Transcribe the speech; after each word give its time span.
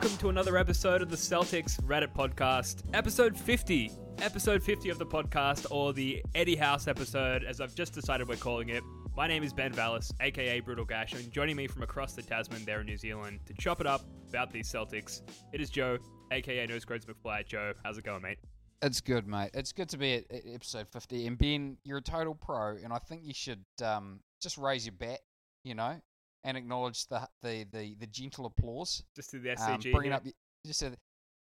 Welcome 0.00 0.16
to 0.16 0.28
another 0.28 0.56
episode 0.56 1.02
of 1.02 1.10
the 1.10 1.16
Celtics 1.16 1.82
Reddit 1.82 2.14
podcast, 2.14 2.82
episode 2.94 3.36
50. 3.36 3.90
Episode 4.18 4.62
50 4.62 4.90
of 4.90 4.98
the 5.00 5.04
podcast, 5.04 5.66
or 5.72 5.92
the 5.92 6.22
Eddie 6.36 6.54
House 6.54 6.86
episode, 6.86 7.42
as 7.42 7.60
I've 7.60 7.74
just 7.74 7.94
decided 7.94 8.28
we're 8.28 8.36
calling 8.36 8.68
it. 8.68 8.84
My 9.16 9.26
name 9.26 9.42
is 9.42 9.52
Ben 9.52 9.72
Vallis, 9.72 10.12
aka 10.20 10.60
Brutal 10.60 10.84
Gash, 10.84 11.14
and 11.14 11.32
joining 11.32 11.56
me 11.56 11.66
from 11.66 11.82
across 11.82 12.12
the 12.12 12.22
Tasman 12.22 12.64
there 12.64 12.78
in 12.78 12.86
New 12.86 12.96
Zealand 12.96 13.40
to 13.46 13.54
chop 13.54 13.80
it 13.80 13.88
up 13.88 14.02
about 14.28 14.52
these 14.52 14.70
Celtics, 14.70 15.22
it 15.52 15.60
is 15.60 15.68
Joe, 15.68 15.98
aka 16.30 16.64
No 16.66 16.78
Scrodes 16.78 17.04
McFly. 17.04 17.44
Joe, 17.44 17.72
how's 17.84 17.98
it 17.98 18.04
going, 18.04 18.22
mate? 18.22 18.38
It's 18.80 19.00
good, 19.00 19.26
mate. 19.26 19.50
It's 19.52 19.72
good 19.72 19.88
to 19.88 19.98
be 19.98 20.14
at, 20.14 20.26
episode 20.30 20.86
50. 20.88 21.26
And 21.26 21.36
Ben, 21.36 21.76
you're 21.82 21.98
a 21.98 22.02
total 22.02 22.36
pro, 22.36 22.76
and 22.76 22.92
I 22.92 22.98
think 22.98 23.22
you 23.24 23.34
should 23.34 23.64
um, 23.82 24.20
just 24.40 24.58
raise 24.58 24.86
your 24.86 24.94
bat, 24.94 25.18
you 25.64 25.74
know, 25.74 26.00
and 26.44 26.56
acknowledge 26.56 27.06
the 27.08 27.28
the 27.42 27.64
the, 27.72 27.94
the 28.00 28.06
gentle 28.06 28.46
applause. 28.46 29.02
Just 29.16 29.30
to 29.30 29.38
the 29.38 29.50
Um, 29.50 29.56
SCG. 29.56 29.92
bringing 29.92 30.10
here. 30.12 30.14
up 30.14 30.24
y- 30.24 30.32
just 30.66 30.82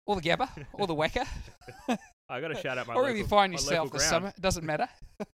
all 0.06 0.16
the 0.16 0.22
gabba, 0.22 0.50
all 0.73 0.88
the 0.88 0.96
WACA, 0.96 1.28
I 2.30 2.42
got 2.42 2.48
to 2.50 2.56
shout 2.56 2.78
out 2.78 2.88
my 2.88 2.96
wherever 2.96 3.09
local, 3.12 3.18
you 3.18 3.28
find 3.28 3.54
yourself 3.54 3.92
this 3.92 4.08
summer. 4.08 4.30
It 4.30 4.42
doesn't 4.42 4.66
matter. 4.66 4.88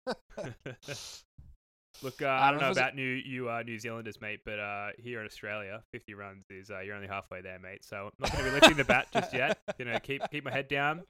Look, 2.02 2.22
uh, 2.22 2.28
I 2.28 2.48
don't 2.50 2.56
Um, 2.56 2.62
know 2.64 2.70
was 2.70 2.78
it- 2.78 2.82
about 2.82 2.96
New 2.96 3.04
you 3.04 3.50
uh, 3.50 3.62
New 3.64 3.78
Zealanders, 3.80 4.20
mate, 4.20 4.40
but 4.44 4.60
uh, 4.60 4.90
here 4.98 5.20
in 5.22 5.26
Australia, 5.26 5.82
50 5.92 6.16
runs 6.16 6.44
is 6.50 6.70
uh, 6.72 6.80
you're 6.80 6.96
only 6.96 7.08
halfway 7.08 7.42
there, 7.42 7.60
mate. 7.60 7.86
So 7.86 7.96
I'm 8.08 8.12
not 8.20 8.32
going 8.34 8.44
to 8.46 8.50
be 8.50 8.54
lifting 8.56 8.78
the 8.78 8.84
bat 8.84 9.08
just 9.14 9.34
yet. 9.34 9.58
You 9.80 9.86
know, 9.86 9.98
keep 10.00 10.22
keep 10.32 10.44
my 10.44 10.52
head 10.52 10.68
down, 10.68 11.04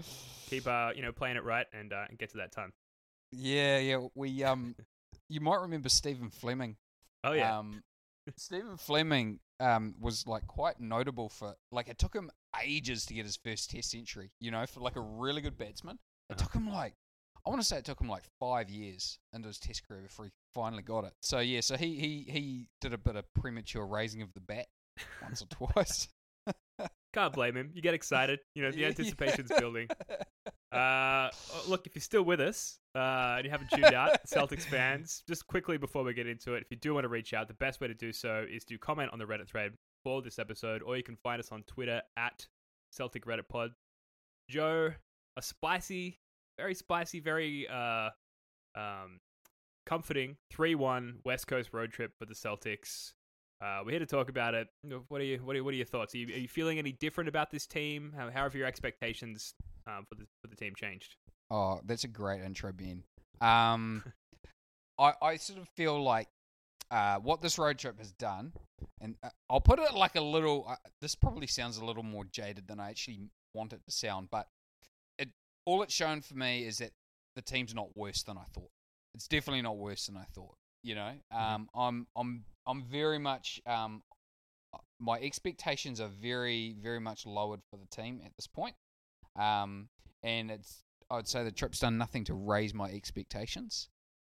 keep 0.49 0.67
uh, 0.67 0.91
you 0.95 1.01
know 1.01 1.11
playing 1.11 1.37
it 1.37 1.43
right, 1.43 1.65
and 1.73 1.91
uh, 1.93 2.05
and 2.09 2.17
get 2.17 2.29
to 2.31 2.37
that 2.37 2.51
ton. 2.51 2.71
Yeah, 3.31 3.77
yeah. 3.79 4.05
We 4.15 4.43
um, 4.43 4.75
you 5.29 5.39
might 5.41 5.61
remember 5.61 5.89
Stephen 5.89 6.29
Fleming. 6.29 6.75
Oh 7.23 7.31
yeah, 7.33 7.57
Um, 7.59 7.81
Stephen 8.37 8.77
Fleming 8.77 9.39
um, 9.59 9.95
was 9.99 10.25
like 10.27 10.47
quite 10.47 10.79
notable 10.79 11.29
for 11.29 11.55
like 11.71 11.87
it 11.89 11.97
took 11.97 12.13
him 12.15 12.29
ages 12.63 13.05
to 13.07 13.13
get 13.13 13.25
his 13.25 13.37
first 13.37 13.69
Test 13.71 13.91
century. 13.91 14.31
You 14.39 14.51
know, 14.51 14.65
for 14.65 14.79
like 14.79 14.95
a 14.95 15.01
really 15.01 15.41
good 15.41 15.57
batsman, 15.57 15.99
it 16.29 16.33
Uh-huh. 16.33 16.43
took 16.43 16.53
him 16.53 16.69
like 16.69 16.93
I 17.45 17.49
want 17.49 17.61
to 17.61 17.67
say 17.67 17.77
it 17.77 17.85
took 17.85 17.99
him 17.99 18.07
like 18.07 18.23
five 18.39 18.69
years 18.69 19.19
into 19.33 19.47
his 19.49 19.59
Test 19.59 19.85
career 19.87 20.01
before 20.03 20.25
he 20.25 20.31
finally 20.53 20.83
got 20.83 21.03
it. 21.03 21.13
So 21.21 21.39
yeah, 21.39 21.61
so 21.61 21.75
he 21.75 21.95
he 21.99 22.25
he 22.31 22.67
did 22.81 22.93
a 22.93 22.97
bit 22.97 23.15
of 23.15 23.25
premature 23.33 23.85
raising 23.85 24.21
of 24.21 24.33
the 24.33 24.39
bat 24.39 24.67
once 25.21 25.41
or 25.41 25.47
twice. 25.47 26.07
Can't 27.13 27.33
blame 27.33 27.55
him. 27.55 27.71
You 27.73 27.81
get 27.81 27.93
excited, 27.93 28.39
you 28.55 28.63
know, 28.63 28.71
the 28.71 28.85
anticipation's 28.87 29.51
building. 29.57 29.87
Uh, 30.73 31.29
oh, 31.53 31.65
look, 31.67 31.85
if 31.85 31.93
you're 31.93 32.01
still 32.01 32.23
with 32.23 32.41
us 32.41 32.79
uh, 32.95 33.35
and 33.37 33.45
you 33.45 33.51
haven't 33.51 33.69
tuned 33.69 33.93
out, 33.93 34.17
Celtics 34.27 34.63
fans, 34.63 35.21
just 35.27 35.45
quickly 35.45 35.77
before 35.77 36.03
we 36.03 36.15
get 36.15 36.25
into 36.25 36.55
it, 36.55 36.63
if 36.63 36.71
you 36.71 36.77
do 36.77 36.95
want 36.95 37.03
to 37.03 37.09
reach 37.09 37.31
out, 37.31 37.47
the 37.47 37.53
best 37.53 37.79
way 37.79 37.87
to 37.87 37.93
do 37.93 38.11
so 38.11 38.43
is 38.51 38.65
to 38.65 38.79
comment 38.79 39.11
on 39.13 39.19
the 39.19 39.25
Reddit 39.25 39.47
thread 39.47 39.73
for 40.03 40.23
this 40.23 40.39
episode, 40.39 40.81
or 40.81 40.97
you 40.97 41.03
can 41.03 41.15
find 41.15 41.39
us 41.39 41.51
on 41.51 41.61
Twitter 41.67 42.01
at 42.17 42.47
Celtic 42.91 43.25
Reddit 43.25 43.47
Pod. 43.47 43.69
Joe, 44.49 44.93
a 45.37 45.41
spicy, 45.43 46.17
very 46.57 46.73
spicy, 46.73 47.19
very 47.19 47.67
uh, 47.67 48.09
um, 48.75 49.19
comforting 49.85 50.37
3-1 50.51 51.17
West 51.23 51.45
Coast 51.45 51.69
road 51.71 51.91
trip 51.91 52.13
for 52.17 52.25
the 52.25 52.33
Celtics. 52.33 53.13
Uh, 53.61 53.81
we're 53.85 53.91
here 53.91 53.99
to 53.99 54.05
talk 54.05 54.29
about 54.29 54.53
it. 54.53 54.67
What 55.07 55.21
are 55.21 55.23
you? 55.23 55.37
What 55.37 55.55
are, 55.55 55.63
what 55.63 55.73
are 55.73 55.77
your 55.77 55.85
thoughts? 55.85 56.13
Are 56.15 56.17
you, 56.17 56.27
are 56.35 56.39
you 56.39 56.47
feeling 56.47 56.79
any 56.79 56.91
different 56.91 57.29
about 57.29 57.49
this 57.49 57.65
team? 57.65 58.13
How, 58.15 58.29
how 58.29 58.43
have 58.43 58.55
your 58.55 58.67
expectations 58.67 59.53
um, 59.87 60.05
for 60.09 60.15
the 60.15 60.25
for 60.41 60.49
the 60.49 60.55
team 60.55 60.73
changed? 60.75 61.15
Oh, 61.49 61.79
that's 61.85 62.03
a 62.03 62.09
great 62.09 62.41
intro, 62.41 62.73
Ben. 62.73 63.03
Um, 63.41 64.03
I 64.99 65.13
I 65.21 65.35
sort 65.37 65.59
of 65.59 65.69
feel 65.75 66.01
like 66.01 66.27
uh, 66.91 67.17
what 67.17 67.41
this 67.41 67.57
road 67.57 67.77
trip 67.77 67.99
has 67.99 68.11
done, 68.11 68.53
and 69.01 69.15
uh, 69.23 69.29
I'll 69.49 69.61
put 69.61 69.79
it 69.79 69.93
like 69.93 70.15
a 70.15 70.21
little. 70.21 70.65
Uh, 70.67 70.75
this 71.01 71.15
probably 71.15 71.47
sounds 71.47 71.77
a 71.77 71.85
little 71.85 72.03
more 72.03 72.25
jaded 72.25 72.67
than 72.67 72.79
I 72.79 72.89
actually 72.89 73.29
want 73.53 73.73
it 73.73 73.81
to 73.85 73.91
sound, 73.91 74.29
but 74.29 74.47
it 75.17 75.29
all 75.65 75.83
it's 75.83 75.93
shown 75.93 76.21
for 76.21 76.35
me 76.35 76.65
is 76.65 76.79
that 76.79 76.91
the 77.35 77.41
team's 77.41 77.73
not 77.73 77.95
worse 77.95 78.23
than 78.23 78.37
I 78.37 78.45
thought. 78.53 78.69
It's 79.15 79.27
definitely 79.27 79.61
not 79.61 79.77
worse 79.77 80.07
than 80.07 80.17
I 80.17 80.25
thought. 80.33 80.55
You 80.83 80.95
know, 80.95 81.13
um, 81.31 81.69
I'm 81.73 82.07
I'm 82.15 82.43
I'm 82.67 82.83
very 82.83 83.19
much 83.19 83.61
um, 83.65 84.03
my 84.99 85.17
expectations 85.19 85.99
are 86.01 86.09
very 86.21 86.75
very 86.81 86.99
much 86.99 87.25
lowered 87.25 87.61
for 87.69 87.77
the 87.77 87.87
team 87.87 88.21
at 88.25 88.31
this 88.35 88.47
point. 88.47 88.75
Um, 89.39 89.89
and 90.23 90.51
it's 90.51 90.83
I'd 91.09 91.27
say 91.27 91.43
the 91.43 91.51
trip's 91.51 91.79
done 91.79 91.97
nothing 91.97 92.25
to 92.25 92.33
raise 92.33 92.73
my 92.73 92.89
expectations. 92.89 93.89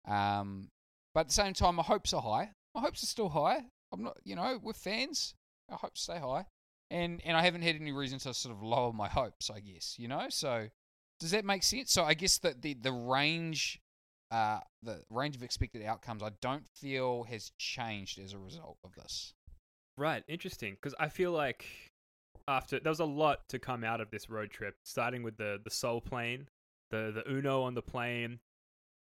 Um, 0.06 0.70
but 1.14 1.20
at 1.20 1.28
the 1.28 1.34
same 1.34 1.54
time, 1.54 1.76
my 1.76 1.82
hopes 1.82 2.12
are 2.12 2.22
high. 2.22 2.50
My 2.75 2.81
hopes 2.81 3.03
are 3.03 3.06
still 3.06 3.31
high. 3.31 3.64
I'm 3.92 4.04
not, 4.04 4.19
you 4.25 4.37
know, 4.37 4.58
we're 4.62 4.75
fans. 4.75 5.34
Our 5.70 5.78
hopes 5.78 6.03
stay 6.03 6.19
high, 6.19 6.47
and 6.91 7.20
and 7.25 7.37
I 7.37 7.42
haven't 7.42 7.62
had 7.62 7.76
any 7.76 7.92
reason 7.92 8.19
to 8.20 8.34
sort 8.34 8.54
of 8.54 8.62
lower 8.62 8.92
my 8.92 9.08
hopes. 9.08 9.50
I 9.50 9.60
guess 9.60 9.97
you 9.98 10.08
know. 10.08 10.26
So 10.28 10.69
does 11.20 11.31
that 11.32 11.44
make 11.44 11.62
sense? 11.62 11.92
So 11.92 12.04
I 12.04 12.14
guess 12.14 12.38
that 12.38 12.62
the 12.62 12.75
the 12.75 12.92
range, 12.92 13.81
uh, 14.31 14.61
the 14.83 15.03
range 15.11 15.37
of 15.37 15.43
expected 15.43 15.83
outcomes, 15.84 16.22
I 16.22 16.31
don't 16.41 16.66
feel 16.69 17.25
has 17.25 17.53
changed 17.59 18.19
as 18.19 18.33
a 18.33 18.39
result 18.39 18.78
of 18.84 18.94
this. 18.94 19.34
Right, 19.97 20.22
interesting. 20.28 20.75
Because 20.75 20.94
I 21.00 21.09
feel 21.09 21.33
like 21.33 21.65
after 22.47 22.78
there 22.78 22.91
was 22.91 23.00
a 23.00 23.05
lot 23.05 23.49
to 23.49 23.59
come 23.59 23.84
out 23.84 24.00
of 24.00 24.11
this 24.11 24.31
road 24.31 24.50
trip, 24.50 24.77
starting 24.84 25.22
with 25.22 25.37
the 25.37 25.61
the 25.62 25.71
Soul 25.71 26.00
plane, 26.00 26.49
the 26.91 27.12
the 27.15 27.31
Uno 27.31 27.62
on 27.62 27.75
the 27.75 27.83
plane, 27.83 28.38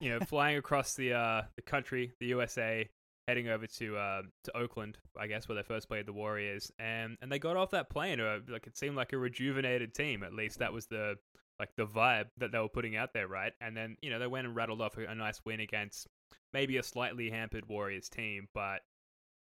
you 0.00 0.10
know, 0.10 0.20
flying 0.26 0.56
across 0.56 0.94
the 0.94 1.12
uh 1.12 1.42
the 1.56 1.62
country, 1.62 2.12
the 2.20 2.26
USA, 2.26 2.88
heading 3.26 3.48
over 3.48 3.66
to 3.66 3.96
uh 3.96 4.22
to 4.44 4.56
Oakland, 4.56 4.98
I 5.18 5.26
guess, 5.26 5.48
where 5.48 5.56
they 5.56 5.62
first 5.62 5.88
played 5.88 6.06
the 6.06 6.12
Warriors, 6.12 6.72
and 6.78 7.16
and 7.20 7.30
they 7.30 7.38
got 7.38 7.56
off 7.56 7.70
that 7.70 7.90
plane, 7.90 8.20
uh, 8.20 8.38
like 8.48 8.66
it 8.66 8.78
seemed 8.78 8.96
like 8.96 9.12
a 9.12 9.18
rejuvenated 9.18 9.94
team. 9.94 10.22
At 10.22 10.32
least 10.32 10.60
that 10.60 10.72
was 10.72 10.86
the 10.86 11.16
like 11.58 11.70
the 11.76 11.86
vibe 11.86 12.26
that 12.38 12.52
they 12.52 12.58
were 12.58 12.68
putting 12.68 12.96
out 12.96 13.12
there, 13.12 13.28
right? 13.28 13.52
And 13.60 13.76
then 13.76 13.96
you 14.00 14.10
know 14.10 14.18
they 14.18 14.26
went 14.26 14.46
and 14.46 14.54
rattled 14.56 14.80
off 14.80 14.96
a, 14.96 15.14
nice 15.14 15.40
win 15.44 15.60
against 15.60 16.06
maybe 16.52 16.76
a 16.76 16.82
slightly 16.82 17.30
hampered 17.30 17.68
Warriors 17.68 18.08
team, 18.08 18.48
but 18.54 18.80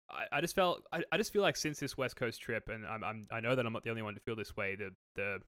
I, 0.09 0.25
I 0.31 0.41
just 0.41 0.55
felt 0.55 0.83
I, 0.91 1.03
I 1.11 1.17
just 1.17 1.33
feel 1.33 1.41
like 1.41 1.57
since 1.57 1.79
this 1.79 1.97
West 1.97 2.15
Coast 2.15 2.41
trip, 2.41 2.69
and 2.69 2.85
I'm, 2.85 3.03
I'm 3.03 3.27
I 3.31 3.39
know 3.39 3.55
that 3.55 3.65
I'm 3.65 3.73
not 3.73 3.83
the 3.83 3.89
only 3.89 4.01
one 4.01 4.15
to 4.15 4.21
feel 4.21 4.35
this 4.35 4.55
way. 4.55 4.75
The 4.75 4.91
the 5.15 5.39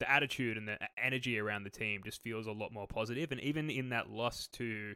the 0.00 0.10
attitude 0.10 0.56
and 0.56 0.68
the 0.68 0.76
energy 1.02 1.38
around 1.38 1.64
the 1.64 1.70
team 1.70 2.02
just 2.04 2.22
feels 2.22 2.46
a 2.46 2.52
lot 2.52 2.72
more 2.72 2.86
positive. 2.86 3.30
And 3.30 3.40
even 3.40 3.70
in 3.70 3.90
that 3.90 4.10
loss 4.10 4.48
to 4.54 4.94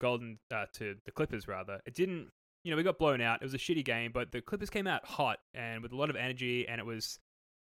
Golden 0.00 0.38
uh, 0.54 0.66
to 0.74 0.96
the 1.04 1.10
Clippers, 1.10 1.48
rather, 1.48 1.80
it 1.86 1.94
didn't. 1.94 2.28
You 2.62 2.70
know, 2.70 2.76
we 2.76 2.82
got 2.82 2.98
blown 2.98 3.22
out. 3.22 3.40
It 3.40 3.44
was 3.44 3.54
a 3.54 3.58
shitty 3.58 3.84
game, 3.84 4.10
but 4.12 4.32
the 4.32 4.42
Clippers 4.42 4.68
came 4.68 4.86
out 4.86 5.04
hot 5.06 5.38
and 5.54 5.82
with 5.82 5.92
a 5.92 5.96
lot 5.96 6.10
of 6.10 6.16
energy, 6.16 6.68
and 6.68 6.78
it 6.78 6.84
was, 6.84 7.18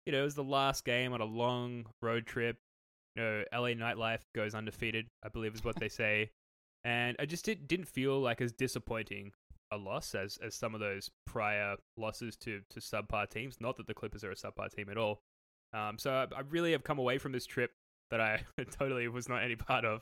you 0.06 0.12
know, 0.12 0.22
it 0.22 0.24
was 0.24 0.36
the 0.36 0.44
last 0.44 0.86
game 0.86 1.13
on 1.13 1.22
a 1.22 1.25
long 1.25 1.86
road 2.01 2.25
trip. 2.25 2.57
You 3.16 3.24
know, 3.24 3.44
LA 3.54 3.69
nightlife 3.69 4.22
goes 4.36 4.56
undefeated, 4.56 5.07
I 5.24 5.30
believe 5.30 5.54
is 5.56 5.63
what 5.63 5.80
they 5.80 5.90
say, 5.90 6.31
and 6.84 7.16
I 7.19 7.25
just 7.25 7.46
did, 7.46 7.68
didn't 7.68 7.88
feel 7.88 8.19
like 8.19 8.42
as 8.42 8.51
disappointing 8.51 9.31
a 9.72 9.78
loss 9.78 10.16
as 10.16 10.38
as 10.44 10.56
some 10.56 10.74
of 10.74 10.80
those 10.80 11.12
prior 11.28 11.75
losses 11.98 12.36
to 12.38 12.62
to 12.69 12.80
subpar 12.80 13.30
teams. 13.30 13.57
Not 13.60 13.78
that 13.78 13.88
the 13.88 13.94
Clippers 13.94 14.24
are 14.24 14.31
a 14.31 14.36
subpar 14.36 14.74
team 14.74 14.90
at 14.90 14.98
all. 14.98 15.19
Um, 15.74 15.98
so 15.98 16.12
I, 16.12 16.24
I 16.36 16.42
really 16.50 16.72
have 16.72 16.84
come 16.84 16.98
away 16.98 17.18
from 17.18 17.31
this 17.31 17.46
trip 17.46 17.72
that 18.10 18.22
I 18.22 18.44
totally 18.72 19.07
was 19.07 19.30
not 19.30 19.44
any 19.44 19.56
part 19.56 19.86
of, 19.86 20.01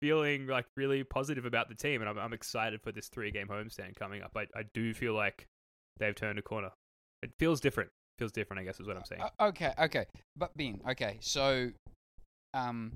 feeling 0.00 0.46
like 0.46 0.66
really 0.76 1.04
positive 1.04 1.44
about 1.44 1.68
the 1.68 1.74
team, 1.74 2.00
and 2.00 2.08
I'm, 2.08 2.18
I'm 2.18 2.32
excited 2.32 2.82
for 2.82 2.92
this 2.92 3.08
three 3.08 3.30
game 3.30 3.48
homestand 3.48 3.96
coming 3.96 4.22
up. 4.22 4.32
I, 4.36 4.46
I 4.54 4.64
do 4.74 4.92
feel 4.92 5.14
like 5.14 5.46
they've 5.98 6.14
turned 6.14 6.38
a 6.38 6.42
corner. 6.42 6.70
It 7.22 7.30
feels 7.38 7.60
different. 7.60 7.90
Feels 8.18 8.32
different, 8.32 8.60
I 8.60 8.64
guess, 8.64 8.80
is 8.80 8.86
what 8.86 8.96
I'm 8.96 9.04
saying. 9.04 9.22
Uh, 9.22 9.48
okay, 9.48 9.72
okay. 9.78 10.06
But 10.36 10.56
Ben, 10.56 10.80
okay, 10.90 11.18
so 11.20 11.70
um 12.54 12.92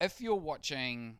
if 0.00 0.20
you're 0.20 0.34
watching 0.34 1.18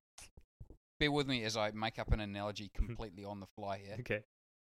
bear 1.02 1.10
with 1.10 1.26
me 1.26 1.42
as 1.42 1.56
I 1.56 1.72
make 1.72 1.98
up 1.98 2.12
an 2.12 2.20
analogy 2.20 2.70
completely 2.76 3.24
on 3.24 3.40
the 3.40 3.46
fly 3.56 3.80
here. 3.84 3.96
Okay. 4.00 4.22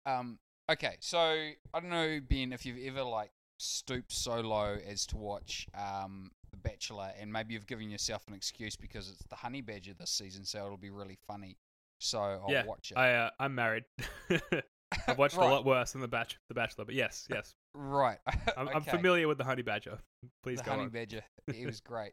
Um, 0.05 0.39
okay, 0.71 0.97
so 0.99 1.19
I 1.19 1.81
don't 1.81 1.91
know, 1.91 2.21
Ben, 2.29 2.53
if 2.53 2.67
you've 2.67 2.85
ever 2.85 3.05
like 3.05 3.31
stooped 3.59 4.13
so 4.13 4.41
low 4.41 4.77
as 4.87 5.07
to 5.07 5.17
watch 5.17 5.69
um, 5.75 6.33
The 6.51 6.57
Bachelor, 6.57 7.13
and 7.21 7.33
maybe 7.33 7.55
you've 7.55 7.69
given 7.69 7.89
yourself 7.89 8.27
an 8.27 8.35
excuse 8.35 8.75
because 8.75 9.11
it's 9.11 9.25
the 9.31 9.37
Honey 9.37 9.61
Badger 9.61 9.95
this 9.95 10.11
season, 10.11 10.45
so 10.45 10.65
it'll 10.65 10.77
be 10.77 10.91
really 10.91 11.19
funny. 11.27 11.57
So 12.01 12.19
I'll 12.19 12.47
yeah, 12.49 12.67
watch 12.67 12.91
it. 12.91 12.99
I 12.99 13.15
uh, 13.15 13.31
I'm 13.39 13.55
married. 13.55 13.85
I've 15.09 15.19
watched 15.19 15.37
Right. 15.37 15.47
a 15.47 15.51
lot 15.53 15.65
worse 15.65 15.93
than 15.93 16.01
the 16.01 16.09
Batch, 16.09 16.39
The 16.49 16.55
Bachelor, 16.55 16.85
but 16.85 16.95
yes, 16.95 17.27
yes, 17.31 17.55
right. 17.75 18.19
I'm, 18.57 18.69
I'm 18.69 18.83
familiar 18.83 19.29
with 19.29 19.39
the 19.39 19.45
Honey 19.45 19.63
Badger. 19.63 19.99
Please 20.43 20.59
the 20.59 20.65
go 20.65 20.71
honey 20.73 20.83
on. 20.85 20.89
badger. 20.91 21.23
It 21.49 21.67
was 21.67 21.81
great. 21.81 22.13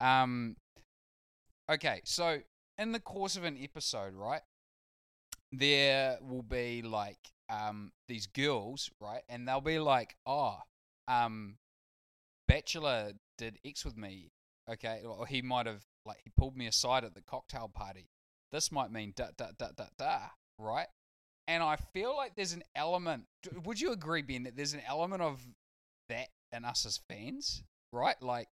Um, 0.00 0.56
okay, 1.70 2.00
so 2.04 2.38
in 2.78 2.92
the 2.92 3.00
course 3.00 3.36
of 3.36 3.44
an 3.44 3.56
episode, 3.60 4.14
right, 4.14 4.42
there 5.52 6.18
will 6.20 6.42
be 6.42 6.82
like 6.82 7.18
um 7.48 7.92
these 8.08 8.26
girls, 8.26 8.90
right, 9.00 9.22
and 9.28 9.46
they'll 9.48 9.60
be 9.60 9.78
like, 9.78 10.16
oh, 10.26 10.58
um, 11.08 11.56
Bachelor 12.48 13.12
did 13.38 13.58
X 13.64 13.84
with 13.84 13.96
me, 13.96 14.30
okay, 14.70 15.02
or 15.04 15.26
he 15.26 15.42
might 15.42 15.66
have 15.66 15.84
like 16.04 16.18
he 16.24 16.30
pulled 16.36 16.56
me 16.56 16.66
aside 16.66 17.04
at 17.04 17.14
the 17.14 17.22
cocktail 17.22 17.68
party. 17.72 18.08
This 18.52 18.70
might 18.70 18.90
mean 18.92 19.12
da 19.16 19.26
da 19.36 19.48
da 19.58 19.68
da 19.76 19.86
da, 19.98 20.18
right? 20.58 20.86
And 21.48 21.62
I 21.62 21.76
feel 21.76 22.16
like 22.16 22.34
there's 22.34 22.52
an 22.52 22.64
element. 22.74 23.24
Would 23.64 23.80
you 23.80 23.92
agree, 23.92 24.22
Ben, 24.22 24.44
that 24.44 24.56
there's 24.56 24.74
an 24.74 24.82
element 24.86 25.22
of 25.22 25.40
that 26.08 26.28
in 26.52 26.64
us 26.64 26.84
as 26.84 27.00
fans, 27.08 27.62
right? 27.92 28.20
Like, 28.20 28.48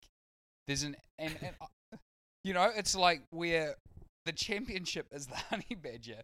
there's 0.66 0.82
an 0.82 0.96
and, 1.18 1.36
and 1.40 1.54
uh, 1.60 1.96
you 2.44 2.54
know, 2.54 2.70
it's 2.74 2.94
like 2.94 3.22
we're 3.32 3.74
the 4.26 4.32
championship 4.32 5.06
is 5.12 5.26
the 5.26 5.36
honey 5.50 5.76
badger, 5.80 6.22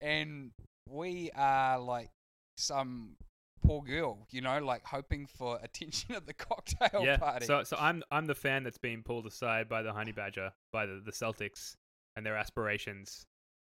and 0.00 0.50
we 0.88 1.30
are 1.34 1.78
like 1.78 2.10
some 2.58 3.16
poor 3.64 3.82
girl, 3.82 4.26
you 4.30 4.40
know, 4.40 4.58
like 4.64 4.84
hoping 4.84 5.26
for 5.26 5.58
attention 5.62 6.14
at 6.14 6.26
the 6.26 6.34
cocktail 6.34 7.02
yeah. 7.04 7.16
party. 7.16 7.46
So 7.46 7.62
so 7.64 7.76
I'm 7.78 8.02
I'm 8.10 8.26
the 8.26 8.34
fan 8.34 8.64
that's 8.64 8.78
being 8.78 9.02
pulled 9.02 9.26
aside 9.26 9.68
by 9.68 9.82
the 9.82 9.92
Honey 9.92 10.12
Badger, 10.12 10.52
by 10.72 10.86
the, 10.86 11.00
the 11.04 11.12
Celtics 11.12 11.76
and 12.16 12.24
their 12.24 12.36
aspirations, 12.36 13.26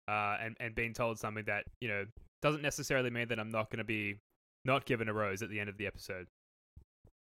uh, 0.07 0.37
and 0.41 0.55
and 0.59 0.75
being 0.75 0.93
told 0.93 1.19
something 1.19 1.43
that 1.45 1.65
you 1.81 1.87
know 1.87 2.05
doesn't 2.41 2.61
necessarily 2.61 3.09
mean 3.09 3.27
that 3.29 3.39
I'm 3.39 3.49
not 3.51 3.69
going 3.69 3.79
to 3.79 3.83
be 3.83 4.17
not 4.65 4.85
given 4.85 5.09
a 5.09 5.13
rose 5.13 5.41
at 5.41 5.49
the 5.49 5.59
end 5.59 5.69
of 5.69 5.77
the 5.77 5.87
episode. 5.87 6.27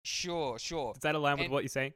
sure, 0.04 0.58
sure. 0.58 0.92
Does 0.94 1.02
that 1.02 1.14
align 1.14 1.36
with 1.36 1.44
And- 1.44 1.52
what 1.52 1.62
you're 1.62 1.68
saying? 1.68 1.92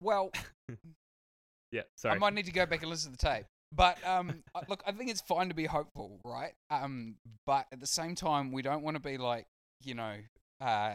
Well, 0.00 0.30
Yeah. 1.72 1.82
Sorry. 1.96 2.16
I 2.16 2.18
might 2.18 2.34
need 2.34 2.46
to 2.46 2.52
go 2.52 2.66
back 2.66 2.80
and 2.82 2.90
listen 2.90 3.12
to 3.12 3.16
the 3.18 3.22
tape. 3.24 3.44
But 3.72 4.04
um, 4.04 4.42
look, 4.68 4.82
I 4.86 4.90
think 4.92 5.10
it's 5.10 5.20
fine 5.20 5.48
to 5.48 5.54
be 5.54 5.66
hopeful, 5.66 6.18
right? 6.24 6.52
Um, 6.70 7.16
but 7.46 7.66
at 7.72 7.78
the 7.80 7.86
same 7.86 8.14
time, 8.16 8.50
we 8.50 8.62
don't 8.62 8.82
want 8.82 8.96
to 8.96 9.00
be 9.02 9.18
like, 9.18 9.46
you 9.84 9.94
know, 9.94 10.14
uh, 10.60 10.94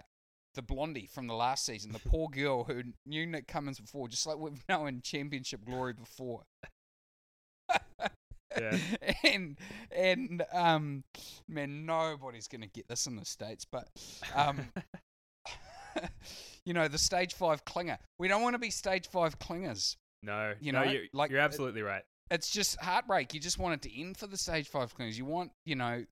the 0.56 0.62
blondie 0.62 1.08
from 1.08 1.28
the 1.28 1.34
last 1.34 1.66
season, 1.66 1.94
the 1.94 2.00
poor 2.10 2.28
girl 2.28 2.66
who 2.66 2.84
knew 3.06 3.26
Nick 3.26 3.48
Cummins 3.48 3.80
before, 3.80 4.10
just 4.10 4.28
like 4.28 4.38
we've 4.38 4.64
known 4.68 5.00
Championship 5.02 5.64
glory 5.66 5.94
before. 5.94 6.44
Yeah. 8.58 8.78
and 9.34 9.58
and 9.92 10.44
um, 10.54 11.04
man, 11.48 11.86
nobody's 11.86 12.48
gonna 12.48 12.68
get 12.68 12.88
this 12.88 13.08
in 13.08 13.16
the 13.16 13.26
states, 13.26 13.66
but 13.66 13.88
um, 14.36 14.68
you 16.66 16.74
know, 16.74 16.88
the 16.88 16.98
stage 16.98 17.34
five 17.34 17.66
clinger. 17.66 17.98
We 18.20 18.28
don't 18.28 18.42
want 18.42 18.54
to 18.54 18.60
be 18.60 18.70
stage 18.70 19.08
five 19.08 19.40
clingers 19.40 19.96
no. 20.26 20.54
you 20.60 20.72
no, 20.72 20.84
know, 20.84 20.92
you're, 20.92 21.04
like, 21.14 21.32
you're 21.32 21.40
absolutely 21.40 21.82
right. 21.82 22.04
it's 22.32 22.50
just 22.50 22.80
heartbreak. 22.82 23.34
You 23.34 23.40
just 23.40 23.60
want 23.60 23.76
it 23.76 23.90
to 23.90 24.00
end 24.02 24.18
for 24.18 24.28
the 24.28 24.38
stage 24.38 24.68
five 24.68 24.96
clingers. 24.98 25.18
You 25.18 25.26
want, 25.26 25.52
you 25.66 25.76
know, 25.76 26.04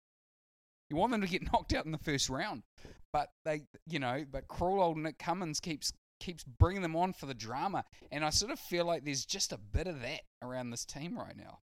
you 0.90 0.96
want 0.96 1.12
them 1.12 1.22
to 1.22 1.28
get 1.28 1.42
knocked 1.54 1.74
out 1.74 1.86
in 1.86 1.92
the 1.92 1.98
first 1.98 2.30
round, 2.30 2.64
but 3.12 3.30
they, 3.46 3.64
you 3.88 4.00
know, 4.00 4.24
but 4.30 4.48
cruel 4.48 4.82
old 4.82 4.98
Nick 4.98 5.18
Cummins 5.18 5.60
keeps 5.60 5.92
keeps 6.20 6.44
bringing 6.44 6.82
them 6.82 6.96
on 6.96 7.12
for 7.12 7.26
the 7.26 7.34
drama, 7.34 7.84
and 8.12 8.24
I 8.24 8.30
sort 8.30 8.52
of 8.52 8.60
feel 8.60 8.86
like 8.86 9.04
there's 9.04 9.26
just 9.26 9.52
a 9.52 9.58
bit 9.58 9.88
of 9.88 10.02
that 10.02 10.22
around 10.42 10.70
this 10.70 10.86
team 10.86 11.18
right 11.18 11.36
now. 11.36 11.60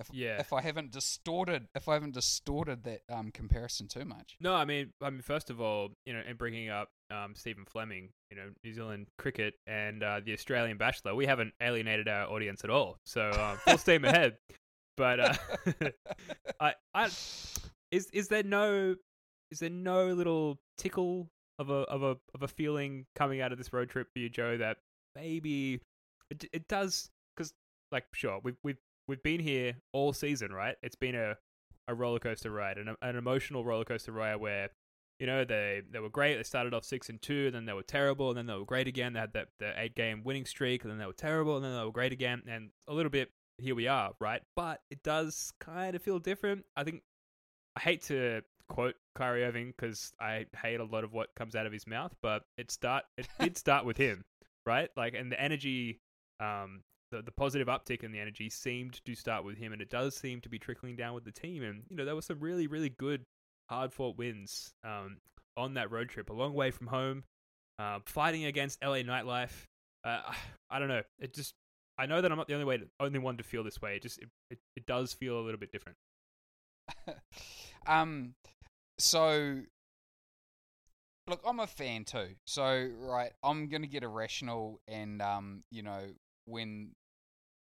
If 0.00 0.08
Yeah. 0.12 0.40
if 0.40 0.52
I 0.52 0.62
haven't 0.62 0.90
distorted, 0.92 1.68
if 1.74 1.88
I 1.88 1.94
haven't 1.94 2.14
distorted 2.14 2.84
that 2.84 3.02
um, 3.10 3.30
comparison 3.30 3.86
too 3.86 4.04
much. 4.04 4.36
No, 4.40 4.54
I 4.54 4.64
mean, 4.64 4.92
I 5.02 5.10
mean, 5.10 5.22
first 5.22 5.50
of 5.50 5.60
all, 5.60 5.90
you 6.06 6.12
know, 6.12 6.22
and 6.26 6.38
bringing 6.38 6.70
up 6.70 6.88
um, 7.10 7.34
Stephen 7.34 7.64
Fleming, 7.66 8.10
you 8.30 8.36
know, 8.36 8.50
New 8.64 8.72
Zealand 8.72 9.08
cricket 9.18 9.54
and 9.66 10.02
uh, 10.02 10.20
the 10.24 10.32
Australian 10.32 10.78
Bachelor, 10.78 11.14
we 11.14 11.26
haven't 11.26 11.52
alienated 11.60 12.08
our 12.08 12.26
audience 12.28 12.64
at 12.64 12.70
all. 12.70 12.98
So 13.04 13.30
um, 13.30 13.56
full 13.64 13.78
steam 13.78 14.04
ahead. 14.04 14.38
But 14.96 15.20
uh, 15.20 15.34
I, 16.60 16.74
I, 16.94 17.06
is 17.90 18.08
is 18.12 18.28
there 18.28 18.42
no, 18.42 18.96
is 19.50 19.58
there 19.58 19.70
no 19.70 20.06
little 20.08 20.58
tickle 20.78 21.28
of 21.58 21.68
a 21.70 21.82
of 21.82 22.02
a 22.02 22.16
of 22.34 22.42
a 22.42 22.48
feeling 22.48 23.06
coming 23.14 23.40
out 23.40 23.52
of 23.52 23.58
this 23.58 23.72
road 23.72 23.90
trip 23.90 24.08
for 24.12 24.18
you, 24.18 24.28
Joe, 24.30 24.56
that 24.56 24.78
maybe 25.14 25.80
it, 26.30 26.44
it 26.52 26.68
does 26.68 27.10
because 27.36 27.52
like 27.92 28.04
sure 28.14 28.40
we've 28.42 28.56
we've 28.62 28.78
we've 29.10 29.22
been 29.22 29.40
here 29.40 29.74
all 29.92 30.12
season, 30.12 30.52
right? 30.52 30.76
It's 30.82 30.96
been 30.96 31.14
a 31.14 31.36
a 31.88 31.94
roller 31.94 32.20
coaster 32.20 32.50
ride, 32.50 32.78
an 32.78 32.94
an 33.02 33.16
emotional 33.16 33.64
roller 33.64 33.84
coaster 33.84 34.12
ride 34.12 34.36
where 34.36 34.70
you 35.18 35.26
know 35.26 35.44
they 35.44 35.82
they 35.90 35.98
were 35.98 36.08
great. 36.08 36.36
They 36.36 36.42
started 36.44 36.72
off 36.72 36.84
six 36.84 37.10
and 37.10 37.20
two, 37.20 37.50
then 37.50 37.66
they 37.66 37.72
were 37.72 37.82
terrible, 37.82 38.28
and 38.30 38.38
then 38.38 38.46
they 38.46 38.54
were 38.54 38.64
great 38.64 38.86
again. 38.86 39.12
They 39.12 39.20
had 39.20 39.32
that 39.34 39.48
the 39.58 39.78
eight 39.78 39.94
game 39.94 40.22
winning 40.24 40.46
streak, 40.46 40.82
and 40.82 40.90
then 40.90 40.98
they 40.98 41.06
were 41.06 41.12
terrible, 41.12 41.56
and 41.56 41.64
then 41.64 41.76
they 41.76 41.84
were 41.84 41.92
great 41.92 42.12
again. 42.12 42.42
And 42.48 42.70
a 42.88 42.94
little 42.94 43.10
bit 43.10 43.30
here 43.58 43.74
we 43.74 43.88
are, 43.88 44.12
right? 44.20 44.40
But 44.56 44.80
it 44.90 45.02
does 45.02 45.52
kind 45.60 45.94
of 45.94 46.02
feel 46.02 46.18
different. 46.18 46.64
I 46.76 46.84
think 46.84 47.02
I 47.76 47.80
hate 47.80 48.02
to 48.04 48.42
quote 48.68 48.94
Kyrie 49.16 49.44
Irving 49.44 49.74
because 49.76 50.12
I 50.20 50.46
hate 50.62 50.80
a 50.80 50.84
lot 50.84 51.04
of 51.04 51.12
what 51.12 51.34
comes 51.34 51.56
out 51.56 51.66
of 51.66 51.72
his 51.72 51.86
mouth, 51.86 52.14
but 52.22 52.44
it 52.56 52.70
start 52.70 53.04
it 53.18 53.28
did 53.40 53.58
start 53.58 53.84
with 53.84 53.96
him, 53.96 54.24
right? 54.64 54.88
Like, 54.96 55.14
and 55.14 55.30
the 55.30 55.40
energy, 55.40 56.00
um, 56.38 56.82
the 57.10 57.22
the 57.22 57.32
positive 57.32 57.68
uptick 57.68 58.02
in 58.02 58.12
the 58.12 58.20
energy 58.20 58.48
seemed 58.48 59.04
to 59.04 59.14
start 59.14 59.44
with 59.44 59.58
him, 59.58 59.72
and 59.72 59.82
it 59.82 59.90
does 59.90 60.16
seem 60.16 60.40
to 60.42 60.48
be 60.48 60.58
trickling 60.58 60.96
down 60.96 61.14
with 61.14 61.24
the 61.24 61.32
team. 61.32 61.62
And 61.62 61.82
you 61.88 61.96
know, 61.96 62.04
there 62.04 62.14
were 62.14 62.22
some 62.22 62.40
really 62.40 62.66
really 62.66 62.90
good 62.90 63.24
hard 63.68 63.92
fought 63.92 64.16
wins 64.16 64.72
um, 64.84 65.18
on 65.56 65.74
that 65.74 65.90
road 65.90 66.08
trip, 66.08 66.30
a 66.30 66.32
long 66.32 66.54
way 66.54 66.70
from 66.70 66.88
home, 66.88 67.24
uh, 67.78 68.00
fighting 68.06 68.44
against 68.44 68.82
LA 68.82 68.98
nightlife. 68.98 69.66
Uh, 70.04 70.22
I 70.70 70.78
don't 70.78 70.88
know. 70.88 71.02
It 71.18 71.34
just 71.34 71.54
I 71.98 72.06
know 72.06 72.20
that 72.22 72.30
I'm 72.30 72.38
not 72.38 72.48
the 72.48 72.54
only 72.54 72.64
way, 72.64 72.78
to, 72.78 72.86
only 72.98 73.18
one 73.18 73.36
to 73.36 73.42
feel 73.42 73.62
this 73.62 73.82
way. 73.82 73.96
It 73.96 74.02
just 74.02 74.18
it, 74.18 74.28
it, 74.50 74.58
it 74.76 74.86
does 74.86 75.12
feel 75.12 75.38
a 75.38 75.42
little 75.42 75.60
bit 75.60 75.70
different. 75.70 75.98
um, 77.86 78.34
so 78.98 79.60
look, 81.26 81.40
I'm 81.46 81.60
a 81.60 81.66
fan 81.66 82.04
too. 82.04 82.28
So 82.46 82.88
right, 82.98 83.32
I'm 83.42 83.68
gonna 83.68 83.86
get 83.86 84.02
irrational, 84.02 84.80
and 84.88 85.20
um, 85.20 85.62
you 85.70 85.82
know, 85.82 86.00
when 86.50 86.90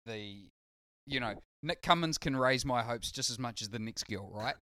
the, 0.06 0.50
you 1.06 1.20
know, 1.20 1.36
Nick 1.62 1.82
Cummins 1.82 2.18
can 2.18 2.36
raise 2.36 2.66
my 2.66 2.84
hopes 2.84 3.12
just 3.12 3.30
as 3.30 3.40
much 3.40 3.62
as 3.62 3.70
the 3.70 3.80
next 3.80 4.04
girl, 4.08 4.30
right? 4.34 4.56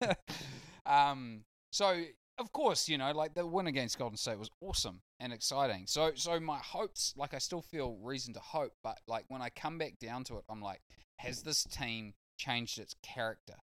um, 0.86 1.42
so 1.70 2.04
of 2.38 2.52
course, 2.52 2.88
you 2.88 2.96
know, 2.98 3.12
like 3.12 3.34
the 3.34 3.44
win 3.44 3.66
against 3.66 3.98
Golden 3.98 4.16
State 4.16 4.38
was 4.38 4.50
awesome 4.60 5.00
and 5.18 5.32
exciting. 5.32 5.84
So, 5.86 6.12
so 6.14 6.38
my 6.38 6.58
hopes, 6.58 7.12
like, 7.16 7.34
I 7.34 7.38
still 7.38 7.62
feel 7.62 7.98
reason 8.00 8.32
to 8.34 8.40
hope, 8.40 8.72
but 8.82 8.98
like 9.06 9.24
when 9.28 9.42
I 9.42 9.50
come 9.50 9.76
back 9.76 9.98
down 10.00 10.24
to 10.24 10.36
it, 10.36 10.44
I'm 10.48 10.62
like, 10.62 10.80
has 11.18 11.42
this 11.42 11.64
team 11.64 12.14
changed 12.38 12.78
its 12.78 12.94
character? 13.02 13.56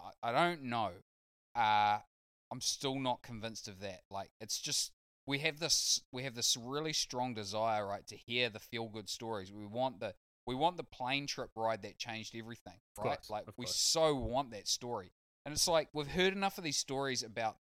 I, 0.00 0.30
I 0.30 0.32
don't 0.32 0.64
know. 0.64 0.90
Uh, 1.54 1.98
I'm 2.50 2.60
still 2.60 2.98
not 2.98 3.22
convinced 3.22 3.68
of 3.68 3.80
that. 3.80 4.00
Like, 4.10 4.30
it's 4.40 4.58
just 4.58 4.92
we 5.26 5.38
have 5.38 5.58
this 5.58 6.02
we 6.12 6.24
have 6.24 6.34
this 6.34 6.56
really 6.56 6.92
strong 6.92 7.34
desire, 7.34 7.86
right, 7.86 8.06
to 8.08 8.16
hear 8.16 8.48
the 8.48 8.58
feel 8.58 8.88
good 8.88 9.08
stories. 9.08 9.52
We 9.52 9.66
want 9.66 10.00
the 10.00 10.14
we 10.46 10.54
want 10.54 10.76
the 10.76 10.84
plane 10.84 11.26
trip 11.26 11.50
ride 11.54 11.82
that 11.82 11.98
changed 11.98 12.34
everything, 12.36 12.80
right? 12.98 13.16
course, 13.16 13.30
like 13.30 13.46
we 13.56 13.66
course. 13.66 13.76
so 13.76 14.14
want 14.14 14.50
that 14.52 14.68
story. 14.68 15.12
And 15.44 15.52
it's 15.52 15.68
like 15.68 15.88
we've 15.92 16.08
heard 16.08 16.32
enough 16.32 16.58
of 16.58 16.64
these 16.64 16.76
stories 16.76 17.22
about 17.22 17.56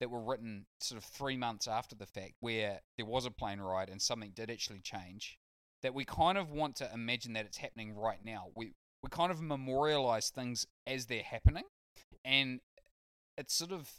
that 0.00 0.10
were 0.10 0.22
written 0.22 0.66
sort 0.80 0.98
of 0.98 1.04
three 1.04 1.36
months 1.36 1.68
after 1.68 1.94
the 1.94 2.06
fact, 2.06 2.32
where 2.40 2.80
there 2.96 3.06
was 3.06 3.26
a 3.26 3.30
plane 3.30 3.60
ride 3.60 3.88
and 3.88 4.02
something 4.02 4.32
did 4.34 4.50
actually 4.50 4.80
change. 4.80 5.38
That 5.82 5.94
we 5.94 6.04
kind 6.04 6.38
of 6.38 6.50
want 6.50 6.76
to 6.76 6.90
imagine 6.94 7.32
that 7.32 7.44
it's 7.44 7.56
happening 7.56 7.94
right 7.94 8.24
now. 8.24 8.46
We 8.54 8.74
we 9.02 9.10
kind 9.10 9.32
of 9.32 9.40
memorialize 9.40 10.30
things 10.30 10.66
as 10.86 11.06
they're 11.06 11.22
happening, 11.22 11.64
and 12.24 12.60
it's 13.36 13.54
sort 13.54 13.72
of 13.72 13.90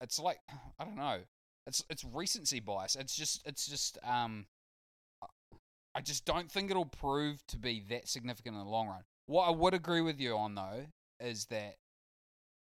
it's 0.00 0.18
like 0.18 0.38
I 0.78 0.84
don't 0.84 0.96
know. 0.96 1.20
It's 1.66 1.84
it's 1.88 2.04
recency 2.04 2.60
bias. 2.60 2.96
It's 2.96 3.14
just 3.14 3.42
it's 3.46 3.66
just 3.66 3.98
um. 4.04 4.46
I 5.96 6.00
just 6.00 6.24
don't 6.24 6.50
think 6.50 6.72
it'll 6.72 6.86
prove 6.86 7.46
to 7.46 7.56
be 7.56 7.84
that 7.88 8.08
significant 8.08 8.56
in 8.56 8.64
the 8.64 8.68
long 8.68 8.88
run. 8.88 9.04
What 9.26 9.46
I 9.46 9.50
would 9.50 9.74
agree 9.74 10.00
with 10.00 10.20
you 10.20 10.36
on 10.36 10.56
though 10.56 10.86
is 11.20 11.46
that 11.46 11.76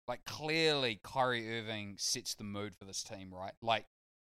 like 0.08 0.24
clearly 0.24 1.00
Kyrie 1.02 1.58
Irving 1.58 1.96
sets 1.98 2.34
the 2.34 2.44
mood 2.44 2.76
for 2.76 2.84
this 2.84 3.02
team, 3.02 3.34
right? 3.34 3.52
Like 3.60 3.86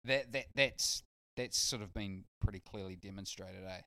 that 0.04 0.32
that 0.32 0.46
that's 0.54 1.02
that's 1.36 1.58
sort 1.58 1.82
of 1.82 1.92
been 1.92 2.24
pretty 2.40 2.60
clearly 2.60 2.96
demonstrated, 2.96 3.64
eh? 3.66 3.80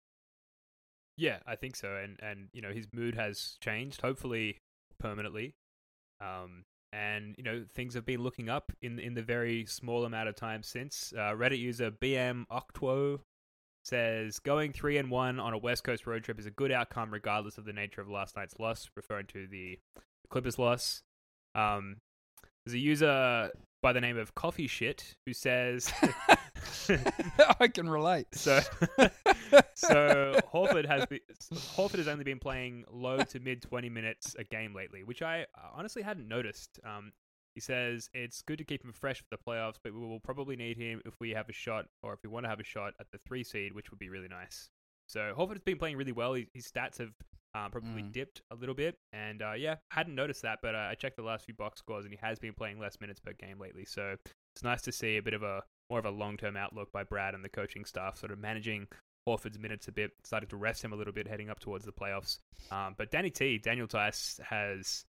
Yeah, 1.18 1.38
I 1.48 1.56
think 1.56 1.76
so. 1.76 1.96
And 1.96 2.20
and 2.22 2.50
you 2.54 2.62
know 2.62 2.72
his 2.72 2.88
mood 2.94 3.16
has 3.16 3.58
changed, 3.62 4.02
hopefully 4.02 4.58
permanently. 5.00 5.56
Um, 6.20 6.66
and 6.94 7.36
you 7.38 7.44
know 7.44 7.64
things 7.74 7.94
have 7.94 8.06
been 8.06 8.22
looking 8.22 8.50
up 8.50 8.72
in 8.82 9.00
in 9.00 9.14
the 9.14 9.22
very 9.22 9.66
small 9.66 10.06
amount 10.06 10.30
of 10.30 10.36
time 10.36 10.64
since. 10.64 11.14
Uh, 11.16 11.32
Reddit 11.34 11.60
user 11.60 11.92
BM 11.92 12.46
Octwo 12.52 13.20
says 13.84 14.40
going 14.40 14.74
three 14.74 14.98
and 14.98 15.10
one 15.10 15.40
on 15.40 15.54
a 15.54 15.58
West 15.58 15.84
Coast 15.84 16.06
road 16.08 16.24
trip 16.24 16.40
is 16.40 16.46
a 16.46 16.52
good 16.52 16.72
outcome 16.72 17.12
regardless 17.12 17.58
of 17.58 17.66
the 17.66 17.74
nature 17.74 18.02
of 18.02 18.10
last 18.10 18.36
night's 18.36 18.56
loss, 18.60 18.90
referring 18.96 19.28
to 19.28 19.48
the 19.48 19.80
Clippers 20.30 20.60
loss. 20.60 21.04
Um, 21.56 21.98
there's 22.66 22.76
a 22.76 22.80
user 22.80 23.50
by 23.82 23.94
the 23.94 24.02
name 24.02 24.18
of 24.18 24.36
Coffee 24.36 24.68
Shit 24.68 25.16
who 25.26 25.34
says 25.34 25.92
I 27.60 27.68
can 27.68 27.90
relate. 27.90 28.28
so 28.34 28.60
so 29.76 30.40
Horford 30.54 30.86
has 30.86 31.06
be, 31.06 31.22
Horford 31.76 31.98
has 31.98 32.08
only 32.08 32.24
been 32.24 32.40
playing 32.40 32.86
low 32.92 33.18
to 33.20 33.40
mid 33.40 33.62
20 33.62 33.90
minutes 33.90 34.36
a 34.38 34.44
game 34.44 34.74
lately, 34.76 35.04
which 35.04 35.22
I 35.22 35.46
honestly 35.76 36.02
hadn't 36.02 36.28
noticed. 36.28 36.80
Um, 36.86 37.12
he 37.56 37.62
says 37.62 38.10
it's 38.14 38.42
good 38.44 38.60
to 38.60 38.64
keep 38.64 38.84
him 38.84 38.94
fresh 38.94 39.20
for 39.20 39.26
the 39.32 39.38
playoffs, 39.38 39.78
but 39.84 39.94
we 39.94 40.00
will 40.00 40.20
probably 40.20 40.56
need 40.56 40.78
him 40.78 41.02
if 41.06 41.16
we 41.20 41.32
have 41.32 41.50
a 41.50 41.54
shot 41.54 41.86
or 42.04 42.14
if 42.14 42.20
we 42.24 42.30
want 42.30 42.46
to 42.46 42.50
have 42.50 42.60
a 42.60 42.64
shot 42.64 42.94
at 43.00 43.08
the 43.12 43.18
three 43.28 43.44
seed, 43.44 43.74
which 43.74 43.90
would 43.92 44.00
be 44.00 44.10
really 44.10 44.28
nice. 44.28 44.70
So 45.08 45.34
Horford 45.38 45.54
has 45.54 45.64
been 45.64 45.78
playing 45.80 45.98
really 45.98 46.12
well. 46.12 46.34
His, 46.34 46.46
his 46.54 46.68
stats 46.68 47.00
have 47.00 47.14
uh, 47.56 47.70
probably 47.70 48.04
Mm. 48.04 48.12
dipped 48.12 48.42
a 48.52 48.56
little 48.56 48.76
bit, 48.76 49.00
and 49.14 49.42
uh, 49.42 49.54
yeah, 49.54 49.76
I 49.92 49.96
hadn't 49.96 50.14
noticed 50.14 50.44
that, 50.44 50.60
but 50.62 50.76
uh, 50.76 50.90
I 50.92 50.96
checked 50.96 51.16
the 51.16 51.24
last 51.24 51.46
few 51.46 51.56
box 51.56 51.80
scores, 51.80 52.06
and 52.06 52.14
he 52.14 52.20
has 52.22 52.38
been 52.38 52.54
playing 52.54 52.78
less 52.80 53.00
minutes 53.02 53.20
per 53.20 53.34
game 53.34 53.58
lately. 53.60 53.86
So 53.86 54.16
it's 54.54 54.64
nice 54.64 54.84
to 54.84 54.92
see 54.92 55.18
a 55.18 55.24
bit 55.24 55.34
of 55.34 55.42
a 55.42 55.64
more 55.90 55.98
of 55.98 56.06
a 56.06 56.12
long 56.12 56.38
term 56.38 56.56
outlook 56.58 56.92
by 56.92 57.04
Brad 57.04 57.34
and 57.34 57.44
the 57.44 57.50
coaching 57.50 57.86
staff, 57.86 58.18
sort 58.18 58.32
of 58.32 58.38
managing 58.38 58.88
Horford's 59.28 59.60
minutes 59.60 59.88
a 59.88 59.92
bit, 59.92 60.12
starting 60.24 60.50
to 60.50 60.56
rest 60.56 60.84
him 60.84 60.94
a 60.94 60.96
little 60.96 61.14
bit 61.14 61.28
heading 61.28 61.50
up 61.50 61.60
towards 61.60 61.84
the 61.86 61.92
playoffs. 61.92 62.40
Um, 62.72 62.96
but 62.98 63.12
Danny 63.12 63.30
T, 63.30 63.58
Daniel 63.58 63.88
Theis 63.88 64.40
has 64.44 65.06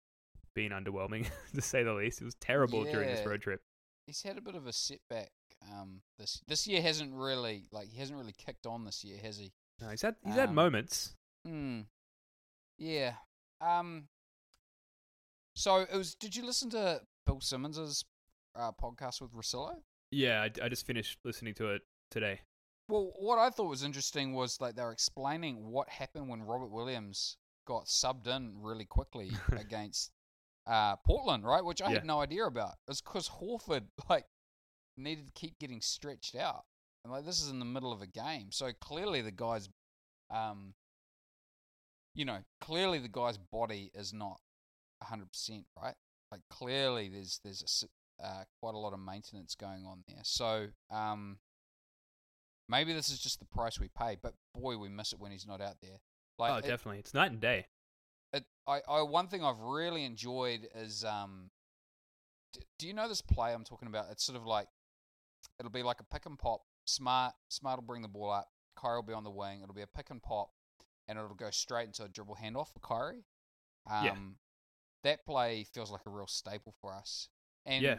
been 0.54 0.70
underwhelming 0.70 1.26
to 1.54 1.60
say 1.60 1.82
the 1.82 1.92
least. 1.92 2.20
It 2.22 2.24
was 2.24 2.36
terrible 2.36 2.84
during 2.84 3.08
this 3.08 3.26
road 3.26 3.42
trip. 3.42 3.60
He's 4.06 4.22
had 4.22 4.38
a 4.38 4.40
bit 4.40 4.54
of 4.54 4.66
a 4.66 4.72
setback. 4.72 5.30
Um, 5.72 6.02
this 6.18 6.42
this 6.46 6.66
year 6.66 6.82
hasn't 6.82 7.12
really 7.14 7.64
like 7.72 7.88
he 7.88 7.98
hasn't 7.98 8.18
really 8.18 8.34
kicked 8.36 8.66
on 8.66 8.84
this 8.84 9.02
year, 9.02 9.18
has 9.22 9.38
he? 9.38 9.50
No, 9.80 9.88
he's 9.88 10.02
had 10.02 10.14
he's 10.24 10.34
had 10.34 10.50
Um, 10.50 10.54
moments. 10.54 11.14
Hmm. 11.46 11.80
Yeah. 12.78 13.14
Um. 13.60 14.08
So 15.56 15.76
it 15.80 15.92
was. 15.96 16.14
Did 16.14 16.36
you 16.36 16.44
listen 16.44 16.70
to 16.70 17.00
Bill 17.26 17.40
Simmons's 17.40 18.04
uh, 18.54 18.72
podcast 18.72 19.20
with 19.22 19.32
Russillo? 19.32 19.76
Yeah, 20.10 20.42
I, 20.42 20.50
I 20.64 20.68
just 20.68 20.86
finished 20.86 21.18
listening 21.24 21.54
to 21.54 21.70
it 21.70 21.82
today. 22.10 22.40
Well, 22.88 23.12
what 23.16 23.38
I 23.38 23.50
thought 23.50 23.68
was 23.68 23.82
interesting 23.82 24.34
was 24.34 24.60
like 24.60 24.74
they 24.74 24.82
were 24.82 24.92
explaining 24.92 25.70
what 25.70 25.88
happened 25.88 26.28
when 26.28 26.42
Robert 26.42 26.70
Williams 26.70 27.36
got 27.66 27.86
subbed 27.86 28.26
in 28.26 28.52
really 28.60 28.84
quickly 28.84 29.32
against 29.56 30.10
uh, 30.66 30.96
Portland, 30.96 31.44
right? 31.44 31.64
Which 31.64 31.80
I 31.80 31.90
Yeah. 31.90 31.94
had 31.94 32.04
no 32.04 32.20
idea 32.20 32.44
about. 32.44 32.74
It's 32.88 33.00
because 33.00 33.28
Horford 33.28 33.84
like 34.10 34.26
needed 34.96 35.26
to 35.26 35.32
keep 35.32 35.58
getting 35.58 35.80
stretched 35.80 36.34
out, 36.34 36.64
and 37.04 37.12
like 37.12 37.24
this 37.24 37.40
is 37.40 37.48
in 37.48 37.58
the 37.58 37.64
middle 37.64 37.92
of 37.92 38.02
a 38.02 38.06
game, 38.06 38.52
so 38.52 38.72
clearly 38.80 39.22
the 39.22 39.32
guy's, 39.32 39.68
um, 40.30 40.74
you 42.14 42.24
know, 42.24 42.38
clearly 42.60 42.98
the 42.98 43.08
guy's 43.08 43.38
body 43.38 43.90
is 43.94 44.12
not 44.12 44.40
hundred 45.02 45.30
percent 45.30 45.64
right. 45.80 45.94
Like 46.30 46.40
clearly 46.50 47.08
there's 47.08 47.40
there's 47.44 47.84
a 48.20 48.24
uh, 48.24 48.44
quite 48.60 48.74
a 48.74 48.78
lot 48.78 48.92
of 48.92 49.00
maintenance 49.00 49.54
going 49.54 49.84
on 49.84 50.02
there. 50.08 50.20
So 50.22 50.68
um, 50.90 51.38
maybe 52.68 52.92
this 52.92 53.08
is 53.10 53.18
just 53.18 53.38
the 53.40 53.46
price 53.46 53.78
we 53.80 53.88
pay, 53.88 54.16
but 54.20 54.34
boy, 54.54 54.76
we 54.78 54.88
miss 54.88 55.12
it 55.12 55.18
when 55.20 55.32
he's 55.32 55.46
not 55.46 55.60
out 55.60 55.76
there. 55.82 56.00
Like 56.38 56.52
oh, 56.52 56.56
it- 56.56 56.62
definitely. 56.66 56.98
It's 56.98 57.14
night 57.14 57.30
and 57.30 57.40
day. 57.40 57.66
it, 58.32 58.44
I, 58.66 58.80
I 58.88 59.02
one 59.02 59.28
thing 59.28 59.44
I've 59.44 59.58
really 59.60 60.04
enjoyed 60.04 60.68
is 60.74 61.04
um, 61.04 61.50
d- 62.52 62.60
do 62.78 62.86
you 62.86 62.94
know 62.94 63.08
this 63.08 63.20
play 63.20 63.52
I'm 63.52 63.64
talking 63.64 63.88
about? 63.88 64.06
It's 64.10 64.24
sort 64.24 64.36
of 64.36 64.44
like 64.46 64.66
it'll 65.58 65.70
be 65.70 65.82
like 65.82 66.00
a 66.00 66.04
pick 66.04 66.26
and 66.26 66.38
pop. 66.38 66.62
Smart, 66.86 67.34
smart 67.48 67.78
will 67.78 67.86
bring 67.86 68.02
the 68.02 68.08
ball 68.08 68.30
up. 68.30 68.48
Kyrie 68.76 68.96
will 68.96 69.02
be 69.02 69.12
on 69.14 69.24
the 69.24 69.30
wing. 69.30 69.60
It'll 69.62 69.74
be 69.74 69.82
a 69.82 69.86
pick 69.86 70.10
and 70.10 70.22
pop, 70.22 70.50
and 71.08 71.18
it'll 71.18 71.34
go 71.34 71.50
straight 71.50 71.86
into 71.86 72.02
a 72.04 72.08
dribble 72.08 72.36
handoff 72.42 72.72
for 72.72 72.80
Kyrie. 72.80 73.24
Um, 73.90 74.04
Yeah. 74.04 74.14
That 75.04 75.26
play 75.26 75.64
feels 75.64 75.90
like 75.90 76.00
a 76.06 76.10
real 76.10 76.26
staple 76.26 76.74
for 76.80 76.92
us, 76.94 77.28
and 77.66 77.82
Yeah. 77.82 77.98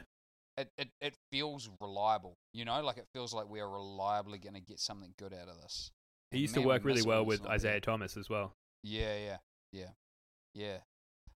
It, 0.57 0.69
it 0.77 0.89
it 1.01 1.15
feels 1.31 1.69
reliable. 1.81 2.37
You 2.53 2.65
know, 2.65 2.81
like 2.81 2.97
it 2.97 3.07
feels 3.13 3.33
like 3.33 3.49
we 3.49 3.59
are 3.59 3.69
reliably 3.69 4.37
going 4.37 4.53
to 4.53 4.61
get 4.61 4.79
something 4.79 5.13
good 5.17 5.33
out 5.33 5.49
of 5.49 5.61
this. 5.61 5.91
He 6.31 6.39
used 6.39 6.53
to 6.55 6.59
man, 6.59 6.67
we 6.67 6.73
work 6.73 6.85
really 6.85 7.01
well 7.01 7.25
with. 7.25 7.45
Isaiah 7.45 7.79
Thomas 7.79 8.17
as 8.17 8.29
well. 8.29 8.55
Yeah, 8.83 9.15
yeah, 9.17 9.37
yeah, 9.71 9.89
yeah. 10.53 10.77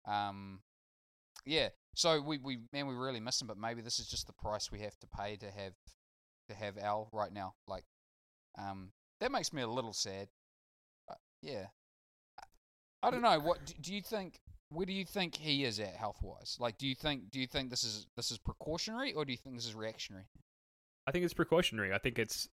Um, 0.06 0.60
yeah. 1.44 1.68
So 1.94 2.20
we, 2.20 2.38
we 2.38 2.58
man, 2.72 2.86
we 2.86 2.94
really 2.94 3.20
miss 3.20 3.40
him, 3.40 3.46
but 3.46 3.58
maybe 3.58 3.82
this 3.82 3.98
is 3.98 4.06
just 4.06 4.26
the 4.26 4.32
price 4.32 4.70
we 4.70 4.80
have 4.80 4.98
to 4.98 5.06
pay 5.06 5.36
to 5.36 5.46
have 5.46 5.72
to 6.48 6.54
have 6.54 6.78
Al 6.78 7.08
right 7.12 7.32
now. 7.32 7.54
Like, 7.66 7.84
um, 8.58 8.90
that 9.20 9.32
makes 9.32 9.52
me 9.52 9.62
a 9.62 9.68
little 9.68 9.92
sad. 9.92 10.28
Uh, 11.10 11.14
yeah. 11.42 11.66
I 13.02 13.10
don't 13.10 13.22
know. 13.22 13.38
What 13.38 13.64
do, 13.64 13.74
do 13.80 13.94
you 13.94 14.02
think? 14.02 14.40
Where 14.70 14.86
do 14.86 14.92
you 14.92 15.04
think 15.04 15.36
he 15.36 15.64
is 15.64 15.78
at 15.78 15.94
health 15.94 16.18
wise? 16.22 16.56
Like, 16.58 16.76
do 16.78 16.86
you 16.86 16.94
think 16.94 17.30
do 17.30 17.38
you 17.40 17.46
think 17.46 17.70
this 17.70 17.84
is 17.84 18.06
this 18.16 18.30
is 18.30 18.38
precautionary 18.38 19.12
or 19.12 19.24
do 19.24 19.32
you 19.32 19.38
think 19.38 19.56
this 19.56 19.66
is 19.66 19.74
reactionary? 19.74 20.26
I 21.06 21.12
think 21.12 21.24
it's 21.24 21.34
precautionary. 21.34 21.92
I 21.92 21.98
think 21.98 22.18
it's, 22.18 22.48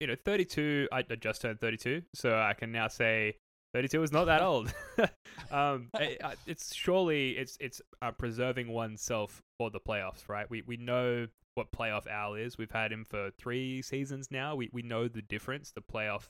you 0.00 0.06
know, 0.06 0.16
32. 0.24 0.88
I, 0.90 0.98
I 0.98 1.14
just 1.16 1.42
turned 1.42 1.60
32, 1.60 2.02
so 2.14 2.38
I 2.38 2.54
can 2.54 2.72
now 2.72 2.88
say 2.88 3.36
32 3.74 4.02
is 4.02 4.12
not 4.12 4.24
that 4.24 4.40
old. 4.42 4.72
um, 5.50 5.88
it- 5.94 6.20
it's 6.46 6.74
surely 6.74 7.32
it's 7.32 7.56
it's 7.60 7.82
uh, 8.00 8.12
preserving 8.12 8.68
oneself 8.68 9.42
for 9.58 9.70
the 9.70 9.80
playoffs, 9.80 10.28
right? 10.28 10.48
We 10.48 10.62
we 10.62 10.76
know 10.78 11.26
what 11.54 11.70
playoff 11.70 12.06
Al 12.06 12.34
is. 12.34 12.56
We've 12.56 12.70
had 12.70 12.90
him 12.92 13.04
for 13.04 13.30
three 13.38 13.82
seasons 13.82 14.28
now. 14.30 14.54
We 14.56 14.70
we 14.72 14.80
know 14.80 15.06
the 15.08 15.20
difference 15.20 15.70
the 15.70 15.82
playoff 15.82 16.28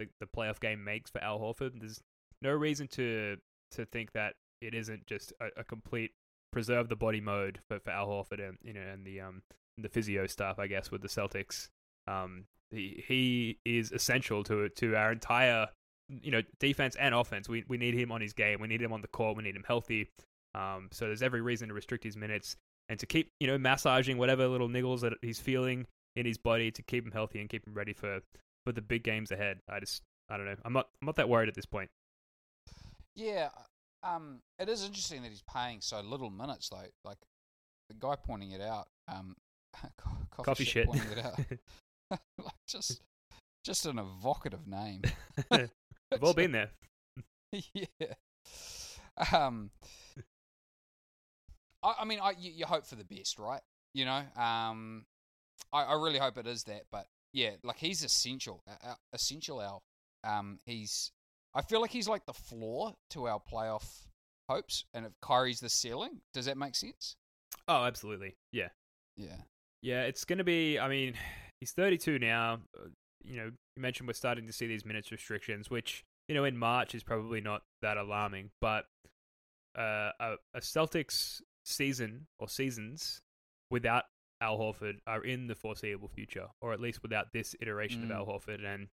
the, 0.00 0.08
the 0.18 0.26
playoff 0.26 0.58
game 0.58 0.82
makes 0.82 1.10
for 1.12 1.22
Al 1.22 1.38
Horford. 1.38 1.78
There's 1.78 2.00
no 2.42 2.50
reason 2.50 2.88
to 2.88 3.36
to 3.72 3.84
think 3.86 4.12
that 4.12 4.34
it 4.66 4.74
isn't 4.74 5.06
just 5.06 5.32
a, 5.40 5.60
a 5.60 5.64
complete 5.64 6.12
preserve 6.52 6.88
the 6.88 6.96
body 6.96 7.20
mode 7.20 7.58
for, 7.68 7.80
for 7.80 7.90
Al 7.90 8.08
Horford 8.08 8.46
and 8.46 8.58
you 8.62 8.72
know 8.72 8.80
and 8.80 9.04
the 9.04 9.20
um 9.20 9.42
the 9.76 9.88
physio 9.88 10.26
stuff, 10.26 10.58
I 10.58 10.66
guess, 10.66 10.90
with 10.90 11.02
the 11.02 11.08
Celtics. 11.08 11.68
Um, 12.06 12.44
he 12.70 13.02
he 13.06 13.58
is 13.64 13.92
essential 13.92 14.42
to 14.44 14.68
to 14.68 14.96
our 14.96 15.12
entire 15.12 15.68
you 16.08 16.30
know 16.30 16.42
defense 16.60 16.96
and 16.96 17.14
offense. 17.14 17.48
We 17.48 17.64
we 17.68 17.76
need 17.76 17.94
him 17.94 18.12
on 18.12 18.20
his 18.20 18.32
game. 18.32 18.60
We 18.60 18.68
need 18.68 18.82
him 18.82 18.92
on 18.92 19.02
the 19.02 19.08
court. 19.08 19.36
We 19.36 19.42
need 19.42 19.56
him 19.56 19.64
healthy. 19.66 20.10
Um, 20.54 20.88
so 20.92 21.06
there's 21.06 21.22
every 21.22 21.40
reason 21.40 21.68
to 21.68 21.74
restrict 21.74 22.04
his 22.04 22.16
minutes 22.16 22.56
and 22.88 22.98
to 23.00 23.06
keep 23.06 23.30
you 23.40 23.46
know 23.46 23.58
massaging 23.58 24.18
whatever 24.18 24.46
little 24.46 24.68
niggles 24.68 25.00
that 25.00 25.14
he's 25.22 25.40
feeling 25.40 25.86
in 26.16 26.26
his 26.26 26.38
body 26.38 26.70
to 26.70 26.82
keep 26.82 27.04
him 27.04 27.12
healthy 27.12 27.40
and 27.40 27.48
keep 27.48 27.66
him 27.66 27.74
ready 27.74 27.92
for 27.92 28.20
for 28.64 28.72
the 28.72 28.82
big 28.82 29.02
games 29.02 29.30
ahead. 29.30 29.58
I 29.68 29.80
just 29.80 30.02
I 30.28 30.36
don't 30.36 30.46
know. 30.46 30.56
I'm 30.64 30.72
not 30.72 30.88
I'm 31.00 31.06
not 31.06 31.16
that 31.16 31.28
worried 31.28 31.48
at 31.48 31.54
this 31.54 31.66
point. 31.66 31.90
Yeah, 33.14 33.50
um, 34.04 34.40
it 34.58 34.68
is 34.68 34.84
interesting 34.84 35.22
that 35.22 35.30
he's 35.30 35.42
paying 35.52 35.80
so 35.80 36.00
little 36.00 36.30
minutes 36.30 36.68
though. 36.68 36.86
Like 37.04 37.18
the 37.88 37.96
guy 37.98 38.16
pointing 38.22 38.52
it 38.52 38.60
out, 38.60 38.86
um, 39.08 39.34
coffee, 39.96 40.42
Coffee 40.44 40.64
shit, 40.64 40.72
shit. 40.72 40.86
pointing 40.86 41.12
it 41.12 41.24
out, 41.24 41.38
like 42.38 42.54
just 42.68 43.00
just 43.64 43.86
an 43.86 43.98
evocative 43.98 44.66
name. 44.66 45.02
We've 45.50 46.22
all 46.22 46.34
been 46.34 46.52
there. 46.52 46.70
yeah. 47.72 47.86
Um, 49.32 49.70
I, 51.82 51.94
I 52.00 52.04
mean, 52.04 52.18
I 52.22 52.32
you, 52.38 52.52
you 52.52 52.66
hope 52.66 52.86
for 52.86 52.96
the 52.96 53.04
best, 53.04 53.38
right? 53.38 53.60
You 53.94 54.06
know, 54.06 54.22
um, 54.36 55.04
I, 55.72 55.82
I 55.84 55.94
really 55.94 56.18
hope 56.18 56.36
it 56.38 56.46
is 56.46 56.64
that. 56.64 56.82
But 56.90 57.06
yeah, 57.32 57.50
like 57.62 57.78
he's 57.78 58.02
essential, 58.02 58.62
uh, 58.68 58.90
uh, 58.90 58.94
essential. 59.12 59.62
Al, 59.62 59.82
um, 60.24 60.58
he's. 60.66 61.10
I 61.54 61.62
feel 61.62 61.80
like 61.80 61.90
he's 61.90 62.08
like 62.08 62.26
the 62.26 62.32
floor 62.32 62.94
to 63.10 63.28
our 63.28 63.40
playoff 63.40 63.84
hopes, 64.48 64.84
and 64.94 65.06
if 65.06 65.12
Kyrie's 65.22 65.60
the 65.60 65.68
ceiling, 65.70 66.20
does 66.32 66.46
that 66.46 66.56
make 66.56 66.74
sense? 66.74 67.16
Oh, 67.68 67.84
absolutely. 67.84 68.34
Yeah. 68.52 68.68
Yeah. 69.16 69.36
Yeah, 69.82 70.02
it's 70.02 70.24
going 70.24 70.38
to 70.38 70.44
be. 70.44 70.78
I 70.78 70.88
mean, 70.88 71.14
he's 71.60 71.72
32 71.72 72.18
now. 72.18 72.60
Uh, 72.76 72.88
You 73.22 73.36
know, 73.36 73.50
you 73.76 73.82
mentioned 73.82 74.06
we're 74.08 74.14
starting 74.14 74.46
to 74.46 74.52
see 74.52 74.66
these 74.66 74.84
minutes 74.84 75.12
restrictions, 75.12 75.70
which 75.70 76.04
you 76.28 76.34
know 76.34 76.44
in 76.44 76.56
March 76.56 76.94
is 76.94 77.02
probably 77.02 77.40
not 77.40 77.62
that 77.82 77.96
alarming. 77.96 78.50
But 78.60 78.86
uh, 79.78 80.10
a, 80.20 80.34
a 80.54 80.60
Celtics 80.60 81.40
season 81.64 82.26
or 82.38 82.48
seasons 82.48 83.20
without 83.70 84.04
Al 84.40 84.58
Horford 84.58 84.98
are 85.06 85.22
in 85.24 85.46
the 85.46 85.54
foreseeable 85.54 86.08
future, 86.08 86.48
or 86.60 86.72
at 86.72 86.80
least 86.80 87.02
without 87.02 87.28
this 87.32 87.54
iteration 87.60 88.02
Mm. 88.02 88.04
of 88.06 88.10
Al 88.10 88.26
Horford. 88.26 88.64
And 88.64 88.88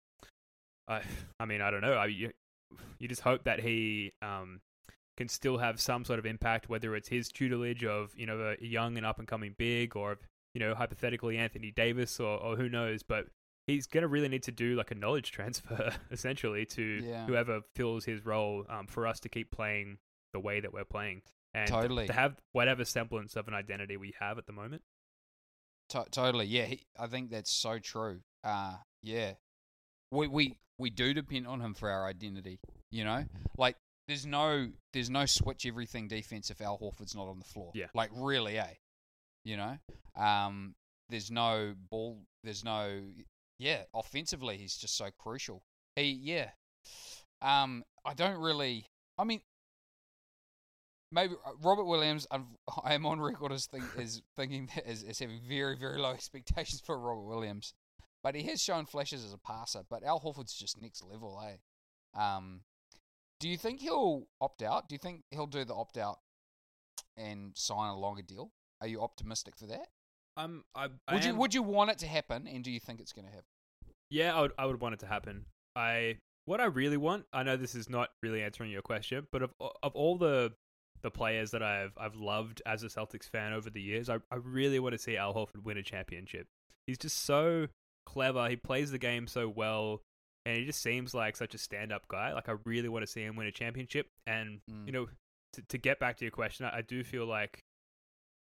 I, 0.88 1.02
I 1.40 1.45
mean, 1.47 1.61
I 1.61 1.71
don't 1.71 1.81
know. 1.83 1.95
I, 1.95 2.07
you, 2.07 2.31
you 2.99 3.09
just 3.09 3.23
hope 3.23 3.45
that 3.45 3.61
he 3.61 4.12
um, 4.23 4.61
can 5.17 5.29
still 5.29 5.59
have 5.59 5.81
some 5.81 6.05
sort 6.05 6.19
of 6.19 6.27
impact, 6.27 6.69
whether 6.69 6.95
it's 6.97 7.09
his 7.09 7.29
tutelage 7.29 7.85
of 7.85 8.12
you 8.17 8.27
know 8.27 8.55
a 8.61 8.65
young 8.65 8.97
and 8.97 9.05
up 9.07 9.19
and 9.19 9.27
coming 9.29 9.55
big, 9.59 9.97
or 9.97 10.19
you 10.55 10.61
know 10.61 10.75
hypothetically 10.75 11.37
Anthony 11.39 11.71
Davis, 11.71 12.19
or, 12.21 12.39
or 12.39 12.57
who 12.57 12.69
knows. 12.69 13.03
But 13.03 13.27
he's 13.67 13.87
going 13.87 14.03
to 14.03 14.09
really 14.09 14.29
need 14.29 14.43
to 14.45 14.53
do 14.53 14.75
like 14.75 14.91
a 14.91 14.95
knowledge 14.95 15.31
transfer 15.33 15.93
essentially 16.11 16.67
to 16.67 16.83
Yeah. 17.05 17.27
whoever 17.27 17.61
fills 17.77 18.05
his 18.05 18.25
role 18.25 18.65
um, 18.69 18.87
for 18.87 19.07
us 19.07 19.21
to 19.21 19.29
keep 19.29 19.50
playing 19.50 19.99
the 20.33 20.41
way 20.41 20.61
that 20.61 20.73
we're 20.73 20.85
playing 20.85 21.23
and 21.55 21.67
to- 21.69 21.73
Totally. 21.73 22.07
to 22.07 22.12
have 22.12 22.37
whatever 22.53 22.85
semblance 22.85 23.37
of 23.37 23.49
an 23.49 23.55
identity 23.55 23.97
we 23.97 24.15
have 24.21 24.39
at 24.39 24.47
the 24.47 24.53
moment. 24.53 24.83
To- 25.91 26.07
totally, 26.11 26.47
yeah. 26.47 26.65
He, 26.67 26.81
I 26.99 27.07
think 27.09 27.31
that's 27.31 27.50
so 27.53 27.79
true. 27.79 28.21
Uh 28.45 28.77
yeah, 29.03 29.33
we 30.11 30.27
we 30.29 30.57
we 30.81 30.91
do 30.91 31.15
depend 31.15 31.47
on 31.47 31.61
him 31.61 31.75
for 31.75 31.89
our 31.91 32.07
identity. 32.07 32.59
You 32.91 33.05
know, 33.05 33.25
like 33.57 33.77
there's 34.09 34.27
no 34.27 34.69
there's 34.93 35.11
no 35.11 35.27
switch 35.27 35.67
everything 35.67 36.09
defense 36.09 36.51
if 36.51 36.61
Al 36.61 36.79
Horford's 36.79 37.15
not 37.15 37.29
on 37.29 37.39
the 37.39 37.45
floor. 37.45 37.71
Yeah. 37.75 37.87
like 37.95 38.11
really, 38.15 38.59
eh? 38.59 38.75
You 39.45 39.57
know, 39.57 39.79
um, 40.17 40.75
there's 41.09 41.31
no 41.31 41.75
ball. 41.91 42.19
There's 42.43 42.65
no 42.65 43.03
yeah. 43.59 43.83
Offensively, 43.95 44.57
he's 44.57 44.77
just 44.77 44.97
so 44.97 45.11
crucial. 45.19 45.63
He 45.95 46.19
yeah. 46.23 46.51
Um, 47.43 47.85
I 48.05 48.15
don't 48.15 48.41
really. 48.41 48.87
I 49.19 49.25
mean, 49.25 49.41
maybe 51.13 51.35
uh, 51.47 51.53
Robert 51.63 51.85
Williams. 51.85 52.27
I'm, 52.31 52.47
I 52.85 52.95
am 52.95 53.07
on 53.07 53.21
record 53.21 53.53
as, 53.53 53.67
think, 53.67 53.85
as 53.99 54.23
thinking 54.37 54.69
that 54.75 54.87
as, 54.87 55.03
as 55.05 55.19
having 55.19 55.41
very 55.49 55.77
very 55.77 55.99
low 55.99 56.11
expectations 56.15 56.83
for 56.85 56.99
Robert 56.99 57.27
Williams, 57.27 57.75
but 58.23 58.35
he 58.35 58.43
has 58.45 58.61
shown 58.61 58.87
flashes 58.87 59.25
as 59.25 59.33
a 59.33 59.39
passer. 59.39 59.81
But 59.89 60.05
Al 60.05 60.21
Horford's 60.21 60.55
just 60.55 60.81
next 60.81 61.05
level, 61.05 61.41
eh? 61.47 62.21
Um, 62.21 62.62
do 63.39 63.49
you 63.49 63.57
think 63.57 63.81
he'll 63.81 64.27
opt 64.41 64.62
out? 64.62 64.89
Do 64.89 64.95
you 64.95 64.99
think 64.99 65.23
he'll 65.31 65.47
do 65.47 65.65
the 65.65 65.75
opt 65.75 65.97
out 65.97 66.19
and 67.17 67.53
sign 67.57 67.91
a 67.91 67.99
longer 67.99 68.23
deal? 68.23 68.53
Are 68.81 68.87
you 68.87 69.00
optimistic 69.03 69.57
for 69.57 69.67
that? 69.67 69.89
Um, 70.37 70.65
I, 70.75 70.89
I 71.09 71.15
Would 71.15 71.25
you 71.25 71.35
Would 71.35 71.55
you 71.55 71.62
want 71.62 71.91
it 71.91 71.99
to 71.99 72.07
happen? 72.07 72.47
And 72.47 72.62
do 72.62 72.71
you 72.71 72.81
think 72.81 73.00
it's 73.00 73.12
going 73.12 73.27
to 73.27 73.31
happen? 73.31 73.45
Yeah, 74.11 74.35
I 74.35 74.41
would, 74.43 74.53
I 74.59 74.67
would 74.67 74.81
want 74.81 74.95
it 74.95 75.00
to 75.00 75.07
happen. 75.07 75.47
I 75.77 76.17
what 76.47 76.61
I 76.61 76.67
really 76.67 76.97
want. 76.97 77.27
I 77.33 77.43
know 77.43 77.57
this 77.57 77.75
is 77.75 77.89
not 77.89 78.11
really 78.23 78.43
answering 78.43 78.71
your 78.71 78.83
question, 78.83 79.27
but 79.33 79.43
of 79.43 79.50
of 79.83 79.95
all 79.95 80.19
the 80.19 80.53
the 81.03 81.11
players 81.11 81.50
that 81.53 81.62
I've 81.62 81.93
I've 81.97 82.17
loved 82.17 82.62
as 82.67 82.83
a 82.83 82.89
Celtics 82.89 83.29
fan 83.29 83.53
over 83.53 83.71
the 83.71 83.81
years, 83.81 84.09
I 84.09 84.17
I 84.31 84.37
really 84.37 84.79
want 84.79 84.93
to 84.93 84.99
see 84.99 85.17
Al 85.17 85.35
Horford 85.35 85.65
win 85.65 85.77
a 85.77 85.83
championship. 85.83 86.47
He's 86.87 86.99
just 86.99 87.25
so 87.25 87.69
clever. 88.12 88.49
He 88.49 88.57
plays 88.57 88.90
the 88.90 88.99
game 88.99 89.26
so 89.26 89.49
well, 89.49 90.02
and 90.47 90.57
he 90.57 90.64
just 90.64 90.83
seems 90.83 91.14
like 91.14 91.37
such 91.37 91.55
a 91.55 91.59
stand 91.59 91.93
up 91.93 92.09
guy. 92.09 92.33
Like 92.33 92.49
I 92.49 92.55
really 92.64 92.88
want 92.88 93.02
to 93.05 93.07
see 93.11 93.23
him 93.23 93.37
win 93.37 93.47
a 93.47 93.52
championship. 93.52 94.07
And 94.26 94.61
Mm. 94.71 94.87
you 94.87 94.93
know, 94.93 95.09
to 95.55 95.62
to 95.62 95.79
get 95.79 95.99
back 96.00 96.17
to 96.19 96.25
your 96.25 96.33
question, 96.33 96.67
I, 96.67 96.79
I 96.79 96.83
do 96.83 97.02
feel 97.05 97.26
like 97.26 97.61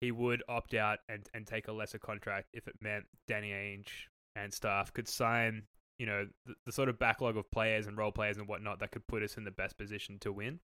he 0.01 0.11
would 0.11 0.43
opt 0.49 0.73
out 0.73 0.99
and, 1.07 1.27
and 1.33 1.47
take 1.47 1.67
a 1.67 1.71
lesser 1.71 1.97
contract 1.99 2.47
if 2.53 2.67
it 2.67 2.75
meant 2.81 3.05
Danny 3.27 3.51
Ainge 3.51 3.87
and 4.35 4.53
staff 4.53 4.91
could 4.93 5.07
sign, 5.07 5.63
you 5.97 6.05
know, 6.05 6.27
the, 6.45 6.53
the 6.65 6.71
sort 6.71 6.89
of 6.89 6.99
backlog 6.99 7.37
of 7.37 7.49
players 7.51 7.87
and 7.87 7.97
role 7.97 8.11
players 8.11 8.37
and 8.37 8.47
whatnot 8.47 8.79
that 8.79 8.91
could 8.91 9.07
put 9.07 9.23
us 9.23 9.37
in 9.37 9.45
the 9.45 9.51
best 9.51 9.77
position 9.77 10.19
to 10.19 10.31
win. 10.33 10.59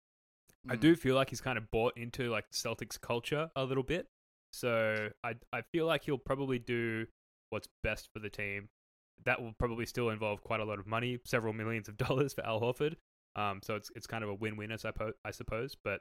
I 0.69 0.77
Mm. 0.77 0.81
do 0.81 0.97
feel 0.97 1.15
like 1.15 1.31
he's 1.31 1.41
kind 1.41 1.57
of 1.59 1.71
bought 1.71 1.97
into 1.97 2.29
like 2.29 2.51
Celtics 2.51 3.01
culture 3.01 3.51
a 3.57 3.65
little 3.65 3.85
bit. 3.85 4.09
So 4.53 5.11
I 5.23 5.35
I 5.53 5.63
feel 5.73 5.87
like 5.87 6.05
he'll 6.05 6.19
probably 6.19 6.59
do 6.59 7.07
what's 7.51 7.69
best 7.83 8.09
for 8.13 8.19
the 8.19 8.31
team. 8.31 8.69
That 9.25 9.41
will 9.41 9.53
probably 9.59 9.87
still 9.87 10.11
involve 10.11 10.43
quite 10.43 10.61
a 10.61 10.65
lot 10.65 10.79
of 10.79 10.87
money, 10.87 11.19
several 11.25 11.53
millions 11.53 11.89
of 11.89 11.97
dollars 12.09 12.33
for 12.33 12.45
Al 12.45 12.61
Horford. 12.61 12.95
Um, 13.37 13.61
so 13.63 13.77
it's 13.77 13.91
it's 13.95 14.07
kind 14.07 14.25
of 14.25 14.31
a 14.31 14.35
win-win, 14.35 14.73
as 14.73 14.85
I 14.85 14.91
suppose. 14.91 15.15
I 15.25 15.31
suppose, 15.31 15.77
but 15.83 16.01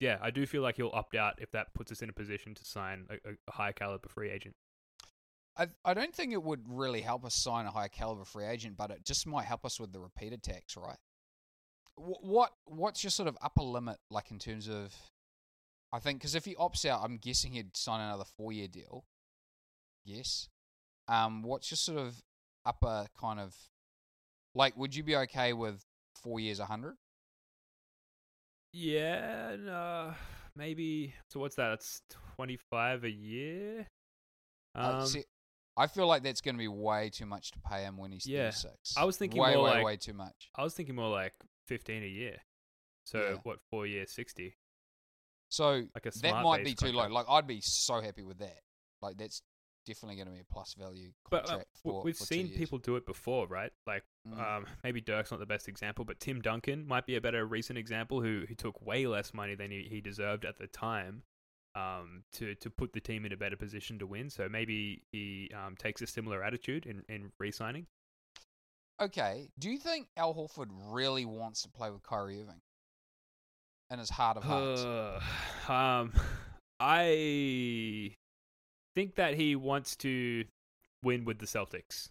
yeah, 0.00 0.18
I 0.22 0.30
do 0.30 0.46
feel 0.46 0.62
like 0.62 0.76
he'll 0.76 0.90
opt 0.92 1.16
out 1.16 1.34
if 1.38 1.50
that 1.52 1.74
puts 1.74 1.90
us 1.90 2.02
in 2.02 2.08
a 2.08 2.12
position 2.12 2.54
to 2.54 2.64
sign 2.64 3.06
a, 3.10 3.14
a, 3.14 3.32
a 3.48 3.52
high 3.52 3.72
caliber 3.72 4.08
free 4.08 4.30
agent. 4.30 4.54
I 5.56 5.66
I 5.84 5.94
don't 5.94 6.14
think 6.14 6.32
it 6.32 6.42
would 6.42 6.62
really 6.68 7.00
help 7.00 7.24
us 7.24 7.34
sign 7.34 7.66
a 7.66 7.70
high 7.70 7.88
caliber 7.88 8.24
free 8.24 8.46
agent, 8.46 8.76
but 8.76 8.90
it 8.90 9.04
just 9.04 9.26
might 9.26 9.44
help 9.44 9.64
us 9.64 9.80
with 9.80 9.92
the 9.92 10.00
repeated 10.00 10.42
tax, 10.42 10.76
right? 10.76 10.98
What 11.96 12.52
what's 12.64 13.02
your 13.02 13.10
sort 13.10 13.28
of 13.28 13.36
upper 13.42 13.62
limit 13.62 13.98
like 14.10 14.30
in 14.30 14.38
terms 14.38 14.68
of? 14.68 14.94
I 15.92 15.98
think 15.98 16.20
because 16.20 16.34
if 16.34 16.44
he 16.44 16.54
opts 16.54 16.84
out, 16.84 17.00
I'm 17.02 17.16
guessing 17.16 17.52
he'd 17.52 17.76
sign 17.76 18.00
another 18.00 18.24
four 18.36 18.52
year 18.52 18.68
deal. 18.68 19.04
Yes. 20.04 20.48
Um, 21.08 21.42
what's 21.42 21.70
your 21.70 21.76
sort 21.76 21.98
of 21.98 22.22
upper 22.68 23.06
kind 23.18 23.40
of 23.40 23.54
like? 24.54 24.76
Would 24.76 24.94
you 24.94 25.02
be 25.02 25.16
okay 25.16 25.52
with 25.52 25.82
four 26.22 26.38
years, 26.40 26.60
a 26.60 26.66
hundred? 26.66 26.96
Yeah, 28.72 29.56
no, 29.58 30.14
maybe. 30.54 31.14
So 31.30 31.40
what's 31.40 31.56
that? 31.56 31.72
It's 31.72 32.02
twenty-five 32.36 33.04
a 33.04 33.10
year. 33.10 33.88
Uh, 34.74 34.98
Um, 35.00 35.06
see, 35.06 35.24
I 35.76 35.86
feel 35.86 36.06
like 36.06 36.22
that's 36.22 36.40
going 36.40 36.54
to 36.54 36.58
be 36.58 36.68
way 36.68 37.10
too 37.10 37.24
much 37.26 37.50
to 37.52 37.58
pay 37.60 37.82
him 37.82 37.96
when 37.96 38.12
he's 38.12 38.26
Yeah. 38.26 38.50
36. 38.50 38.94
I 38.96 39.04
was 39.04 39.16
thinking 39.16 39.40
way, 39.40 39.54
more 39.54 39.64
way, 39.64 39.70
like- 39.70 39.84
way 39.84 39.96
too 39.96 40.12
much. 40.12 40.50
I 40.54 40.62
was 40.62 40.74
thinking 40.74 40.94
more 40.94 41.08
like 41.10 41.34
fifteen 41.66 42.02
a 42.02 42.06
year. 42.06 42.36
So 43.04 43.20
Yeah. 43.30 43.34
what? 43.42 43.58
Four 43.70 43.86
years, 43.86 44.12
sixty. 44.12 44.56
So 45.48 45.86
Like 45.94 46.04
a 46.06 46.10
that 46.20 46.42
might 46.42 46.62
be 46.64 46.74
too 46.74 46.92
low. 46.92 47.06
Like 47.08 47.26
I'd 47.28 47.46
be 47.46 47.60
so 47.62 48.00
happy 48.02 48.22
with 48.22 48.38
that. 48.38 48.60
Like 49.00 49.16
that's 49.16 49.40
definitely 49.88 50.16
going 50.16 50.28
to 50.28 50.32
be 50.34 50.40
a 50.40 50.52
plus 50.52 50.74
value 50.74 51.10
But 51.30 51.44
uh, 51.44 51.46
contract 51.48 51.68
for. 51.82 52.02
we've 52.04 52.16
for 52.16 52.24
seen 52.24 52.48
people 52.48 52.78
do 52.78 52.96
it 52.96 53.06
before, 53.06 53.46
right? 53.48 53.72
Like 53.86 54.04
Mm. 54.28 54.38
um, 54.40 54.66
maybe 54.84 55.00
Dirk's 55.00 55.30
not 55.30 55.40
the 55.40 55.46
best 55.46 55.68
example, 55.68 56.04
but 56.04 56.20
Tim 56.20 56.42
Duncan 56.42 56.86
might 56.86 57.06
be 57.06 57.16
a 57.16 57.20
better 57.20 57.46
recent 57.46 57.78
example 57.78 58.20
who 58.20 58.44
who 58.46 58.54
took 58.54 58.80
way 58.84 59.06
less 59.06 59.32
money 59.32 59.54
than 59.54 59.70
he, 59.70 59.86
he 59.90 60.00
deserved 60.00 60.44
at 60.44 60.58
the 60.58 60.66
time. 60.66 61.22
Um, 61.74 62.24
to, 62.32 62.54
to 62.56 62.70
put 62.70 62.92
the 62.92 63.00
team 63.00 63.24
in 63.24 63.32
a 63.32 63.36
better 63.36 63.56
position 63.56 64.00
to 64.00 64.06
win, 64.06 64.30
so 64.30 64.48
maybe 64.48 65.02
he 65.12 65.48
um, 65.54 65.76
takes 65.76 66.02
a 66.02 66.06
similar 66.08 66.42
attitude 66.42 66.86
in, 66.86 67.04
in 67.08 67.30
re-signing. 67.38 67.86
Okay, 69.00 69.48
do 69.60 69.70
you 69.70 69.78
think 69.78 70.08
Al 70.16 70.34
Horford 70.34 70.70
really 70.90 71.24
wants 71.24 71.62
to 71.62 71.68
play 71.68 71.88
with 71.90 72.02
Kyrie 72.02 72.40
Irving? 72.42 72.60
In 73.90 74.00
his 74.00 74.10
heart 74.10 74.38
of 74.38 74.42
hearts, 74.44 74.80
Uh, 74.82 75.20
um, 75.72 76.12
I 76.80 78.14
think 78.98 79.14
that 79.14 79.34
he 79.34 79.54
wants 79.54 79.94
to 79.94 80.44
win 81.04 81.24
with 81.24 81.38
the 81.38 81.46
Celtics. 81.46 82.08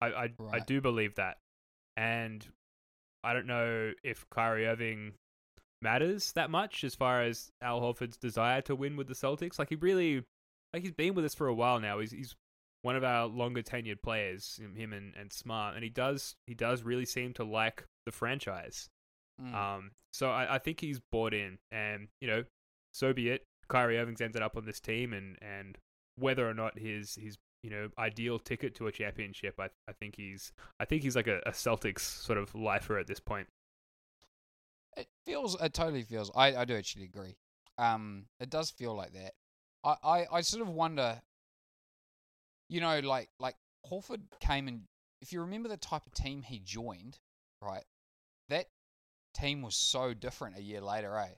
I 0.00 0.06
I, 0.06 0.28
I 0.50 0.60
do 0.60 0.80
believe 0.80 1.16
that, 1.16 1.36
and 1.94 2.46
I 3.22 3.34
don't 3.34 3.46
know 3.46 3.92
if 4.02 4.24
Kyrie 4.30 4.66
Irving 4.66 5.12
matters 5.82 6.32
that 6.32 6.48
much 6.48 6.84
as 6.84 6.94
far 6.94 7.22
as 7.22 7.50
Al 7.60 7.82
Horford's 7.82 8.16
desire 8.16 8.62
to 8.62 8.74
win 8.74 8.96
with 8.96 9.08
the 9.08 9.14
Celtics. 9.14 9.58
Like 9.58 9.68
he 9.68 9.74
really, 9.74 10.24
like 10.72 10.82
he's 10.82 10.92
been 10.92 11.12
with 11.12 11.26
us 11.26 11.34
for 11.34 11.48
a 11.48 11.54
while 11.54 11.78
now. 11.80 11.98
He's 11.98 12.12
he's 12.12 12.34
one 12.80 12.96
of 12.96 13.04
our 13.04 13.26
longer 13.26 13.62
tenured 13.62 14.00
players, 14.02 14.58
him 14.58 14.74
him 14.74 14.94
and, 14.94 15.14
and 15.14 15.30
Smart, 15.30 15.74
and 15.74 15.84
he 15.84 15.90
does 15.90 16.34
he 16.46 16.54
does 16.54 16.82
really 16.82 17.04
seem 17.04 17.34
to 17.34 17.44
like 17.44 17.84
the 18.06 18.12
franchise. 18.12 18.88
Mm. 19.38 19.54
Um, 19.54 19.90
so 20.14 20.30
I, 20.30 20.54
I 20.54 20.58
think 20.58 20.80
he's 20.80 21.00
bought 21.12 21.34
in, 21.34 21.58
and 21.70 22.08
you 22.22 22.28
know, 22.28 22.44
so 22.94 23.12
be 23.12 23.28
it. 23.28 23.44
Kyrie 23.68 23.98
Irving's 23.98 24.22
ended 24.22 24.40
up 24.40 24.56
on 24.56 24.64
this 24.64 24.80
team, 24.80 25.12
and 25.12 25.36
and 25.42 25.76
whether 26.22 26.48
or 26.48 26.54
not 26.54 26.78
his 26.78 27.16
his 27.16 27.36
you 27.62 27.70
know 27.70 27.88
ideal 27.98 28.38
ticket 28.38 28.74
to 28.76 28.86
a 28.86 28.92
championship, 28.92 29.54
I 29.58 29.68
I 29.88 29.92
think 29.92 30.16
he's 30.16 30.52
I 30.80 30.84
think 30.84 31.02
he's 31.02 31.16
like 31.16 31.26
a, 31.26 31.40
a 31.46 31.50
Celtics 31.50 32.00
sort 32.00 32.38
of 32.38 32.54
lifer 32.54 32.98
at 32.98 33.06
this 33.06 33.20
point. 33.20 33.48
It 34.96 35.08
feels. 35.26 35.60
It 35.60 35.72
totally 35.72 36.02
feels. 36.02 36.30
I, 36.34 36.54
I 36.54 36.64
do 36.64 36.76
actually 36.76 37.04
agree. 37.04 37.36
Um, 37.78 38.26
it 38.40 38.50
does 38.50 38.70
feel 38.70 38.94
like 38.94 39.14
that. 39.14 39.32
I, 39.84 39.96
I, 40.02 40.26
I 40.32 40.40
sort 40.42 40.62
of 40.62 40.68
wonder. 40.68 41.20
You 42.68 42.80
know, 42.80 43.00
like 43.00 43.28
like 43.38 43.56
Horford 43.90 44.22
came 44.40 44.68
and 44.68 44.82
if 45.20 45.32
you 45.32 45.40
remember 45.40 45.68
the 45.68 45.76
type 45.76 46.06
of 46.06 46.12
team 46.12 46.42
he 46.42 46.58
joined, 46.58 47.18
right? 47.62 47.84
That 48.48 48.66
team 49.34 49.62
was 49.62 49.76
so 49.76 50.12
different 50.12 50.58
a 50.58 50.62
year 50.62 50.80
later, 50.80 51.16
eh? 51.16 51.34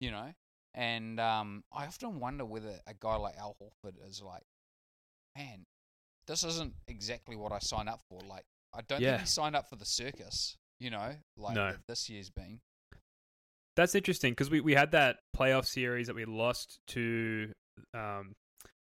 You 0.00 0.10
know, 0.10 0.32
and 0.74 1.18
um, 1.20 1.64
I 1.72 1.86
often 1.86 2.20
wonder 2.20 2.44
whether 2.44 2.80
a 2.86 2.94
guy 2.98 3.16
like 3.16 3.36
Al 3.38 3.56
Horford 3.60 3.94
is 4.08 4.22
like, 4.22 4.42
man, 5.36 5.64
this 6.26 6.44
isn't 6.44 6.74
exactly 6.88 7.36
what 7.36 7.52
I 7.52 7.58
signed 7.58 7.88
up 7.88 8.00
for. 8.08 8.20
Like, 8.20 8.44
I 8.74 8.80
don't 8.82 9.00
Yeah. 9.00 9.12
think 9.12 9.22
he 9.22 9.26
signed 9.26 9.56
up 9.56 9.68
for 9.68 9.76
the 9.76 9.84
circus. 9.84 10.56
You 10.78 10.90
know, 10.90 11.14
like 11.36 11.54
No. 11.54 11.74
this 11.88 12.08
year's 12.08 12.30
been. 12.30 12.60
That's 13.76 13.94
interesting 13.94 14.32
because 14.32 14.50
we, 14.50 14.60
we 14.60 14.74
had 14.74 14.92
that 14.92 15.18
playoff 15.36 15.66
series 15.66 16.06
that 16.06 16.16
we 16.16 16.24
lost 16.24 16.80
to 16.88 17.52
um, 17.94 18.34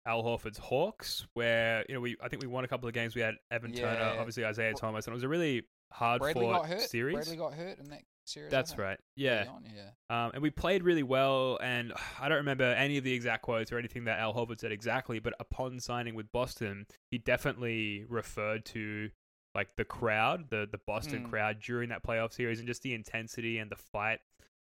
Al 0.07 0.23
Horford's 0.23 0.59
Hawks, 0.59 1.27
where 1.35 1.85
you 1.89 1.95
know 1.95 2.01
we 2.01 2.17
I 2.23 2.29
think 2.29 2.43
we 2.43 2.49
won 2.49 2.65
a 2.65 2.69
couple 2.69 2.89
of 2.89 2.95
games. 2.95 3.15
We 3.15 3.21
had 3.21 3.35
Evan 3.51 3.73
Turner, 3.73 4.15
obviously 4.19 4.45
Isaiah 4.45 4.75
Thomas, 4.75 5.07
and 5.07 5.13
it 5.13 5.17
was 5.17 5.23
a 5.23 5.29
really 5.29 5.65
hard 5.93 6.21
Bradley 6.21 6.47
fought 6.47 6.81
series. 6.81 7.15
Bradley 7.15 7.37
got 7.37 7.55
hurt 7.55 7.79
in 7.79 7.91
that 7.91 8.03
series. 8.25 8.51
That's 8.51 8.77
right. 8.79 8.99
Yeah. 9.17 9.47
on, 9.49 9.65
yeah. 9.75 10.25
Um, 10.25 10.33
and 10.35 10.43
we 10.43 10.51
played 10.51 10.83
really 10.83 11.03
well, 11.03 11.59
and 11.63 11.93
I 12.21 12.29
don't 12.29 12.39
remember 12.39 12.65
any 12.65 12.97
of 12.99 13.05
the 13.05 13.13
exact 13.13 13.43
quotes 13.43 13.73
or 13.73 13.79
anything 13.79 14.05
that 14.05 14.19
Al 14.19 14.35
Horford 14.35 14.61
said 14.61 14.73
exactly, 14.73 15.19
but 15.19 15.35
upon 15.41 15.81
signing 15.81 16.15
with 16.15 16.31
Boston, 16.33 16.87
he 17.11 17.19
definitely 17.19 18.05
referred 18.09 18.65
to 18.67 19.11
like 19.55 19.75
the 19.77 19.85
crowd, 19.85 20.49
the 20.51 20.69
the 20.71 20.79
Boston 20.87 21.25
Mm. 21.27 21.31
crowd 21.31 21.61
during 21.61 21.89
that 21.89 22.05
playoff 22.05 22.33
series, 22.33 22.59
and 22.61 22.69
just 22.69 22.83
the 22.83 22.95
intensity 22.95 23.59
and 23.59 23.71
the 23.71 23.77
fight, 23.77 24.21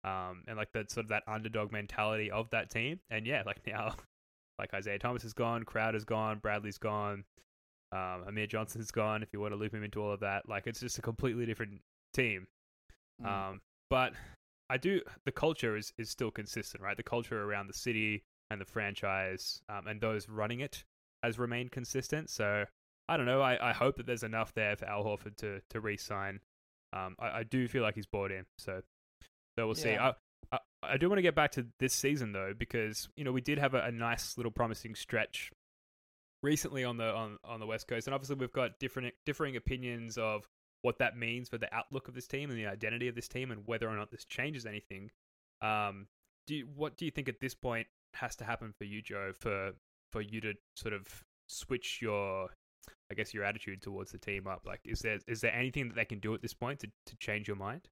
um, 0.03 0.43
and 0.47 0.57
like 0.57 0.71
the 0.71 0.85
sort 0.89 1.05
of 1.05 1.09
that 1.09 1.23
underdog 1.27 1.71
mentality 1.71 2.31
of 2.31 2.49
that 2.49 2.69
team. 2.71 2.99
And 3.09 3.27
yeah, 3.27 3.43
like 3.45 3.61
now, 3.67 3.95
like 4.57 4.73
Isaiah 4.73 4.97
Thomas 4.99 5.23
is 5.23 5.33
gone, 5.33 5.63
crowd 5.63 5.95
is 5.95 6.05
gone, 6.05 6.39
Bradley's 6.39 6.77
gone. 6.79 7.23
Um, 7.91 8.23
Amir 8.27 8.47
Johnson's 8.47 8.89
gone. 8.89 9.21
If 9.21 9.31
you 9.33 9.39
want 9.39 9.51
to 9.53 9.55
loop 9.55 9.71
him 9.75 9.83
into 9.83 10.01
all 10.01 10.11
of 10.11 10.21
that, 10.21 10.49
like 10.49 10.65
it's 10.65 10.79
just 10.79 10.97
a 10.97 11.01
completely 11.03 11.45
different 11.45 11.81
team. 12.15 12.47
Mm. 13.21 13.27
Um, 13.27 13.61
but 13.89 14.13
I 14.69 14.77
do 14.77 15.01
the 15.25 15.31
culture 15.31 15.75
is 15.77 15.93
is 15.97 16.09
still 16.09 16.31
consistent, 16.31 16.83
right? 16.83 16.97
The 16.97 17.03
culture 17.03 17.41
around 17.41 17.67
the 17.67 17.73
city 17.73 18.23
and 18.49 18.59
the 18.59 18.65
franchise 18.65 19.61
um, 19.69 19.87
and 19.87 19.99
those 20.01 20.29
running 20.29 20.59
it 20.59 20.83
has 21.21 21.39
remained 21.39 21.71
consistent. 21.71 22.29
So 22.29 22.65
I 23.07 23.17
don't 23.17 23.25
know. 23.25 23.41
I, 23.41 23.69
I 23.69 23.73
hope 23.73 23.97
that 23.97 24.05
there's 24.05 24.23
enough 24.23 24.53
there 24.53 24.75
for 24.75 24.85
Al 24.85 25.03
Horford 25.03 25.37
to 25.37 25.61
to 25.69 25.79
re-sign. 25.79 26.39
Um, 26.93 27.15
I, 27.19 27.39
I 27.39 27.43
do 27.43 27.67
feel 27.67 27.83
like 27.83 27.95
he's 27.95 28.05
bought 28.05 28.31
in. 28.31 28.45
So 28.57 28.81
so 29.57 29.65
we'll 29.65 29.75
see. 29.75 29.95
I, 29.95 30.13
I 30.51 30.59
I 30.81 30.97
do 30.97 31.09
want 31.09 31.17
to 31.17 31.23
get 31.23 31.35
back 31.35 31.51
to 31.51 31.67
this 31.79 31.93
season 31.93 32.31
though 32.31 32.53
because 32.57 33.09
you 33.15 33.23
know 33.23 33.31
we 33.31 33.41
did 33.41 33.59
have 33.59 33.73
a, 33.73 33.83
a 33.83 33.91
nice 33.91 34.37
little 34.37 34.51
promising 34.51 34.95
stretch 34.95 35.51
recently 36.41 36.83
on 36.83 36.97
the 36.97 37.13
on, 37.13 37.37
on 37.45 37.59
the 37.59 37.65
west 37.65 37.87
coast 37.87 38.07
and 38.07 38.13
obviously 38.13 38.35
we've 38.35 38.51
got 38.51 38.77
different 38.79 39.13
differing 39.25 39.55
opinions 39.55 40.17
of 40.17 40.47
what 40.83 40.99
that 40.99 41.17
means 41.17 41.49
for 41.49 41.57
the 41.57 41.73
outlook 41.73 42.07
of 42.07 42.13
this 42.13 42.27
team 42.27 42.49
and 42.51 42.59
the 42.59 42.67
identity 42.67 43.07
of 43.07 43.15
this 43.15 43.27
team 43.27 43.49
and 43.51 43.63
whether 43.65 43.89
or 43.89 43.95
not 43.95 44.11
this 44.11 44.23
changes 44.25 44.65
anything 44.65 45.09
um 45.61 46.07
do 46.45 46.55
you, 46.55 46.67
what 46.75 46.95
do 46.97 47.05
you 47.05 47.11
think 47.11 47.27
at 47.27 47.39
this 47.39 47.55
point 47.55 47.87
has 48.13 48.35
to 48.35 48.43
happen 48.43 48.71
for 48.77 48.83
you 48.83 49.01
joe 49.01 49.31
for 49.33 49.71
for 50.11 50.21
you 50.21 50.39
to 50.39 50.53
sort 50.75 50.93
of 50.93 51.07
switch 51.47 51.99
your 52.01 52.49
i 53.09 53.15
guess 53.15 53.33
your 53.33 53.43
attitude 53.43 53.81
towards 53.81 54.11
the 54.11 54.17
team 54.17 54.45
up 54.45 54.61
like 54.65 54.81
is 54.85 54.99
there 54.99 55.17
is 55.27 55.41
there 55.41 55.53
anything 55.53 55.87
that 55.87 55.95
they 55.95 56.05
can 56.05 56.19
do 56.19 56.33
at 56.35 56.41
this 56.41 56.53
point 56.53 56.79
to, 56.79 56.87
to 57.05 57.15
change 57.17 57.47
your 57.47 57.57
mind 57.57 57.87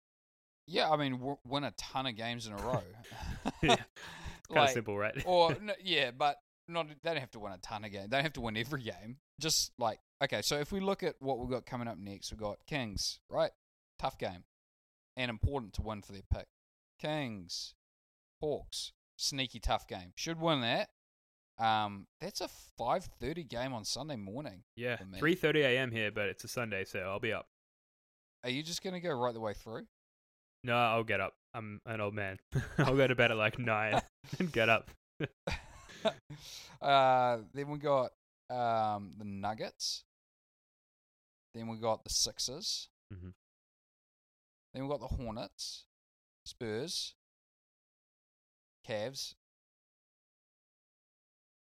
Yeah, 0.67 0.89
I 0.91 0.95
mean, 0.97 1.13
w- 1.13 1.37
win 1.47 1.63
a 1.63 1.71
ton 1.71 2.05
of 2.05 2.15
games 2.15 2.45
in 2.45 2.53
a 2.53 2.57
row. 2.57 2.83
Yeah, 3.63 3.75
kind 4.53 4.65
of 4.65 4.69
simple 4.69 4.97
right 4.97 5.15
or 5.25 5.51
n- 5.61 5.71
yeah, 5.83 6.11
but 6.11 6.37
not. 6.67 6.87
They 6.87 6.95
don't 7.09 7.17
have 7.19 7.31
to 7.31 7.39
win 7.39 7.51
a 7.53 7.57
ton 7.57 7.83
of 7.83 7.91
games. 7.91 8.09
They 8.09 8.17
don't 8.17 8.23
have 8.23 8.33
to 8.33 8.41
win 8.41 8.55
every 8.57 8.83
game. 8.83 9.17
Just 9.39 9.71
like 9.79 9.99
okay, 10.21 10.41
so 10.41 10.57
if 10.57 10.71
we 10.71 10.79
look 10.79 11.03
at 11.03 11.15
what 11.19 11.39
we've 11.39 11.49
got 11.49 11.65
coming 11.65 11.87
up 11.87 11.97
next, 11.97 12.31
we've 12.31 12.39
got 12.39 12.65
Kings, 12.67 13.19
right? 13.29 13.51
Tough 13.99 14.17
game, 14.17 14.43
and 15.15 15.29
important 15.29 15.73
to 15.73 15.81
win 15.81 16.01
for 16.01 16.11
their 16.13 16.21
pick. 16.33 16.47
Kings, 16.99 17.73
Hawks, 18.41 18.93
sneaky 19.17 19.59
tough 19.59 19.87
game. 19.87 20.13
Should 20.15 20.39
win 20.39 20.61
that. 20.61 20.89
Um, 21.63 22.07
that's 22.19 22.41
a 22.41 22.47
five 22.77 23.05
thirty 23.19 23.43
game 23.43 23.73
on 23.73 23.85
Sunday 23.85 24.15
morning. 24.15 24.63
yeah 24.75 24.97
3.30 25.19 25.55
a.m 25.57 25.91
here 25.91 26.09
but 26.11 26.27
it's 26.27 26.43
a 26.43 26.47
sunday 26.47 26.83
so 26.83 26.99
i'll 27.01 27.19
be 27.19 27.31
up 27.33 27.45
Are 28.43 28.49
you 28.49 28.63
just 28.63 28.81
gonna 28.81 28.99
go 28.99 29.11
right 29.11 29.31
the 29.33 29.39
way 29.39 29.53
through? 29.53 29.85
No, 30.63 30.75
I'll 30.75 31.03
get 31.03 31.19
up. 31.19 31.33
I'm 31.53 31.79
an 31.85 32.01
old 32.01 32.13
man. 32.15 32.37
I'll 32.79 32.95
go 32.95 33.05
to 33.05 33.15
bed 33.15 33.29
at 33.31 33.37
like 33.37 33.59
nine 33.59 33.99
and 34.39 34.51
get 34.51 34.69
up. 34.69 34.89
uh, 36.81 37.37
then 37.53 37.69
we 37.69 37.77
got 37.79 38.11
um, 38.49 39.13
the 39.17 39.25
Nuggets. 39.25 40.03
Then 41.53 41.67
we 41.67 41.77
got 41.77 42.03
the 42.03 42.09
Sixers. 42.09 42.89
Mhm. 43.13 43.33
Then 44.73 44.83
we 44.83 44.89
got 44.89 45.01
the 45.01 45.07
Hornets, 45.07 45.85
Spurs, 46.45 47.15
Cavs, 48.87 49.35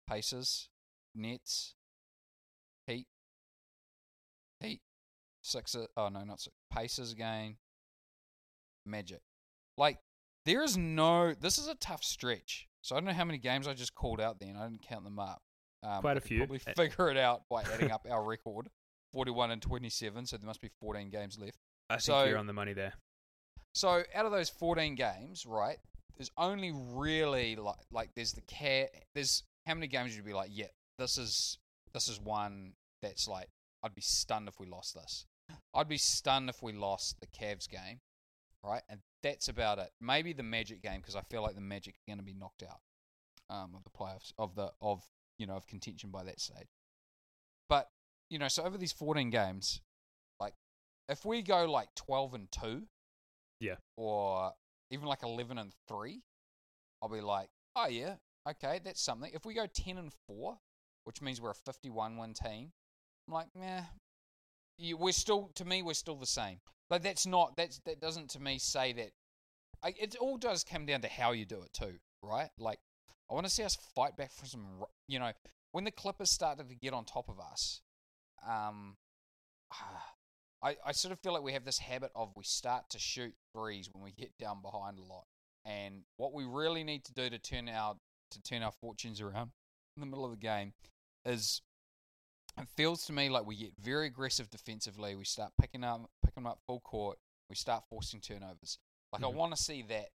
Pacers, 0.08 0.70
Nets, 1.16 1.76
Heat, 2.88 3.08
Heat, 4.60 4.82
Sixers. 5.42 5.88
Oh 5.96 6.10
no, 6.10 6.24
not 6.24 6.42
Six, 6.42 6.56
Pacers 6.72 7.12
again. 7.12 7.58
Magic. 8.86 9.22
Like 9.78 10.00
there 10.46 10.64
is 10.64 10.78
no. 10.78 11.34
This 11.34 11.58
is 11.58 11.68
a 11.68 11.76
tough 11.76 12.04
stretch. 12.04 12.68
So 12.82 12.96
I 12.96 13.00
don't 13.00 13.06
know 13.08 13.14
how 13.14 13.26
many 13.26 13.38
games 13.38 13.68
I 13.68 13.74
just 13.74 13.94
called 13.94 14.20
out. 14.20 14.40
Then 14.40 14.56
I 14.58 14.68
didn't 14.68 14.82
count 14.82 15.04
them 15.04 15.20
up. 15.20 15.42
Um, 15.84 16.02
Quite 16.02 16.18
a 16.18 16.22
few. 16.22 16.40
Probably 16.40 16.60
figure 16.76 17.10
it 17.10 17.18
out 17.18 17.44
by 17.50 17.62
adding 17.64 17.92
up 17.92 18.06
our 18.10 18.24
record, 18.24 18.70
forty-one 19.12 19.52
and 19.52 19.62
twenty-seven. 19.62 20.26
So 20.26 20.38
there 20.38 20.48
must 20.48 20.62
be 20.62 20.70
fourteen 20.80 21.10
games 21.10 21.38
left. 21.40 21.58
I 21.90 21.96
think 21.96 22.02
So- 22.04 22.24
you're 22.26 22.38
on 22.38 22.48
the 22.48 22.54
money 22.54 22.74
there. 22.74 22.94
So 23.74 24.04
out 24.16 24.26
of 24.26 24.32
those 24.32 24.50
14 24.50 24.96
games, 24.96 25.46
right, 25.46 25.78
there's 26.18 26.32
only 26.38 26.72
really 26.74 27.56
like 27.56 27.78
like 27.92 28.10
there's 28.16 28.34
the 28.34 28.42
care 28.42 28.90
there's 29.14 29.44
how 29.68 29.76
many 29.76 29.88
games 29.88 30.16
you'd 30.16 30.26
be 30.26 30.34
like, 30.34 30.50
yeah, 30.52 30.68
this 30.98 31.18
is 31.18 31.60
this 31.94 32.08
is 32.08 32.20
one 32.20 32.74
that's 33.02 33.28
like 33.28 33.50
I'd 33.84 33.94
be 33.96 34.02
stunned 34.02 34.48
if 34.48 34.60
we 34.60 34.66
lost 34.68 34.96
this. 34.96 35.26
I'd 35.74 35.88
be 35.88 35.98
stunned 35.98 36.50
if 36.50 36.62
we 36.62 36.74
lost 36.74 37.20
the 37.22 37.28
Cavs 37.28 37.70
game, 37.70 38.02
right? 38.64 38.82
And 38.90 39.02
that's 39.24 39.48
about 39.48 39.80
it. 39.80 39.92
Maybe 40.02 40.34
the 40.34 40.44
Magic 40.44 40.82
game 40.82 41.00
because 41.00 41.16
I 41.16 41.22
feel 41.22 41.42
like 41.42 41.56
the 41.56 41.62
Magic 41.62 41.94
are 41.96 42.12
going 42.12 42.20
to 42.20 42.24
be 42.26 42.34
knocked 42.34 42.64
out 42.64 42.80
um, 43.50 43.76
of 43.76 43.84
the 43.84 43.90
playoffs 43.92 44.34
of 44.38 44.56
the 44.56 44.72
of 44.82 45.04
you 45.38 45.46
know 45.48 45.56
of 45.56 45.68
contention 45.68 46.10
by 46.10 46.24
that 46.24 46.40
stage. 46.40 46.68
You 48.30 48.40
know, 48.40 48.48
so 48.48 48.64
over 48.64 48.78
these 48.78 48.92
14 48.92 49.30
games, 49.30 49.82
like 50.40 50.54
if 51.08 51.26
we 51.26 51.42
go 51.42 51.66
like 51.66 51.90
12 51.96 52.34
and 52.34 52.52
two, 52.52 52.84
Yeah. 53.60 53.76
or 53.98 54.54
even 54.92 55.08
like 55.08 55.24
11 55.24 55.58
and 55.58 55.74
3, 55.88 56.22
I'll 57.02 57.10
be 57.10 57.22
like, 57.22 57.50
oh, 57.76 57.88
yeah, 57.88 58.16
okay, 58.48 58.80
that's 58.84 59.02
something. 59.02 59.32
If 59.34 59.46
we 59.46 59.54
go 59.54 59.66
10 59.66 59.98
and 59.98 60.12
4, 60.28 60.58
which 61.06 61.22
means 61.22 61.40
we're 61.42 61.52
a 61.52 61.56
51 61.56 62.18
win 62.18 62.34
team, 62.34 62.72
I'm 63.28 63.34
like, 63.34 63.48
nah, 63.56 63.82
you, 64.78 64.98
we're 64.98 65.12
still, 65.12 65.52
to 65.56 65.66
me, 65.66 65.82
we're 65.82 65.94
still 65.94 66.16
the 66.16 66.26
same. 66.26 66.60
Like, 66.90 67.04
that's 67.04 67.26
not, 67.26 67.56
that's, 67.58 67.80
that 67.86 68.00
doesn't 68.02 68.30
to 68.32 68.40
me 68.40 68.58
say 68.60 68.94
that. 68.94 69.12
I, 69.84 69.94
it 70.00 70.16
all 70.20 70.38
does 70.38 70.64
come 70.64 70.86
down 70.86 71.02
to 71.02 71.08
how 71.08 71.32
you 71.32 71.46
do 71.46 71.62
it 71.62 71.72
too, 71.74 71.96
right? 72.22 72.50
Like, 72.58 72.80
I 73.30 73.34
want 73.34 73.46
to 73.46 73.52
see 73.52 73.64
us 73.64 73.78
fight 73.96 74.18
back 74.18 74.32
for 74.32 74.46
some, 74.46 74.66
you 75.08 75.20
know, 75.20 75.32
when 75.72 75.84
the 75.84 75.92
Clippers 75.92 76.32
started 76.32 76.68
to 76.68 76.76
get 76.76 76.94
on 76.94 77.06
top 77.06 77.30
of 77.30 77.40
us, 77.40 77.82
um, 78.48 78.98
I, 80.62 80.76
I 80.86 80.92
sort 80.92 81.14
of 81.14 81.20
feel 81.20 81.34
like 81.34 81.44
we 81.44 81.54
have 81.54 81.64
this 81.64 81.80
habit 81.80 82.12
of 82.16 82.32
we 82.36 82.44
start 82.44 82.90
to 82.90 83.00
shoot 83.00 83.34
threes 83.56 83.90
when 83.92 84.04
we 84.04 84.12
get 84.12 84.38
down 84.38 84.62
behind 84.62 85.00
a 85.00 85.04
lot. 85.04 85.26
And 85.66 86.04
what 86.18 86.34
we 86.34 86.44
really 86.46 86.84
need 86.84 87.06
to 87.06 87.14
do 87.14 87.30
to 87.30 87.38
turn 87.40 87.70
our 87.70 87.96
to 88.32 88.42
turn 88.42 88.62
our 88.62 88.72
fortunes 88.72 89.22
around 89.22 89.52
in 89.96 90.02
the 90.02 90.06
middle 90.06 90.26
of 90.26 90.32
the 90.32 90.38
game 90.38 90.74
is 91.26 91.62
it 92.58 92.68
feels 92.76 93.06
to 93.06 93.14
me 93.14 93.30
like 93.30 93.46
we 93.46 93.56
get 93.56 93.74
very 93.80 94.08
aggressive 94.08 94.50
defensively. 94.50 95.16
We 95.16 95.26
start 95.26 95.52
picking 95.60 95.84
up 95.84 96.10
picking 96.26 96.46
up 96.46 96.60
full 96.68 96.82
court. 96.82 97.18
We 97.50 97.56
start 97.56 97.84
forcing 97.90 98.20
turnovers. 98.20 98.80
Like 99.14 99.22
Mhm. 99.22 99.26
I 99.26 99.30
want 99.30 99.56
to 99.56 99.62
see 99.64 99.82
that 99.84 100.10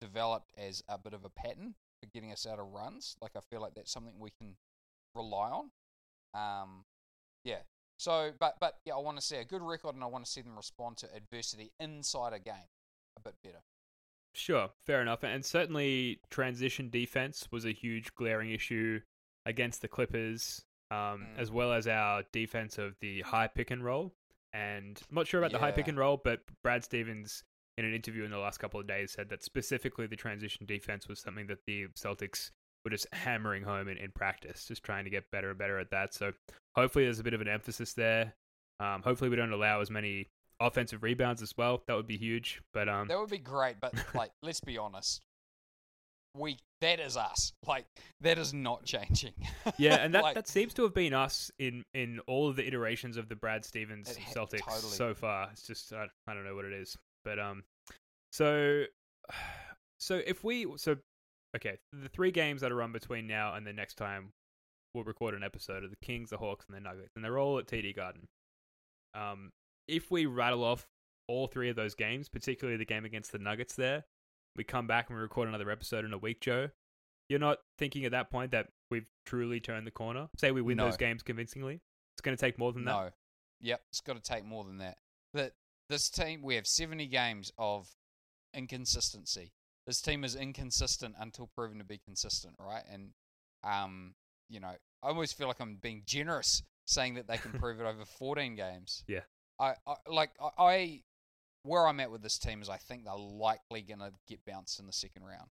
developed 0.00 0.52
as 0.58 0.82
a 0.88 0.98
bit 0.98 1.14
of 1.14 1.24
a 1.24 1.30
pattern 1.30 1.74
for 2.00 2.06
getting 2.06 2.32
us 2.32 2.44
out 2.44 2.58
of 2.58 2.66
runs. 2.66 3.16
Like 3.20 3.36
I 3.36 3.40
feel 3.50 3.60
like 3.60 3.74
that's 3.74 3.92
something 3.92 4.18
we 4.18 4.30
can 4.30 4.56
rely 5.14 5.50
on. 5.50 5.70
Um, 6.34 6.84
yeah. 7.46 7.60
So, 7.98 8.32
but 8.38 8.56
but 8.60 8.74
yeah, 8.84 8.94
I 8.94 8.98
want 8.98 9.16
to 9.18 9.24
see 9.24 9.36
a 9.36 9.44
good 9.44 9.62
record, 9.62 9.94
and 9.94 10.04
I 10.04 10.06
want 10.06 10.24
to 10.24 10.30
see 10.30 10.42
them 10.42 10.56
respond 10.56 10.98
to 10.98 11.08
adversity 11.14 11.72
inside 11.80 12.34
a 12.34 12.38
game 12.38 12.68
a 13.16 13.20
bit 13.20 13.34
better. 13.42 13.62
Sure, 14.34 14.68
fair 14.84 15.00
enough. 15.00 15.24
And 15.24 15.42
certainly, 15.42 16.20
transition 16.30 16.90
defense 16.90 17.48
was 17.50 17.64
a 17.64 17.72
huge 17.72 18.12
glaring 18.14 18.50
issue 18.50 19.00
against 19.46 19.80
the 19.80 19.88
Clippers, 19.88 20.62
um, 20.90 20.96
Mm. 21.24 21.38
as 21.38 21.50
well 21.50 21.72
as 21.72 21.86
our 21.88 22.22
defense 22.32 22.76
of 22.76 22.96
the 23.00 23.22
high 23.22 23.46
pick 23.46 23.70
and 23.70 23.82
roll. 23.82 24.14
And 24.52 25.00
I'm 25.08 25.14
not 25.14 25.26
sure 25.26 25.40
about 25.40 25.52
the 25.52 25.58
high 25.58 25.72
pick 25.72 25.88
and 25.88 25.96
roll, 25.98 26.18
but 26.18 26.40
Brad 26.62 26.84
Stevens, 26.84 27.44
in 27.78 27.84
an 27.86 27.94
interview 27.94 28.24
in 28.24 28.30
the 28.30 28.38
last 28.38 28.58
couple 28.58 28.78
of 28.80 28.86
days, 28.86 29.12
said 29.12 29.28
that 29.30 29.42
specifically 29.42 30.06
the 30.06 30.16
transition 30.16 30.66
defense 30.66 31.08
was 31.08 31.20
something 31.20 31.46
that 31.46 31.64
the 31.66 31.86
Celtics 31.88 32.50
were 32.86 32.90
just 32.90 33.08
hammering 33.12 33.64
home 33.64 33.88
in, 33.88 33.96
in 33.96 34.12
practice, 34.12 34.64
just 34.66 34.84
trying 34.84 35.04
to 35.04 35.10
get 35.10 35.28
better 35.32 35.50
and 35.50 35.58
better 35.58 35.78
at 35.80 35.90
that. 35.90 36.14
So 36.14 36.32
hopefully, 36.76 37.04
there's 37.04 37.18
a 37.18 37.24
bit 37.24 37.34
of 37.34 37.40
an 37.40 37.48
emphasis 37.48 37.94
there. 37.94 38.34
Um, 38.78 39.02
hopefully, 39.02 39.28
we 39.28 39.34
don't 39.34 39.52
allow 39.52 39.80
as 39.80 39.90
many 39.90 40.30
offensive 40.60 41.02
rebounds 41.02 41.42
as 41.42 41.56
well. 41.56 41.82
That 41.88 41.96
would 41.96 42.06
be 42.06 42.16
huge. 42.16 42.62
But 42.72 42.88
um, 42.88 43.08
That 43.08 43.18
would 43.18 43.30
be 43.30 43.38
great, 43.38 43.76
but 43.80 43.92
like, 44.14 44.30
let's 44.40 44.60
be 44.60 44.78
honest, 44.78 45.20
we 46.36 46.58
that 46.80 47.00
is 47.00 47.16
us. 47.16 47.52
Like 47.66 47.86
that 48.20 48.38
is 48.38 48.54
not 48.54 48.84
changing. 48.84 49.34
Yeah, 49.78 49.96
and 49.96 50.14
that, 50.14 50.22
Like, 50.22 50.36
that 50.36 50.46
seems 50.46 50.74
to 50.74 50.84
have 50.84 50.94
been 50.94 51.12
us 51.12 51.50
in, 51.58 51.82
in 51.92 52.20
all 52.28 52.48
of 52.48 52.54
the 52.54 52.64
iterations 52.64 53.16
of 53.16 53.28
the 53.28 53.34
Brad 53.34 53.64
Stevens 53.64 54.16
Celtics 54.32 54.60
totally. 54.60 54.92
so 54.92 55.12
far. 55.12 55.48
It's 55.50 55.66
just 55.66 55.92
I, 55.92 56.06
I 56.28 56.34
don't 56.34 56.44
know 56.44 56.54
what 56.54 56.64
it 56.64 56.72
is, 56.72 56.96
but 57.24 57.40
um, 57.40 57.64
so 58.30 58.84
so 59.98 60.20
if 60.24 60.44
we 60.44 60.66
so 60.76 60.96
okay, 61.56 61.78
the 61.92 62.08
three 62.08 62.30
games 62.30 62.60
that 62.60 62.70
are 62.72 62.76
run 62.76 62.92
between 62.92 63.26
now 63.26 63.54
and 63.54 63.66
the 63.66 63.72
next 63.72 63.94
time 63.94 64.32
we'll 64.94 65.04
record 65.04 65.34
an 65.34 65.42
episode 65.42 65.84
of 65.84 65.90
the 65.90 65.96
Kings, 66.02 66.30
the 66.30 66.38
Hawks, 66.38 66.64
and 66.68 66.76
the 66.76 66.80
Nuggets, 66.80 67.12
and 67.16 67.24
they're 67.24 67.38
all 67.38 67.58
at 67.58 67.66
TD 67.66 67.94
Garden. 67.94 68.28
Um, 69.14 69.50
if 69.88 70.10
we 70.10 70.26
rattle 70.26 70.64
off 70.64 70.86
all 71.28 71.46
three 71.48 71.68
of 71.68 71.76
those 71.76 71.94
games, 71.94 72.28
particularly 72.28 72.78
the 72.78 72.84
game 72.86 73.04
against 73.04 73.32
the 73.32 73.38
Nuggets, 73.38 73.74
there, 73.74 74.04
we 74.56 74.64
come 74.64 74.86
back 74.86 75.08
and 75.08 75.16
we 75.16 75.22
record 75.22 75.48
another 75.48 75.70
episode 75.70 76.04
in 76.04 76.12
a 76.12 76.18
week, 76.18 76.40
Joe. 76.40 76.70
You're 77.28 77.40
not 77.40 77.58
thinking 77.78 78.04
at 78.04 78.12
that 78.12 78.30
point 78.30 78.52
that 78.52 78.68
we've 78.90 79.06
truly 79.26 79.60
turned 79.60 79.86
the 79.86 79.90
corner. 79.90 80.28
Say 80.38 80.50
we 80.52 80.62
win 80.62 80.76
No. 80.76 80.84
those 80.86 80.96
games 80.96 81.22
convincingly. 81.22 81.80
It's 82.14 82.22
going 82.22 82.36
to 82.36 82.40
take 82.40 82.58
more 82.58 82.72
than 82.72 82.84
that. 82.84 82.92
no. 82.92 83.10
Yep, 83.62 83.80
it's 83.90 84.00
got 84.00 84.14
to 84.16 84.22
take 84.22 84.44
more 84.44 84.64
than 84.64 84.78
that. 84.78 84.98
But 85.34 85.52
this 85.88 86.08
team, 86.08 86.42
we 86.42 86.54
have 86.54 86.66
70 86.66 87.06
games 87.06 87.52
of 87.58 87.88
inconsistency. 88.54 89.52
This 89.86 90.00
team 90.00 90.24
is 90.24 90.34
inconsistent 90.34 91.14
until 91.18 91.46
proven 91.46 91.78
to 91.78 91.84
be 91.84 91.98
consistent, 91.98 92.54
right? 92.58 92.82
And 92.90 93.10
um, 93.64 94.14
you 94.48 94.60
know, 94.60 94.72
I 95.02 95.08
always 95.08 95.32
feel 95.32 95.48
like 95.48 95.60
I'm 95.60 95.76
being 95.76 96.02
generous 96.06 96.62
saying 96.86 97.14
that 97.14 97.26
they 97.28 97.36
can 97.38 97.52
prove 97.58 97.80
it 97.80 97.84
over 97.84 98.04
14 98.04 98.54
games. 98.54 99.04
Yeah. 99.06 99.20
I, 99.58 99.74
I 99.86 99.94
like 100.08 100.30
I, 100.40 100.62
I 100.62 101.02
where 101.62 101.86
I'm 101.86 101.98
at 102.00 102.10
with 102.10 102.22
this 102.22 102.38
team 102.38 102.62
is 102.62 102.68
I 102.68 102.76
think 102.76 103.04
they're 103.04 103.14
likely 103.16 103.82
going 103.82 103.98
to 104.00 104.12
get 104.28 104.44
bounced 104.44 104.78
in 104.78 104.86
the 104.86 104.92
second 104.92 105.24
round. 105.24 105.48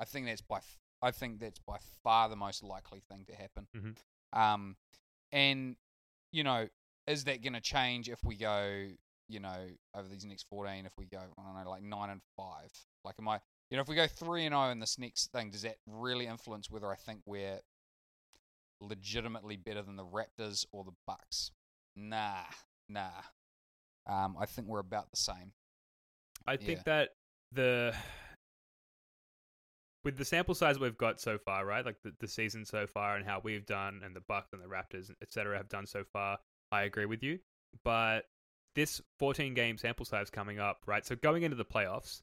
I 0.00 0.04
think 0.04 0.26
that's 0.26 0.40
by 0.40 0.56
f- 0.56 0.78
I 1.02 1.10
think 1.10 1.40
that's 1.40 1.58
by 1.60 1.76
far 2.02 2.28
the 2.28 2.36
most 2.36 2.62
likely 2.64 3.00
thing 3.08 3.24
to 3.28 3.34
happen. 3.34 3.66
Mhm. 3.76 3.96
Um, 4.38 4.76
and 5.30 5.76
you 6.32 6.44
know, 6.44 6.68
is 7.06 7.24
that 7.24 7.42
going 7.42 7.52
to 7.52 7.60
change 7.60 8.08
if 8.08 8.24
we 8.24 8.36
go, 8.36 8.86
you 9.28 9.40
know, 9.40 9.66
over 9.94 10.08
these 10.08 10.24
next 10.24 10.46
14? 10.48 10.86
If 10.86 10.92
we 10.96 11.04
go, 11.06 11.18
I 11.18 11.42
don't 11.42 11.62
know, 11.64 11.70
like 11.70 11.82
nine 11.82 12.10
and 12.10 12.22
five, 12.36 12.72
like 13.04 13.16
am 13.18 13.28
I, 13.28 13.40
you 13.72 13.78
know, 13.78 13.80
if 13.80 13.88
we 13.88 13.96
go 13.96 14.06
three 14.06 14.44
and 14.44 14.52
zero 14.52 14.68
in 14.68 14.80
this 14.80 14.98
next 14.98 15.32
thing, 15.32 15.48
does 15.48 15.62
that 15.62 15.76
really 15.86 16.26
influence 16.26 16.70
whether 16.70 16.92
I 16.92 16.94
think 16.94 17.20
we're 17.24 17.58
legitimately 18.82 19.56
better 19.56 19.80
than 19.80 19.96
the 19.96 20.04
Raptors 20.04 20.66
or 20.72 20.84
the 20.84 20.92
Bucks? 21.06 21.52
Nah, 21.96 22.44
nah. 22.90 23.08
Um, 24.06 24.36
I 24.38 24.44
think 24.44 24.68
we're 24.68 24.80
about 24.80 25.10
the 25.10 25.16
same. 25.16 25.52
I 26.46 26.58
think 26.58 26.84
that 26.84 27.10
the 27.52 27.94
with 30.04 30.18
the 30.18 30.24
sample 30.26 30.54
size 30.54 30.78
we've 30.78 30.98
got 30.98 31.18
so 31.18 31.38
far, 31.38 31.64
right? 31.64 31.86
Like 31.86 31.96
the, 32.04 32.12
the 32.20 32.28
season 32.28 32.66
so 32.66 32.86
far 32.86 33.16
and 33.16 33.24
how 33.24 33.40
we've 33.42 33.64
done 33.64 34.02
and 34.04 34.14
the 34.14 34.22
Bucks 34.28 34.52
and 34.52 34.60
the 34.60 34.66
Raptors, 34.66 35.10
etc., 35.22 35.56
have 35.56 35.70
done 35.70 35.86
so 35.86 36.04
far, 36.12 36.36
I 36.72 36.82
agree 36.82 37.06
with 37.06 37.22
you. 37.22 37.38
But 37.84 38.26
this 38.74 39.00
14 39.18 39.54
game 39.54 39.78
sample 39.78 40.04
size 40.04 40.28
coming 40.28 40.58
up, 40.58 40.82
right? 40.84 41.06
So 41.06 41.16
going 41.16 41.44
into 41.44 41.56
the 41.56 41.64
playoffs, 41.64 42.20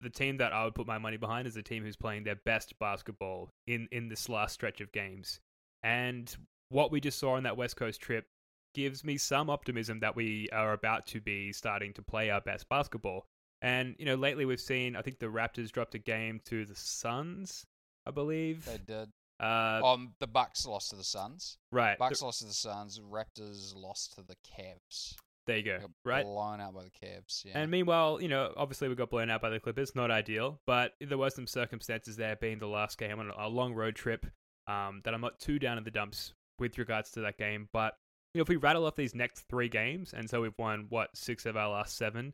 the 0.00 0.10
team 0.10 0.36
that 0.38 0.52
I 0.52 0.64
would 0.64 0.74
put 0.74 0.86
my 0.86 0.98
money 0.98 1.16
behind 1.16 1.46
is 1.46 1.54
the 1.54 1.62
team 1.62 1.82
who's 1.84 1.96
playing 1.96 2.24
their 2.24 2.36
best 2.44 2.78
basketball 2.78 3.50
in 3.66 3.88
in 3.92 4.08
this 4.08 4.28
last 4.28 4.54
stretch 4.54 4.80
of 4.80 4.92
games. 4.92 5.40
And 5.82 6.34
what 6.68 6.90
we 6.92 7.00
just 7.00 7.18
saw 7.18 7.32
on 7.34 7.44
that 7.44 7.56
West 7.56 7.76
Coast 7.76 8.00
trip 8.00 8.26
gives 8.74 9.02
me 9.04 9.16
some 9.16 9.50
optimism 9.50 10.00
that 10.00 10.14
we 10.14 10.48
are 10.52 10.72
about 10.72 11.06
to 11.08 11.20
be 11.20 11.52
starting 11.52 11.92
to 11.94 12.02
play 12.02 12.30
our 12.30 12.40
best 12.40 12.68
basketball. 12.68 13.26
And 13.62 13.96
you 13.98 14.06
know, 14.06 14.14
lately 14.14 14.44
we've 14.44 14.60
seen 14.60 14.96
I 14.96 15.02
think 15.02 15.18
the 15.18 15.26
Raptors 15.26 15.70
dropped 15.72 15.94
a 15.94 15.98
game 15.98 16.40
to 16.46 16.64
the 16.64 16.74
Suns, 16.76 17.64
I 18.06 18.10
believe. 18.10 18.64
They 18.66 18.78
did. 18.78 19.10
Uh, 19.40 19.80
Um, 19.82 20.14
the 20.20 20.26
Bucks 20.26 20.66
lost 20.66 20.90
to 20.90 20.96
the 20.96 21.04
Suns. 21.04 21.56
right. 21.72 21.98
Bucks 21.98 22.20
lost 22.20 22.40
to 22.40 22.44
the 22.46 22.52
Suns. 22.52 23.00
Raptors 23.00 23.74
lost 23.74 24.12
to 24.14 24.22
the 24.22 24.36
Cavs. 24.36 25.16
There 25.50 25.58
you 25.58 25.64
go. 25.64 25.78
Got 25.80 25.90
Right. 26.04 26.24
blown 26.24 26.60
out 26.60 26.74
by 26.74 26.84
the 26.84 26.90
Cavs. 26.90 27.44
Yeah. 27.44 27.52
And 27.58 27.70
meanwhile, 27.70 28.22
you 28.22 28.28
know, 28.28 28.52
obviously 28.56 28.88
we 28.88 28.94
got 28.94 29.10
blown 29.10 29.30
out 29.30 29.42
by 29.42 29.50
the 29.50 29.58
Clippers. 29.60 29.94
Not 29.96 30.10
ideal, 30.10 30.60
but 30.66 30.94
there 31.00 31.18
were 31.18 31.30
some 31.30 31.46
circumstances 31.46 32.16
there, 32.16 32.36
being 32.36 32.58
the 32.60 32.68
last 32.68 32.98
game 32.98 33.18
on 33.18 33.30
a 33.36 33.48
long 33.48 33.74
road 33.74 33.96
trip, 33.96 34.26
um, 34.68 35.00
that 35.04 35.12
I'm 35.12 35.20
not 35.20 35.40
too 35.40 35.58
down 35.58 35.76
in 35.78 35.84
the 35.84 35.90
dumps 35.90 36.34
with 36.58 36.78
regards 36.78 37.10
to 37.12 37.20
that 37.22 37.36
game. 37.36 37.68
But 37.72 37.96
you 38.32 38.38
know, 38.38 38.42
if 38.42 38.48
we 38.48 38.56
rattle 38.56 38.86
off 38.86 38.94
these 38.94 39.14
next 39.14 39.40
three 39.48 39.68
games, 39.68 40.12
and 40.14 40.30
so 40.30 40.40
we've 40.40 40.56
won 40.58 40.86
what 40.88 41.16
six 41.16 41.46
of 41.46 41.56
our 41.56 41.68
last 41.68 41.96
seven, 41.96 42.32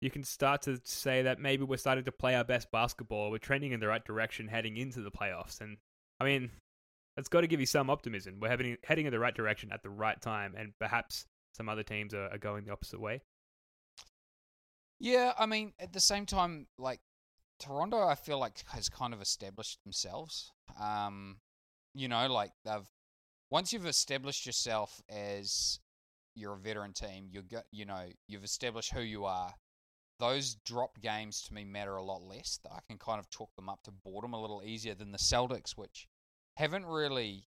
you 0.00 0.10
can 0.10 0.24
start 0.24 0.62
to 0.62 0.80
say 0.84 1.22
that 1.22 1.38
maybe 1.38 1.62
we're 1.62 1.76
starting 1.76 2.04
to 2.04 2.12
play 2.12 2.34
our 2.34 2.44
best 2.44 2.72
basketball. 2.72 3.30
We're 3.30 3.38
trending 3.38 3.70
in 3.72 3.78
the 3.78 3.86
right 3.86 4.04
direction 4.04 4.48
heading 4.48 4.76
into 4.76 5.00
the 5.00 5.12
playoffs, 5.12 5.60
and 5.60 5.76
I 6.18 6.24
mean, 6.24 6.50
that's 7.16 7.28
got 7.28 7.42
to 7.42 7.46
give 7.46 7.60
you 7.60 7.66
some 7.66 7.88
optimism. 7.88 8.40
We're 8.40 8.48
heading 8.48 8.76
heading 8.82 9.06
in 9.06 9.12
the 9.12 9.18
right 9.20 9.34
direction 9.34 9.70
at 9.70 9.82
the 9.84 9.90
right 9.90 10.20
time, 10.20 10.54
and 10.56 10.72
perhaps 10.80 11.26
some 11.58 11.68
other 11.68 11.82
teams 11.82 12.14
are, 12.14 12.28
are 12.28 12.38
going 12.38 12.64
the 12.64 12.72
opposite 12.72 13.00
way. 13.00 13.20
Yeah, 15.00 15.32
I 15.38 15.46
mean, 15.46 15.72
at 15.78 15.92
the 15.92 16.00
same 16.00 16.24
time, 16.24 16.68
like 16.78 17.00
Toronto, 17.58 18.06
I 18.06 18.14
feel 18.14 18.38
like 18.38 18.62
has 18.68 18.88
kind 18.88 19.12
of 19.12 19.20
established 19.20 19.82
themselves. 19.84 20.52
Um, 20.80 21.38
you 21.94 22.08
know, 22.08 22.26
like 22.28 22.52
they've 22.64 22.88
once 23.50 23.72
you've 23.72 23.86
established 23.86 24.46
yourself 24.46 25.02
as 25.08 25.80
you're 26.34 26.54
a 26.54 26.58
veteran 26.58 26.92
team, 26.92 27.28
you 27.30 27.42
got 27.42 27.64
you 27.70 27.84
know 27.84 28.06
you've 28.28 28.44
established 28.44 28.92
who 28.92 29.00
you 29.00 29.24
are. 29.24 29.52
Those 30.20 30.56
drop 30.64 31.00
games 31.00 31.42
to 31.42 31.54
me 31.54 31.64
matter 31.64 31.96
a 31.96 32.02
lot 32.02 32.22
less. 32.22 32.58
I 32.70 32.80
can 32.88 32.98
kind 32.98 33.20
of 33.20 33.30
chalk 33.30 33.54
them 33.54 33.68
up 33.68 33.82
to 33.84 33.92
boredom 33.92 34.32
a 34.32 34.40
little 34.40 34.62
easier 34.64 34.94
than 34.94 35.12
the 35.12 35.18
Celtics, 35.18 35.76
which 35.76 36.08
haven't 36.56 36.86
really 36.86 37.46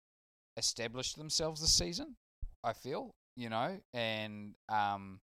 established 0.56 1.18
themselves 1.18 1.60
this 1.60 1.74
season. 1.74 2.16
I 2.64 2.74
feel, 2.74 3.16
you 3.36 3.50
know, 3.50 3.80
and 3.94 4.54
um, 4.70 5.20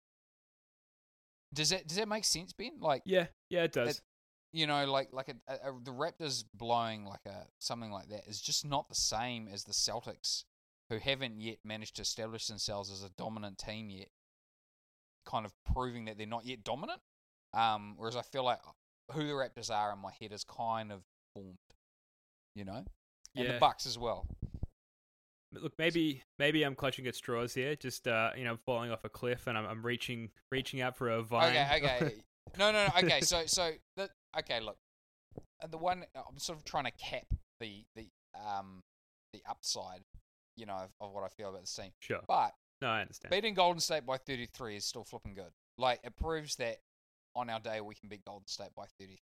does 1.54 1.70
that 1.70 1.88
does 1.88 1.98
that 1.98 2.08
make 2.08 2.26
sense, 2.26 2.54
Ben? 2.54 2.74
Like, 2.80 3.04
Yeah, 3.06 3.28
yeah, 3.50 3.64
it 3.64 3.74
does. 3.74 3.98
It- 3.98 4.02
you 4.56 4.68
know, 4.68 4.86
like 4.86 5.10
like 5.12 5.30
a, 5.30 5.36
a, 5.52 5.72
a- 5.72 5.80
the 5.84 5.90
Raptors 5.92 6.44
blowing 6.54 7.06
like 7.06 7.26
a 7.26 7.48
something 7.58 7.90
like 7.92 8.10
that 8.10 8.28
is 8.28 8.40
just 8.40 8.64
not 8.64 8.88
the 8.88 8.94
same 8.94 9.48
as 9.52 9.64
the 9.64 9.72
Celtics, 9.74 10.44
who 10.92 11.00
haven't 11.00 11.42
yet 11.42 11.58
managed 11.66 11.96
to 11.96 12.04
establish 12.04 12.46
themselves 12.46 12.92
as 12.92 13.04
a 13.04 13.10
dominant 13.18 13.58
team 13.58 13.90
yet. 13.90 14.10
Kind 15.26 15.48
of 15.48 15.54
proving 15.74 16.06
that 16.06 16.20
they're 16.20 16.28
not 16.28 16.46
yet 16.46 16.64
dominant. 16.64 17.02
Um, 17.56 17.96
whereas 17.98 18.16
I 18.16 18.22
feel 18.22 18.44
like 18.44 18.60
who 19.12 19.26
the 19.26 19.34
Raptors 19.34 19.72
are 19.72 19.92
in 19.92 19.98
my 20.00 20.12
head 20.22 20.32
is 20.32 20.44
kind 20.44 20.92
of 20.92 21.02
formed, 21.34 21.58
you 22.54 22.64
know, 22.66 22.84
and 23.36 23.46
Yeah. 23.48 23.54
the 23.54 23.60
Bucks 23.60 23.88
as 23.88 23.98
well. 23.98 24.28
Look, 25.62 25.74
maybe 25.78 26.24
maybe 26.40 26.64
I'm 26.64 26.76
clutching 26.76 27.08
at 27.08 27.16
straws 27.16 27.54
here. 27.54 27.76
Just 27.76 28.08
uh, 28.08 28.32
you 28.38 28.44
know, 28.44 28.58
falling 28.66 28.92
off 28.92 29.04
a 29.04 29.10
cliff, 29.10 29.48
and 29.48 29.58
I'm, 29.58 29.66
I'm 29.66 29.86
reaching 29.86 30.30
reaching 30.52 30.82
out 30.82 30.98
for 30.98 31.10
a 31.10 31.22
vine. 31.22 31.50
Okay, 31.56 31.78
okay. 31.78 32.16
no, 32.60 32.72
no, 32.72 32.88
no. 32.88 32.94
Okay, 33.04 33.22
so 33.22 33.44
so 33.46 33.72
the 33.96 34.10
okay. 34.40 34.60
Look, 34.60 34.78
the 35.70 35.78
one 35.78 36.06
I'm 36.16 36.38
sort 36.38 36.58
of 36.58 36.66
trying 36.66 36.86
to 36.86 36.92
cap 36.92 37.26
the 37.60 37.84
the 37.96 38.08
um 38.36 38.82
the 39.34 39.42
upside, 39.50 40.02
you 40.56 40.66
know, 40.66 40.74
of, 40.74 40.90
of 41.02 41.14
what 41.14 41.24
I 41.24 41.28
feel 41.28 41.50
about 41.50 41.62
this 41.62 41.76
team. 41.76 41.92
sure. 42.00 42.22
But 42.28 42.54
No, 42.82 42.90
I 42.90 43.02
understand. 43.02 43.32
beating 43.32 43.54
Golden 43.54 43.80
State 43.80 44.06
by 44.06 44.18
33 44.18 44.78
is 44.78 44.86
still 44.86 45.04
flipping 45.04 45.34
good. 45.34 45.52
Like 45.78 46.00
it 46.04 46.16
proves 46.16 46.56
that 46.58 46.78
on 47.36 47.50
our 47.50 47.60
day 47.60 47.82
we 47.82 47.96
can 47.96 48.10
beat 48.10 48.26
Golden 48.26 48.48
State 48.48 48.76
by 48.76 48.86
33. 49.00 49.18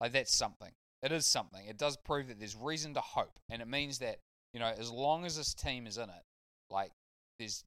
Like 0.00 0.12
that's 0.12 0.34
something. 0.34 0.72
It 1.02 1.12
is 1.12 1.26
something. 1.26 1.64
It 1.66 1.78
does 1.78 1.96
prove 1.96 2.26
that 2.28 2.40
there's 2.40 2.56
reason 2.56 2.94
to 2.94 3.00
hope, 3.00 3.38
and 3.48 3.62
it 3.62 3.68
means 3.68 3.98
that 4.00 4.18
you 4.52 4.60
know 4.60 4.72
as 4.78 4.90
long 4.90 5.24
as 5.24 5.36
this 5.36 5.54
team 5.54 5.86
is 5.86 5.98
in 5.98 6.04
it, 6.04 6.24
like 6.70 6.92
there's 7.38 7.64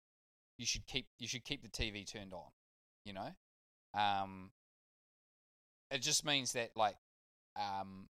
you 0.58 0.66
should 0.66 0.86
keep 0.88 1.08
you 1.20 1.28
should 1.28 1.44
keep 1.44 1.62
the 1.64 1.70
TV 1.70 2.06
turned 2.06 2.34
on. 2.34 2.50
You 3.06 3.14
know, 3.14 3.30
um, 4.00 4.52
it 5.90 6.02
just 6.02 6.26
means 6.26 6.54
that 6.54 6.72
like 6.76 6.96
um, 7.56 8.08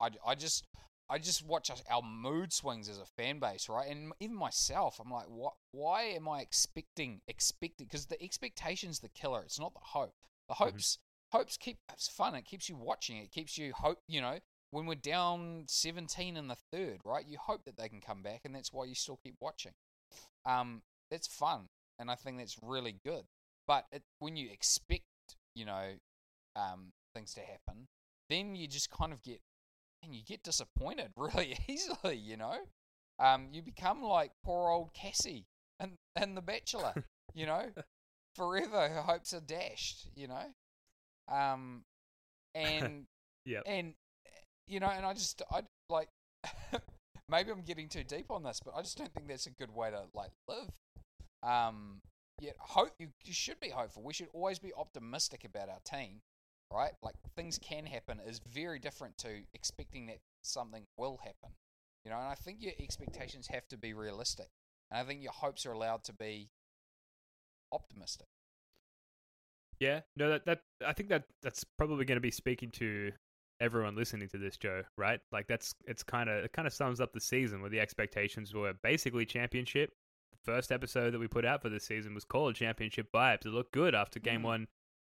I 0.00 0.10
I 0.26 0.34
just 0.34 0.66
I 1.10 1.18
just 1.18 1.46
watch 1.46 1.70
us, 1.70 1.82
our 1.90 2.02
mood 2.02 2.52
swings 2.52 2.88
as 2.88 2.98
a 2.98 3.06
fan 3.06 3.38
base, 3.38 3.68
right? 3.68 3.88
And 3.90 4.12
even 4.20 4.36
myself, 4.36 5.00
I'm 5.00 5.10
like, 5.10 5.26
what? 5.28 5.54
Why 5.72 6.02
am 6.02 6.28
I 6.28 6.40
expecting 6.40 7.20
expecting? 7.26 7.86
Because 7.86 8.06
the 8.06 8.22
expectation's 8.22 9.00
the 9.00 9.08
killer. 9.08 9.42
It's 9.42 9.58
not 9.58 9.72
the 9.72 9.80
hope. 9.82 10.14
The 10.48 10.54
hopes 10.54 10.98
hopes 11.32 11.56
keep 11.56 11.78
it's 11.92 12.08
fun. 12.08 12.34
It 12.34 12.44
keeps 12.44 12.68
you 12.68 12.76
watching. 12.76 13.18
It 13.18 13.30
keeps 13.30 13.56
you 13.56 13.72
hope. 13.72 13.98
You 14.06 14.20
know, 14.20 14.38
when 14.70 14.86
we're 14.86 14.94
down 14.94 15.64
17 15.68 16.36
in 16.36 16.48
the 16.48 16.56
third, 16.72 16.98
right? 17.04 17.24
You 17.26 17.38
hope 17.38 17.64
that 17.64 17.76
they 17.76 17.88
can 17.88 18.00
come 18.00 18.22
back, 18.22 18.42
and 18.44 18.54
that's 18.54 18.72
why 18.72 18.84
you 18.84 18.94
still 18.94 19.18
keep 19.22 19.36
watching. 19.40 19.72
Um, 20.46 20.82
that's 21.10 21.26
fun, 21.26 21.68
and 21.98 22.10
I 22.10 22.14
think 22.14 22.38
that's 22.38 22.56
really 22.62 22.96
good. 23.04 23.24
But 23.66 23.86
it, 23.92 24.02
when 24.18 24.36
you 24.36 24.50
expect, 24.50 25.04
you 25.54 25.64
know, 25.64 25.92
um, 26.56 26.92
things 27.14 27.34
to 27.34 27.40
happen, 27.40 27.88
then 28.30 28.54
you 28.54 28.66
just 28.66 28.90
kind 28.90 29.12
of 29.12 29.22
get 29.22 29.40
and 30.02 30.14
you 30.14 30.22
get 30.24 30.42
disappointed 30.42 31.10
really 31.16 31.58
easily, 31.68 32.16
you 32.16 32.36
know. 32.36 32.56
Um, 33.18 33.48
you 33.52 33.62
become 33.62 34.02
like 34.02 34.32
poor 34.44 34.70
old 34.70 34.92
Cassie 34.94 35.46
and 35.80 35.92
and 36.16 36.36
The 36.36 36.42
Bachelor, 36.42 36.94
you 37.34 37.46
know. 37.46 37.66
Forever, 38.36 38.88
her 38.88 39.02
hopes 39.02 39.32
are 39.34 39.40
dashed, 39.40 40.06
you 40.14 40.28
know. 40.28 40.44
Um, 41.28 41.82
and 42.54 43.06
Yep. 43.44 43.64
and 43.66 43.94
you 44.68 44.80
know, 44.80 44.88
and 44.88 45.04
I 45.04 45.14
just 45.14 45.42
I 45.50 45.62
like 45.88 46.08
maybe 47.28 47.50
I'm 47.50 47.62
getting 47.62 47.88
too 47.88 48.04
deep 48.04 48.26
on 48.30 48.42
this, 48.42 48.60
but 48.64 48.74
I 48.76 48.82
just 48.82 48.98
don't 48.98 49.12
think 49.12 49.28
that's 49.28 49.46
a 49.46 49.50
good 49.50 49.74
way 49.74 49.90
to 49.90 50.02
like 50.14 50.30
live. 50.48 50.70
Um, 51.42 52.00
yet 52.40 52.56
hope 52.58 52.92
you, 52.98 53.08
you 53.24 53.32
should 53.32 53.60
be 53.60 53.70
hopeful. 53.70 54.02
We 54.02 54.12
should 54.12 54.28
always 54.32 54.58
be 54.58 54.72
optimistic 54.76 55.44
about 55.44 55.68
our 55.68 55.80
team, 55.84 56.20
right? 56.72 56.92
Like 57.02 57.14
things 57.36 57.58
can 57.58 57.86
happen 57.86 58.20
is 58.26 58.40
very 58.52 58.78
different 58.78 59.18
to 59.18 59.28
expecting 59.54 60.06
that 60.06 60.18
something 60.42 60.84
will 60.96 61.18
happen. 61.18 61.54
You 62.04 62.10
know, 62.10 62.18
and 62.18 62.28
I 62.28 62.34
think 62.34 62.58
your 62.60 62.72
expectations 62.80 63.48
have 63.48 63.66
to 63.68 63.76
be 63.76 63.92
realistic, 63.92 64.48
and 64.90 65.00
I 65.00 65.04
think 65.04 65.22
your 65.22 65.32
hopes 65.32 65.66
are 65.66 65.72
allowed 65.72 66.04
to 66.04 66.12
be 66.12 66.48
optimistic. 67.72 68.26
Yeah, 69.80 70.00
no, 70.16 70.30
that 70.30 70.46
that 70.46 70.60
I 70.84 70.92
think 70.92 71.08
that 71.10 71.24
that's 71.42 71.64
probably 71.76 72.04
going 72.04 72.16
to 72.16 72.22
be 72.22 72.30
speaking 72.30 72.70
to 72.72 73.12
everyone 73.60 73.96
listening 73.96 74.28
to 74.28 74.38
this, 74.38 74.56
Joe. 74.56 74.82
Right? 74.96 75.20
Like 75.32 75.46
that's 75.46 75.74
it's 75.86 76.02
kind 76.02 76.28
of 76.28 76.44
it 76.44 76.52
kind 76.52 76.66
of 76.66 76.72
sums 76.72 77.00
up 77.00 77.12
the 77.12 77.20
season 77.20 77.60
where 77.60 77.70
the 77.70 77.80
expectations 77.80 78.54
were 78.54 78.74
basically 78.82 79.26
championship. 79.26 79.92
The 80.32 80.52
first 80.52 80.72
episode 80.72 81.12
that 81.12 81.18
we 81.18 81.28
put 81.28 81.44
out 81.44 81.62
for 81.62 81.68
this 81.68 81.84
season 81.84 82.14
was 82.14 82.24
called 82.24 82.54
Championship 82.54 83.08
Vibes. 83.12 83.46
It 83.46 83.52
looked 83.52 83.72
good 83.72 83.94
after 83.94 84.20
Game 84.20 84.40
Mhm. 84.40 84.44
One 84.44 84.68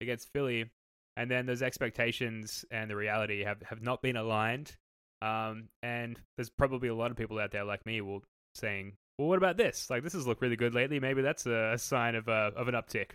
against 0.01 0.31
Philly, 0.33 0.71
and 1.15 1.29
then 1.29 1.45
those 1.45 1.61
expectations 1.61 2.65
and 2.71 2.89
the 2.89 2.95
reality 2.95 3.43
have 3.43 3.61
have 3.63 3.81
not 3.81 4.01
been 4.01 4.15
aligned. 4.17 4.75
Um, 5.21 5.69
and 5.83 6.19
there's 6.35 6.49
probably 6.49 6.87
a 6.89 6.95
lot 6.95 7.11
of 7.11 7.17
people 7.17 7.37
out 7.39 7.51
there 7.51 7.63
like 7.63 7.85
me 7.85 8.01
will 8.01 8.23
saying 8.55 8.97
well, 9.21 9.27
what 9.27 9.37
about 9.37 9.55
this? 9.57 9.87
Like, 9.89 10.01
this 10.01 10.13
has 10.13 10.25
looked 10.25 10.41
really 10.41 10.55
good 10.55 10.73
lately. 10.73 10.99
Maybe 10.99 11.21
that's 11.21 11.45
a, 11.45 11.73
a 11.73 11.77
sign 11.77 12.15
of 12.15 12.27
a, 12.27 12.51
of 12.55 12.67
an 12.67 12.73
uptick. 12.73 13.11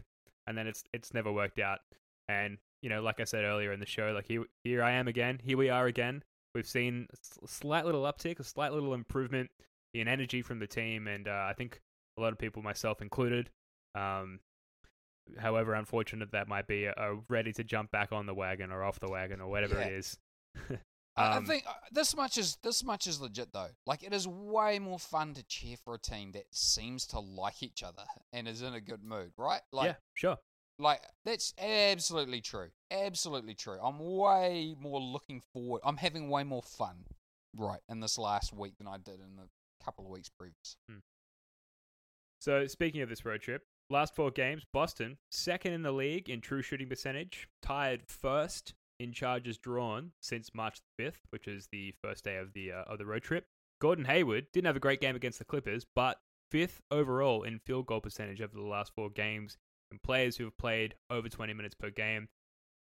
And 0.46 0.56
then 0.56 0.68
it's 0.68 0.84
it's 0.92 1.12
never 1.12 1.32
worked 1.32 1.58
out. 1.58 1.80
And 2.28 2.58
you 2.82 2.88
know, 2.88 3.00
like 3.02 3.20
I 3.20 3.24
said 3.24 3.44
earlier 3.44 3.72
in 3.72 3.80
the 3.80 3.86
show, 3.86 4.12
like 4.12 4.26
here 4.26 4.44
here 4.64 4.82
I 4.82 4.92
am 4.92 5.08
again. 5.08 5.40
Here 5.42 5.56
we 5.56 5.70
are 5.70 5.86
again. 5.86 6.22
We've 6.54 6.66
seen 6.66 7.06
a 7.12 7.46
slight 7.48 7.84
little 7.84 8.02
uptick, 8.04 8.38
a 8.40 8.44
slight 8.44 8.72
little 8.72 8.94
improvement 8.94 9.50
in 9.94 10.08
energy 10.08 10.42
from 10.42 10.58
the 10.58 10.66
team, 10.66 11.06
and 11.06 11.28
uh, 11.28 11.46
I 11.48 11.54
think 11.56 11.80
a 12.18 12.22
lot 12.22 12.32
of 12.32 12.38
people, 12.38 12.62
myself 12.62 13.02
included, 13.02 13.50
um, 13.94 14.40
however 15.38 15.74
unfortunate 15.74 16.32
that 16.32 16.48
might 16.48 16.66
be, 16.66 16.86
are 16.86 17.16
ready 17.28 17.52
to 17.54 17.64
jump 17.64 17.90
back 17.90 18.12
on 18.12 18.26
the 18.26 18.34
wagon 18.34 18.72
or 18.72 18.82
off 18.84 18.98
the 19.00 19.10
wagon 19.10 19.40
or 19.40 19.48
whatever 19.48 19.78
Yeah. 19.78 19.86
it 19.86 19.92
is. 19.92 20.18
I 21.18 21.22
I 21.22 21.36
Um, 21.38 21.46
think 21.46 21.64
uh, 21.66 21.72
this 21.92 22.14
much 22.14 22.36
is 22.38 22.56
this 22.62 22.84
much 22.84 23.06
is 23.06 23.20
legit 23.20 23.52
though. 23.52 23.70
Like 23.86 24.02
it 24.02 24.12
is 24.12 24.28
way 24.28 24.78
more 24.78 24.98
fun 24.98 25.32
to 25.34 25.42
cheer 25.42 25.76
for 25.78 25.94
a 25.94 25.98
team 25.98 26.32
that 26.32 26.44
seems 26.54 27.06
to 27.08 27.20
like 27.20 27.62
each 27.62 27.82
other 27.82 28.04
and 28.34 28.46
is 28.46 28.60
in 28.60 28.74
a 28.74 28.80
good 28.82 29.02
mood, 29.02 29.32
right? 29.38 29.62
Like 29.72 29.86
yeah, 29.86 29.94
sure. 30.14 30.36
Like 30.78 31.02
that's 31.24 31.54
absolutely 31.58 32.40
true. 32.40 32.68
Absolutely 32.90 33.54
true. 33.54 33.78
I'm 33.82 33.98
way 33.98 34.74
more 34.80 35.00
looking 35.00 35.42
forward. 35.52 35.80
I'm 35.84 35.96
having 35.96 36.28
way 36.28 36.44
more 36.44 36.62
fun 36.62 37.04
right 37.56 37.80
in 37.88 38.00
this 38.00 38.18
last 38.18 38.52
week 38.52 38.74
than 38.78 38.86
I 38.86 38.96
did 38.98 39.14
in 39.14 39.36
the 39.36 39.48
couple 39.84 40.04
of 40.04 40.10
weeks 40.10 40.28
previous. 40.28 40.76
So 42.40 42.66
speaking 42.66 43.02
of 43.02 43.08
this 43.08 43.24
road 43.24 43.40
trip, 43.40 43.62
last 43.88 44.14
four 44.14 44.30
games, 44.30 44.64
Boston 44.72 45.16
second 45.30 45.72
in 45.72 45.82
the 45.82 45.92
league 45.92 46.28
in 46.28 46.40
true 46.40 46.62
shooting 46.62 46.88
percentage, 46.88 47.48
tied 47.62 48.02
first 48.06 48.74
in 48.98 49.12
charges 49.12 49.58
drawn 49.58 50.12
since 50.20 50.54
March 50.54 50.80
5th, 51.00 51.20
which 51.30 51.48
is 51.48 51.68
the 51.70 51.94
first 52.02 52.24
day 52.24 52.36
of 52.36 52.52
the 52.52 52.72
uh, 52.72 52.84
of 52.86 52.98
the 52.98 53.06
road 53.06 53.22
trip. 53.22 53.46
Gordon 53.80 54.06
Hayward 54.06 54.46
didn't 54.52 54.66
have 54.66 54.76
a 54.76 54.80
great 54.80 55.00
game 55.00 55.16
against 55.16 55.38
the 55.38 55.44
Clippers, 55.44 55.86
but 55.94 56.18
fifth 56.50 56.80
overall 56.90 57.42
in 57.42 57.58
field 57.58 57.86
goal 57.86 58.00
percentage 58.00 58.40
over 58.40 58.54
the 58.54 58.62
last 58.62 58.92
four 58.94 59.10
games, 59.10 59.56
and 59.96 60.02
players 60.02 60.36
who 60.36 60.44
have 60.44 60.56
played 60.58 60.94
over 61.10 61.28
20 61.28 61.54
minutes 61.54 61.74
per 61.74 61.90
game. 61.90 62.28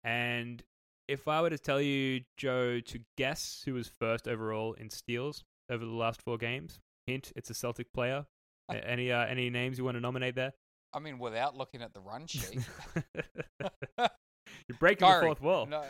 And 0.03 0.63
if 1.09 1.29
I 1.29 1.41
were 1.41 1.51
to 1.51 1.59
tell 1.59 1.81
you, 1.81 2.23
Joe, 2.37 2.81
to 2.81 2.99
guess 3.17 3.63
who 3.65 3.75
was 3.75 3.89
first 3.89 4.27
overall 4.27 4.75
in 4.75 4.91
steals 4.91 5.45
over 5.71 5.85
the 5.85 5.93
last 5.93 6.23
four 6.23 6.37
games, 6.39 6.81
hint, 7.07 7.33
it's 7.37 7.51
a 7.51 7.55
Celtic 7.55 7.93
player. 7.93 8.27
Any 8.71 9.13
uh, 9.13 9.27
any 9.27 9.51
names 9.51 9.77
you 9.77 9.85
want 9.85 9.99
to 9.99 10.01
nominate 10.01 10.35
there? 10.35 10.55
I 10.95 10.99
mean, 10.99 11.19
without 11.19 11.55
looking 11.55 11.83
at 11.83 11.93
the 11.93 12.01
run 12.01 12.27
sheet. 12.27 12.67
You're 13.99 14.79
breaking 14.79 15.07
the 15.07 15.21
fourth 15.21 15.43
wall. 15.43 15.67
No. 15.67 15.85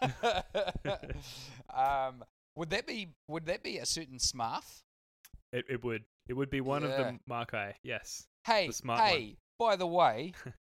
um, 1.74 2.22
would 2.54 2.70
that 2.70 2.86
be 2.86 3.08
would 3.26 3.46
that 3.46 3.64
be 3.64 3.78
a 3.78 3.86
certain 3.86 4.18
Smarth? 4.18 4.82
It, 5.52 5.64
it 5.68 5.84
would 5.84 6.04
it 6.28 6.34
would 6.34 6.50
be 6.50 6.60
one 6.60 6.84
of 6.84 6.90
the 6.90 7.18
Markai. 7.28 7.72
Yes. 7.82 8.28
Hey, 8.46 8.70
smart 8.70 9.00
one. 9.00 9.08
hey, 9.08 9.36
by 9.58 9.76
the 9.76 9.86
way, 9.86 10.32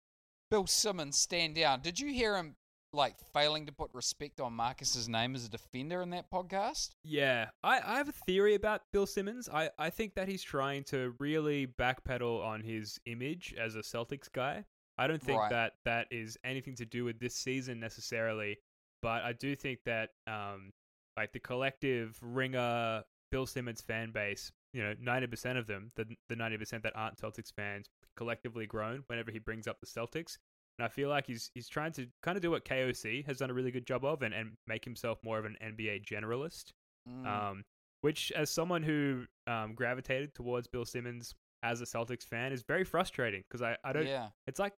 Bill 0.51 0.67
Simmons 0.67 1.19
stand 1.19 1.55
down. 1.57 1.81
Did 1.81 1.99
you 2.01 2.13
hear 2.13 2.37
him 2.37 2.57
like 2.93 3.17
failing 3.35 3.67
to 3.67 3.73
put 3.73 3.91
respect 3.93 4.41
on 4.41 4.53
Marcus's 4.55 5.09
name 5.09 5.35
as 5.35 5.45
a 5.45 5.51
defender 5.51 6.03
in 6.03 6.11
that 6.11 6.31
podcast? 6.31 6.91
Yeah, 7.05 7.47
I, 7.63 7.81
I 7.85 7.97
have 7.99 8.09
a 8.09 8.13
theory 8.13 8.55
about 8.55 8.83
Bill 8.93 9.07
Simmons. 9.07 9.49
I, 9.53 9.71
I 9.79 9.91
think 9.91 10.15
that 10.15 10.29
he's 10.29 10.43
trying 10.43 10.85
to 10.85 11.15
really 11.19 11.67
backpedal 11.67 12.45
on 12.45 12.61
his 12.63 12.99
image 13.07 13.55
as 13.59 13.75
a 13.75 13.81
Celtics 13.81 14.31
guy. 14.33 14.65
I 14.99 15.07
don't 15.07 15.23
think 15.23 15.39
Right. 15.41 15.51
that 15.51 15.73
that 15.85 16.07
is 16.11 16.39
anything 16.43 16.75
to 16.77 16.87
do 16.87 17.05
with 17.05 17.19
this 17.21 17.35
season 17.35 17.79
necessarily, 17.79 18.57
but 19.03 19.23
I 19.23 19.35
do 19.35 19.55
think 19.55 19.81
that 19.85 20.11
um 20.27 20.71
like 21.19 21.33
the 21.33 21.41
collective 21.41 22.17
ringer 22.23 23.03
Bill 23.31 23.45
Simmons 23.47 23.83
fan 23.83 24.11
base, 24.13 24.51
you 24.73 24.83
know, 24.83 24.95
ninety 24.99 25.27
percent 25.27 25.59
of 25.59 25.67
them, 25.67 25.91
the 25.97 26.07
the 26.31 26.37
ninety 26.37 26.57
percent 26.57 26.83
that 26.85 26.95
aren't 26.97 27.19
Celtics 27.19 27.53
fans, 27.55 27.91
collectively 28.16 28.66
grown 28.66 29.05
whenever 29.09 29.31
he 29.31 29.38
brings 29.38 29.66
up 29.66 29.81
the 29.81 29.87
Celtics. 29.87 30.38
And 30.79 30.85
I 30.85 30.88
feel 30.88 31.09
like 31.09 31.26
he's 31.26 31.50
he's 31.55 31.68
trying 31.68 31.92
to 31.92 32.07
kind 32.22 32.37
of 32.37 32.42
do 32.42 32.50
what 32.50 32.64
KOC 32.64 33.24
has 33.26 33.38
done 33.38 33.50
a 33.50 33.55
really 33.55 33.70
good 33.70 33.87
job 33.87 34.05
of 34.05 34.22
and, 34.22 34.35
and 34.35 34.52
make 34.66 34.85
himself 34.85 35.18
more 35.22 35.38
of 35.38 35.44
an 35.44 35.57
NBA 35.62 36.05
generalist. 36.05 36.72
Mm, 37.09 37.26
Um, 37.26 37.64
which, 38.02 38.31
as 38.33 38.50
someone 38.50 38.83
who 38.83 39.24
um, 39.46 39.74
gravitated 39.74 40.35
towards 40.35 40.66
Bill 40.66 40.85
Simmons 40.85 41.35
as 41.62 41.81
a 41.81 41.85
Celtics 41.85 42.24
fan, 42.24 42.52
is 42.52 42.62
very 42.62 42.85
frustrating 42.85 43.42
because 43.48 43.62
I, 43.62 43.76
I 43.83 43.92
don't. 43.92 44.07
yeah. 44.07 44.29
It's 44.46 44.61
like, 44.61 44.74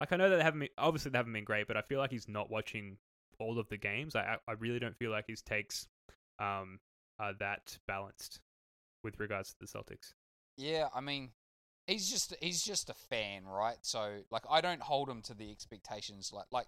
like 0.00 0.12
I 0.12 0.16
know 0.16 0.30
that 0.30 0.36
they 0.36 0.42
haven't 0.42 0.60
been, 0.60 0.68
obviously 0.78 1.10
they 1.10 1.18
haven't 1.18 1.32
been 1.34 1.44
great, 1.44 1.68
but 1.68 1.76
I 1.76 1.82
feel 1.82 1.98
like 1.98 2.10
he's 2.10 2.28
not 2.28 2.50
watching 2.50 2.96
all 3.38 3.58
of 3.58 3.68
the 3.68 3.76
games. 3.76 4.16
I 4.16 4.22
I 4.22 4.36
I 4.48 4.52
really 4.52 4.78
don't 4.78 4.96
feel 4.96 5.10
like 5.10 5.26
his 5.28 5.42
takes 5.42 5.86
um 6.38 6.80
are 7.18 7.34
that 7.34 7.78
balanced 7.86 8.40
with 9.04 9.20
regards 9.20 9.50
to 9.50 9.56
the 9.60 9.66
Celtics. 9.66 10.14
Yeah, 10.56 10.88
I 10.94 11.00
mean, 11.00 11.30
he's 11.86 12.10
just 12.10 12.34
he's 12.40 12.62
just 12.62 12.90
a 12.90 12.94
fan, 12.94 13.44
right? 13.46 13.76
So 13.82 14.18
like, 14.30 14.42
I 14.50 14.60
don't 14.60 14.82
hold 14.82 15.08
him 15.08 15.22
to 15.22 15.34
the 15.34 15.50
expectations 15.50 16.30
like 16.32 16.46
like 16.52 16.66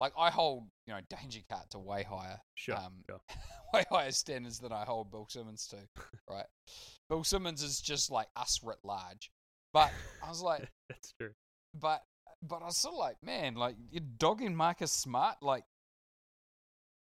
like 0.00 0.12
I 0.18 0.30
hold 0.30 0.64
you 0.86 0.94
know 0.94 1.00
Danger 1.08 1.40
Cat 1.48 1.70
to 1.70 1.78
way 1.78 2.02
higher 2.02 2.40
Sure, 2.54 2.76
Um, 2.76 3.02
sure. 3.08 3.20
way 3.74 3.84
higher 3.90 4.12
standards 4.12 4.58
than 4.58 4.72
I 4.72 4.84
hold 4.84 5.10
Bill 5.10 5.26
Simmons 5.28 5.66
to, 5.68 5.76
right? 6.28 6.46
Bill 7.08 7.24
Simmons 7.24 7.62
is 7.62 7.80
just 7.80 8.10
like 8.10 8.28
us 8.36 8.60
writ 8.62 8.78
large, 8.84 9.30
but 9.72 9.90
I 10.24 10.28
was 10.28 10.42
like, 10.42 10.68
That's 10.88 11.12
true. 11.20 11.30
but 11.78 12.02
but 12.42 12.62
I 12.62 12.66
was 12.66 12.78
sort 12.78 12.94
of 12.94 12.98
like, 13.00 13.16
man, 13.22 13.54
like 13.54 13.76
you're 13.90 14.02
dogging 14.18 14.54
Marcus 14.54 14.92
Smart, 14.92 15.36
like. 15.42 15.64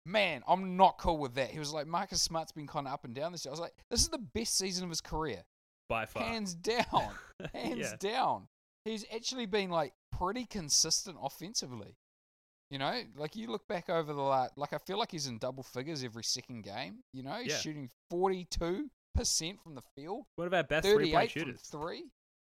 Man, 0.04 0.42
I'm 0.48 0.76
not 0.76 0.98
cool 0.98 1.16
with 1.18 1.34
that. 1.34 1.50
He 1.50 1.60
was 1.60 1.72
like, 1.72 1.86
Marcus 1.86 2.20
Smart's 2.20 2.50
been 2.50 2.66
kind 2.66 2.88
of 2.88 2.92
up 2.92 3.04
and 3.04 3.14
down 3.14 3.30
this 3.30 3.44
year. 3.44 3.50
I 3.50 3.54
was 3.54 3.60
like, 3.60 3.74
this 3.88 4.00
is 4.00 4.08
the 4.08 4.18
best 4.18 4.58
season 4.58 4.82
of 4.82 4.90
his 4.90 5.00
career. 5.00 5.44
By 5.92 6.06
far, 6.06 6.22
Hands 6.22 6.54
down. 6.54 7.10
hands 7.54 7.78
yeah. 7.78 7.96
down. 7.98 8.48
He's 8.86 9.04
actually 9.14 9.44
been 9.46 9.68
like 9.70 9.92
pretty 10.10 10.46
consistent 10.46 11.18
offensively. 11.22 11.96
You 12.70 12.78
know, 12.78 13.02
like 13.16 13.36
you 13.36 13.48
look 13.48 13.68
back 13.68 13.90
over 13.90 14.14
the 14.14 14.22
last, 14.22 14.56
like 14.56 14.72
I 14.72 14.78
feel 14.78 14.98
like 14.98 15.10
he's 15.10 15.26
in 15.26 15.36
double 15.38 15.62
figures 15.62 16.02
every 16.02 16.24
second 16.24 16.62
game. 16.64 17.00
You 17.12 17.22
know, 17.22 17.34
he's 17.34 17.52
Yeah. 17.52 17.58
shooting 17.58 17.90
forty 18.08 18.46
two 18.50 18.88
percent 19.14 19.60
from 19.62 19.74
the 19.74 19.82
field, 19.94 20.24
One 20.36 20.46
of 20.46 20.54
our 20.54 20.62
best 20.62 20.86
eight 20.86 21.12
from 21.12 21.28
shooters. 21.28 21.60
three. 21.70 22.04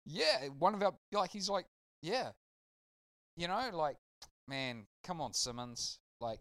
Yeah, 0.05 0.49
one 0.59 0.75
of 0.75 0.83
our 0.83 0.93
like 1.11 1.31
he's 1.31 1.49
like, 1.49 1.65
yeah, 2.03 2.29
you 3.37 3.47
know, 3.47 3.71
like 3.73 3.97
man, 4.47 4.85
come 5.03 5.19
on 5.19 5.33
Simmons, 5.33 5.97
like. 6.19 6.39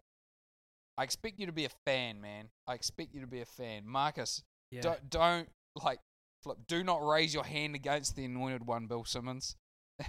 I 0.98 1.04
expect 1.04 1.38
you 1.38 1.46
to 1.46 1.52
be 1.52 1.64
a 1.64 1.70
fan, 1.86 2.20
man. 2.20 2.50
I 2.66 2.74
expect 2.74 3.14
you 3.14 3.22
to 3.22 3.26
be 3.26 3.40
a 3.40 3.46
fan, 3.46 3.86
Marcus. 3.86 4.42
Yeah. 4.70 4.82
Don't, 4.82 5.08
don't 5.08 5.48
like 5.82 5.98
flip. 6.42 6.58
Do 6.66 6.82
not 6.82 7.04
raise 7.06 7.34
your 7.34 7.44
hand 7.44 7.74
against 7.74 8.16
the 8.16 8.24
anointed 8.24 8.66
one, 8.66 8.86
Bill 8.86 9.04
Simmons. 9.04 9.56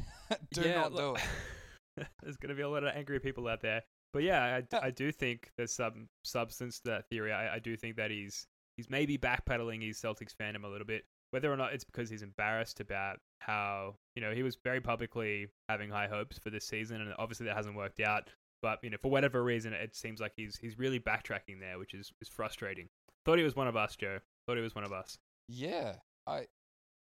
do 0.53 0.61
Yeah, 0.61 0.81
not 0.81 0.95
do 0.95 1.15
it. 1.15 2.07
There's 2.23 2.37
going 2.37 2.49
to 2.49 2.55
be 2.55 2.61
a 2.61 2.69
lot 2.69 2.83
of 2.83 2.95
angry 2.95 3.19
people 3.19 3.47
out 3.47 3.61
there. 3.61 3.83
But 4.13 4.23
yeah, 4.23 4.61
I, 4.73 4.87
I 4.87 4.91
do 4.91 5.11
think 5.11 5.51
there's 5.57 5.73
some 5.73 6.09
substance 6.23 6.79
to 6.81 6.91
that 6.91 7.07
theory. 7.09 7.31
I, 7.31 7.55
I 7.55 7.59
do 7.59 7.77
think 7.77 7.95
that 7.95 8.11
he's 8.11 8.45
he's 8.75 8.89
maybe 8.89 9.17
backpedaling 9.17 9.85
his 9.85 10.01
Celtics 10.01 10.35
fandom 10.35 10.63
a 10.63 10.67
little 10.67 10.85
bit. 10.87 11.05
Whether 11.31 11.51
or 11.51 11.55
not 11.55 11.73
it's 11.73 11.85
because 11.85 12.09
he's 12.09 12.23
embarrassed 12.23 12.81
about 12.81 13.19
how 13.39 13.95
you 14.15 14.21
know 14.21 14.33
he 14.33 14.43
was 14.43 14.57
very 14.63 14.81
publicly 14.81 15.47
having 15.69 15.89
high 15.89 16.07
hopes 16.07 16.37
for 16.37 16.49
this 16.49 16.65
season, 16.65 16.99
and 16.99 17.13
obviously 17.17 17.45
that 17.45 17.55
hasn't 17.55 17.75
worked 17.75 18.01
out. 18.01 18.29
But 18.61 18.79
you 18.83 18.89
know, 18.89 18.97
for 19.01 19.09
whatever 19.09 19.43
reason, 19.43 19.71
it 19.73 19.95
seems 19.95 20.19
like 20.19 20.33
he's 20.35 20.57
he's 20.57 20.77
really 20.77 20.99
backtracking 20.99 21.61
there, 21.61 21.79
which 21.79 21.93
is 21.93 22.11
is 22.21 22.27
frustrating. 22.27 22.89
Thought 23.23 23.37
he 23.37 23.45
was 23.45 23.55
one 23.55 23.67
of 23.67 23.77
us, 23.77 23.95
Joe. 23.95 24.19
Thought 24.45 24.57
he 24.57 24.63
was 24.63 24.75
one 24.75 24.83
of 24.83 24.91
us. 24.91 25.17
Yeah, 25.47 25.95
I 26.27 26.45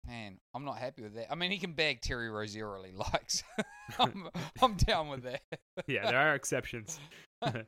man, 0.08 0.38
I'm 0.54 0.66
not 0.66 0.78
happy 0.78 1.02
with 1.02 1.16
that. 1.16 1.32
I 1.32 1.36
mean, 1.36 1.52
he 1.52 1.58
can 1.58 1.74
bag 1.74 2.02
Terry 2.02 2.30
Rozier 2.30 2.68
all 2.76 2.84
he 2.84 2.94
likes. 2.94 3.44
I'm, 4.00 4.30
I'm 4.62 4.76
down 4.76 5.10
with 5.10 5.24
that. 5.24 5.42
Yeah, 5.88 6.10
there 6.12 6.20
are 6.20 6.36
exceptions. 6.36 7.00
Poor 7.42 7.66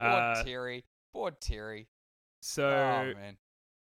Uh, 0.00 0.42
Terry. 0.44 0.84
Poor 1.14 1.30
Terry. 1.30 1.86
so 2.42 2.64
oh 2.68 3.14
man. 3.18 3.36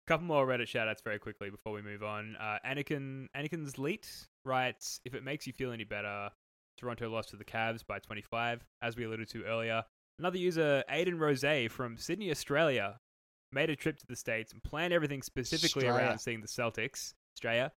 couple 0.07 0.27
more 0.27 0.47
Reddit 0.47 0.63
shoutouts 0.67 1.03
very 1.05 1.19
quickly 1.19 1.51
before 1.51 1.73
we 1.73 1.83
move 1.83 2.03
on. 2.03 2.37
Uh, 2.41 2.59
Anakin 2.67 3.27
Anakin's 3.37 3.79
Leet 3.79 4.09
writes, 4.45 5.01
"If 5.05 5.15
it 5.15 5.23
makes 5.23 5.47
you 5.47 5.53
feel 5.53 5.71
any 5.73 5.85
better, 5.85 6.31
Toronto 6.79 7.09
lost 7.11 7.29
to 7.31 7.37
the 7.37 7.45
Cavs 7.45 7.87
by 7.87 7.99
25, 7.99 8.65
as 8.83 8.97
we 8.97 9.05
alluded 9.05 9.29
to 9.31 9.45
earlier. 9.45 9.85
Another 10.19 10.39
user, 10.39 10.83
Aiden 10.91 11.19
Rose 11.19 11.45
from 11.71 11.97
Sydney, 11.97 12.31
Australia, 12.31 12.99
made 13.53 13.71
a 13.71 13.77
trip 13.77 13.99
to 13.99 14.07
the 14.07 14.17
states 14.17 14.53
and 14.53 14.63
planned 14.63 14.93
everything 14.93 15.23
specifically 15.23 15.87
around 15.87 16.19
seeing 16.19 16.41
the 16.41 16.49
Celtics. 16.49 17.15
Australia 17.35 17.73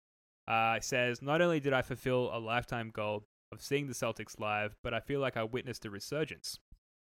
uh, 0.49 0.81
says, 0.81 1.23
not 1.23 1.41
only 1.41 1.61
did 1.61 1.73
I 1.73 1.83
fulfill 1.83 2.31
a 2.33 2.39
lifetime 2.39 2.91
goal 2.93 3.25
of 3.53 3.61
seeing 3.61 3.87
the 3.87 3.95
Celtics 3.95 4.39
live, 4.41 4.75
but 4.83 4.95
I 4.95 5.01
feel 5.01 5.21
like 5.21 5.37
I 5.37 5.45
witnessed 5.45 5.85
a 5.85 5.91
resurgence. 5.91 6.59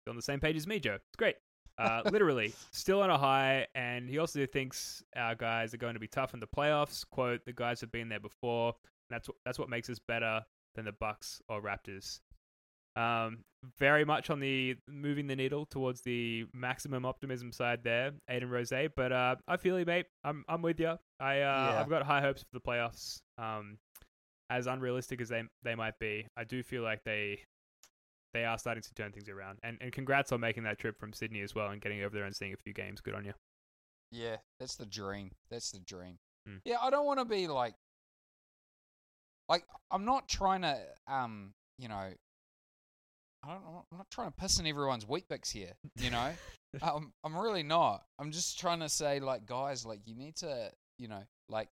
He's 0.04 0.10
on 0.10 0.16
the 0.16 0.22
same 0.22 0.40
page 0.40 0.56
as 0.56 0.66
me, 0.66 0.78
Joe. 0.78 0.96
It's 0.96 1.16
great. 1.16 1.36
Uh, 1.78 2.02
literally, 2.10 2.52
still 2.70 3.02
on 3.02 3.10
a 3.10 3.18
high, 3.18 3.66
and 3.74 4.08
he 4.08 4.18
also 4.18 4.46
thinks 4.46 5.02
our 5.16 5.34
guys 5.34 5.74
are 5.74 5.78
going 5.78 5.94
to 5.94 6.00
be 6.00 6.06
tough 6.06 6.34
in 6.34 6.40
the 6.40 6.46
playoffs. 6.46 7.04
"Quote: 7.10 7.44
The 7.44 7.52
guys 7.52 7.80
have 7.80 7.90
been 7.90 8.08
there 8.08 8.20
before. 8.20 8.74
And 9.08 9.16
that's 9.16 9.28
what 9.28 9.36
that's 9.44 9.58
what 9.58 9.68
makes 9.68 9.90
us 9.90 9.98
better 9.98 10.44
than 10.76 10.84
the 10.84 10.92
Bucks 10.92 11.42
or 11.48 11.60
Raptors." 11.60 12.20
Um, 12.96 13.44
very 13.78 14.04
much 14.04 14.30
on 14.30 14.40
the 14.40 14.76
moving 14.88 15.26
the 15.26 15.36
needle 15.36 15.66
towards 15.66 16.02
the 16.02 16.44
maximum 16.52 17.04
optimism 17.04 17.50
side 17.50 17.80
there, 17.82 18.12
Aiden 18.30 18.50
Rose. 18.50 18.72
But 18.94 19.12
uh, 19.12 19.36
I 19.48 19.56
feel 19.56 19.78
you, 19.78 19.84
mate. 19.84 20.06
I'm 20.22 20.44
I'm 20.48 20.62
with 20.62 20.78
you. 20.80 20.96
I 21.20 21.40
uh, 21.40 21.70
Yeah. 21.70 21.80
I've 21.80 21.88
got 21.88 22.02
high 22.02 22.20
hopes 22.20 22.42
for 22.42 22.48
the 22.52 22.60
playoffs. 22.60 23.20
Um, 23.38 23.78
as 24.50 24.66
unrealistic 24.66 25.20
as 25.20 25.28
they 25.28 25.42
they 25.62 25.74
might 25.74 25.98
be, 25.98 26.26
I 26.36 26.44
do 26.44 26.62
feel 26.62 26.82
like 26.82 27.00
they 27.04 27.40
they 28.34 28.44
are 28.44 28.58
starting 28.58 28.82
to 28.82 28.94
turn 28.94 29.12
things 29.12 29.28
around. 29.28 29.58
And 29.62 29.78
and 29.80 29.92
congrats 29.92 30.32
on 30.32 30.40
making 30.40 30.64
that 30.64 30.78
trip 30.78 30.98
from 30.98 31.12
Sydney 31.12 31.40
as 31.40 31.54
well 31.54 31.68
and 31.68 31.80
getting 31.80 32.02
over 32.02 32.14
there 32.14 32.26
and 32.26 32.36
seeing 32.36 32.52
a 32.52 32.56
few 32.56 32.74
games. 32.74 33.00
Good 33.00 33.14
on 33.14 33.24
you. 33.24 33.32
Yeah, 34.10 34.36
that's 34.60 34.76
the 34.76 34.86
dream. 34.86 35.32
That's 35.50 35.70
the 35.70 35.80
dream. 35.80 36.18
Hmm. 36.46 36.56
Yeah, 36.64 36.76
I 36.80 36.90
don't 36.90 37.06
want 37.06 37.20
to 37.20 37.24
be 37.24 37.48
like, 37.48 37.74
like 39.48 39.64
I'm 39.90 40.04
not 40.04 40.28
trying 40.28 40.62
to, 40.62 40.78
um, 41.08 41.52
you 41.78 41.88
know, 41.88 42.12
I 43.44 43.52
don't, 43.52 43.62
I'm 43.92 43.98
not 43.98 44.10
trying 44.10 44.28
to 44.28 44.36
piss 44.36 44.58
in 44.58 44.66
everyone's 44.66 45.06
Weet-Bix 45.06 45.52
here. 45.52 45.72
You 45.96 46.10
know, 46.10 46.32
um, 46.82 47.12
I'm 47.22 47.36
really 47.36 47.62
not. 47.62 48.02
I'm 48.18 48.30
just 48.30 48.58
trying 48.58 48.80
to 48.80 48.88
say, 48.88 49.20
like, 49.20 49.46
guys, 49.46 49.84
like, 49.84 50.00
you 50.06 50.14
need 50.14 50.36
to, 50.36 50.70
you 50.98 51.08
know, 51.08 51.22
like, 51.48 51.68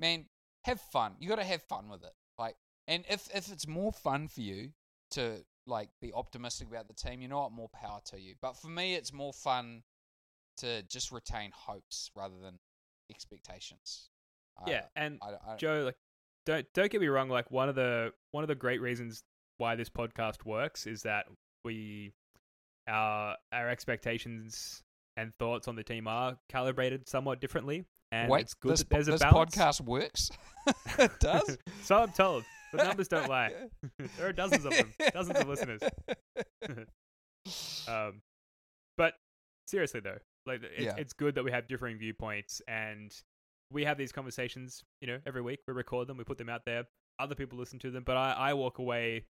man, 0.00 0.26
have 0.64 0.80
fun. 0.80 1.14
You 1.18 1.28
got 1.28 1.36
to 1.36 1.44
have 1.44 1.62
fun 1.62 1.88
with 1.88 2.02
it. 2.02 2.12
Like, 2.38 2.56
and 2.88 3.04
if 3.08 3.28
if 3.34 3.50
it's 3.50 3.66
more 3.66 3.92
fun 3.92 4.28
for 4.28 4.40
you 4.40 4.70
to 5.12 5.44
like 5.66 5.88
be 6.00 6.12
optimistic 6.12 6.68
about 6.68 6.88
the 6.88 6.94
team, 6.94 7.22
you 7.22 7.28
know 7.28 7.40
what, 7.40 7.52
more 7.52 7.70
power 7.72 8.00
to 8.06 8.20
you. 8.20 8.34
But 8.42 8.56
for 8.56 8.68
me, 8.68 8.94
it's 8.94 9.12
more 9.12 9.32
fun 9.32 9.82
to 10.58 10.82
just 10.82 11.12
retain 11.12 11.50
hopes 11.54 12.10
rather 12.14 12.34
than 12.42 12.58
expectations. 13.10 14.10
Yeah, 14.66 14.82
and 14.94 15.18
I, 15.22 15.52
I, 15.52 15.56
Joe, 15.56 15.82
like, 15.84 15.96
don't 16.46 16.66
don't 16.74 16.90
get 16.90 17.00
me 17.00 17.08
wrong. 17.08 17.28
Like 17.28 17.50
one 17.50 17.68
of 17.68 17.74
the 17.74 18.12
one 18.30 18.44
of 18.44 18.48
the 18.48 18.54
great 18.54 18.80
reasons 18.80 19.22
why 19.58 19.76
this 19.76 19.88
podcast 19.88 20.44
works 20.44 20.86
is 20.86 21.02
that 21.02 21.26
we 21.64 22.12
our 22.88 23.36
our 23.52 23.68
expectations 23.68 24.82
and 25.16 25.32
thoughts 25.38 25.68
on 25.68 25.76
the 25.76 25.82
team 25.84 26.06
are 26.08 26.36
calibrated 26.48 27.08
somewhat 27.08 27.40
differently, 27.40 27.84
and 28.12 28.28
wait, 28.30 28.42
it's 28.42 28.54
good 28.54 28.72
this, 28.72 28.80
that 28.80 28.90
there's 28.90 29.06
this 29.06 29.20
a 29.20 29.24
balance. 29.24 29.54
podcast 29.54 29.80
works. 29.80 30.30
it 30.98 31.12
does. 31.20 31.56
so 31.82 31.96
I'm 31.96 32.12
told. 32.12 32.44
The 32.72 32.82
numbers 32.82 33.06
don't 33.08 33.28
lie. 33.28 33.52
there 34.18 34.26
are 34.28 34.32
dozens 34.32 34.64
of 34.64 34.72
them, 34.76 34.92
dozens 35.12 35.38
of 35.38 35.46
listeners. 35.48 35.80
um, 37.88 38.20
but 38.96 39.14
seriously 39.68 40.00
though, 40.00 40.18
like 40.46 40.62
it's, 40.64 40.82
Yeah. 40.84 40.94
it's 40.96 41.12
good 41.12 41.36
that 41.36 41.44
we 41.44 41.50
have 41.52 41.68
differing 41.68 41.98
viewpoints 41.98 42.60
and 42.66 43.14
we 43.70 43.84
have 43.84 43.98
these 43.98 44.12
conversations. 44.12 44.82
You 45.00 45.08
know, 45.08 45.18
every 45.26 45.42
week 45.42 45.60
we 45.68 45.74
record 45.74 46.08
them, 46.08 46.16
we 46.16 46.24
put 46.24 46.38
them 46.38 46.48
out 46.48 46.62
there. 46.64 46.84
Other 47.18 47.34
people 47.36 47.58
listen 47.58 47.78
to 47.80 47.90
them, 47.92 48.02
but 48.04 48.16
I, 48.16 48.32
I 48.32 48.54
walk 48.54 48.78
away, 48.80 49.26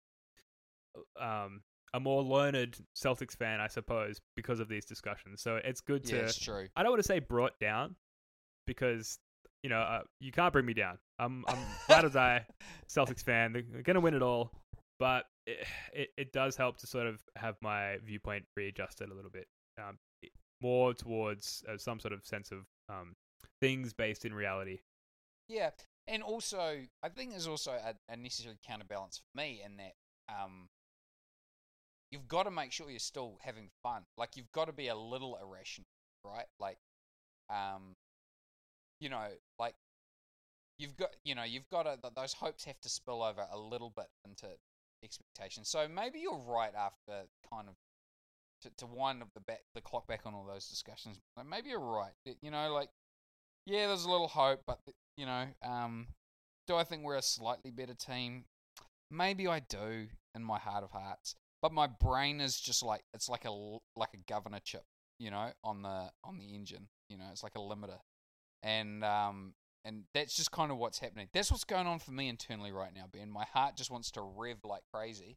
um, 1.20 1.62
a 1.94 2.00
more 2.00 2.22
learned 2.22 2.78
Celtics 2.96 3.36
fan, 3.36 3.60
I 3.60 3.66
suppose, 3.66 4.20
because 4.36 4.60
of 4.60 4.68
these 4.68 4.84
discussions. 4.84 5.42
So 5.42 5.60
it's 5.62 5.80
good 5.80 6.08
yeah, 6.08 6.18
to. 6.18 6.24
it's 6.24 6.38
true. 6.38 6.66
I 6.76 6.82
don't 6.82 6.92
want 6.92 7.02
to 7.02 7.06
say 7.06 7.18
brought 7.18 7.58
down, 7.60 7.96
because 8.66 9.18
you 9.62 9.70
know 9.70 9.80
uh, 9.80 10.02
you 10.20 10.32
can't 10.32 10.52
bring 10.52 10.66
me 10.66 10.74
down. 10.74 10.98
I'm 11.18 11.44
I'm 11.48 11.58
glad 11.86 12.04
as 12.04 12.16
I 12.16 12.44
Celtics 12.88 13.22
fan. 13.22 13.52
They're 13.52 13.82
gonna 13.82 14.00
win 14.00 14.14
it 14.14 14.22
all, 14.22 14.50
but 14.98 15.26
it, 15.46 15.66
it 15.92 16.08
it 16.16 16.32
does 16.32 16.56
help 16.56 16.78
to 16.78 16.86
sort 16.86 17.06
of 17.06 17.20
have 17.36 17.56
my 17.60 17.98
viewpoint 18.04 18.44
readjusted 18.56 19.10
a 19.10 19.14
little 19.14 19.30
bit, 19.30 19.46
um, 19.78 19.98
more 20.62 20.94
towards 20.94 21.62
uh, 21.68 21.76
some 21.76 22.00
sort 22.00 22.12
of 22.12 22.24
sense 22.24 22.50
of 22.52 22.58
um 22.88 23.14
things 23.60 23.92
based 23.92 24.24
in 24.24 24.34
reality. 24.34 24.80
Yeah, 25.48 25.70
and 26.06 26.22
also 26.22 26.80
I 27.02 27.08
think 27.08 27.30
there's 27.30 27.48
also 27.48 27.72
a, 27.72 27.94
a 28.12 28.16
necessary 28.16 28.56
counterbalance 28.66 29.18
for 29.18 29.40
me 29.40 29.62
in 29.64 29.76
that 29.76 29.92
um, 30.28 30.68
you've 32.12 32.28
got 32.28 32.44
to 32.44 32.50
make 32.50 32.70
sure 32.70 32.90
you're 32.90 32.98
still 32.98 33.38
having 33.42 33.70
fun. 33.82 34.02
Like 34.16 34.36
you've 34.36 34.52
got 34.52 34.66
to 34.66 34.72
be 34.72 34.88
a 34.88 34.94
little 34.94 35.38
irrational, 35.42 35.88
right? 36.24 36.46
Like, 36.60 36.78
um, 37.50 37.96
you 39.00 39.08
know, 39.08 39.26
like 39.58 39.74
you've 40.78 40.96
got, 40.96 41.10
you 41.24 41.34
know, 41.34 41.42
you've 41.42 41.68
got 41.70 41.84
to 41.84 41.98
those 42.14 42.34
hopes 42.34 42.64
have 42.64 42.80
to 42.82 42.88
spill 42.88 43.22
over 43.22 43.44
a 43.50 43.58
little 43.58 43.92
bit 43.96 44.06
into 44.24 44.46
expectations. 45.02 45.68
So 45.68 45.88
maybe 45.88 46.20
you're 46.20 46.38
right 46.46 46.74
after 46.76 47.26
kind 47.52 47.68
of. 47.68 47.74
To, 48.62 48.70
to 48.76 48.86
wind 48.86 49.22
up 49.22 49.28
the 49.34 49.40
back 49.40 49.62
the 49.74 49.80
clock 49.80 50.06
back 50.06 50.20
on 50.24 50.34
all 50.34 50.46
those 50.46 50.68
discussions, 50.68 51.18
like 51.36 51.46
maybe 51.46 51.70
you're 51.70 51.80
right. 51.80 52.12
You 52.42 52.52
know, 52.52 52.72
like 52.72 52.90
yeah, 53.66 53.88
there's 53.88 54.04
a 54.04 54.08
little 54.10 54.28
hope, 54.28 54.60
but 54.68 54.78
you 55.16 55.26
know, 55.26 55.46
um, 55.64 56.06
do 56.68 56.76
I 56.76 56.84
think 56.84 57.02
we're 57.02 57.16
a 57.16 57.22
slightly 57.22 57.72
better 57.72 57.94
team? 57.94 58.44
Maybe 59.10 59.48
I 59.48 59.58
do 59.60 60.06
in 60.34 60.44
my 60.44 60.60
heart 60.60 60.84
of 60.84 60.92
hearts, 60.92 61.34
but 61.62 61.72
my 61.72 61.86
brain 61.86 62.40
is 62.40 62.60
just 62.60 62.82
like 62.82 63.02
it's 63.14 63.28
like 63.28 63.44
a 63.44 63.78
like 63.96 64.10
a 64.14 64.18
governor 64.28 64.60
chip, 64.62 64.84
you 65.18 65.30
know, 65.30 65.50
on 65.64 65.82
the 65.82 66.10
on 66.24 66.38
the 66.38 66.54
engine. 66.54 66.88
You 67.08 67.16
know, 67.16 67.26
it's 67.30 67.42
like 67.42 67.54
a 67.54 67.60
limiter, 67.60 68.00
and 68.62 69.04
um, 69.04 69.54
and 69.84 70.04
that's 70.12 70.34
just 70.34 70.50
kind 70.50 70.70
of 70.70 70.78
what's 70.78 70.98
happening. 70.98 71.28
That's 71.32 71.50
what's 71.50 71.64
going 71.64 71.86
on 71.86 71.98
for 72.00 72.10
me 72.10 72.28
internally 72.28 72.72
right 72.72 72.94
now, 72.94 73.04
Ben. 73.10 73.30
My 73.30 73.44
heart 73.44 73.76
just 73.76 73.90
wants 73.90 74.10
to 74.12 74.22
rev 74.22 74.58
like 74.64 74.82
crazy, 74.92 75.36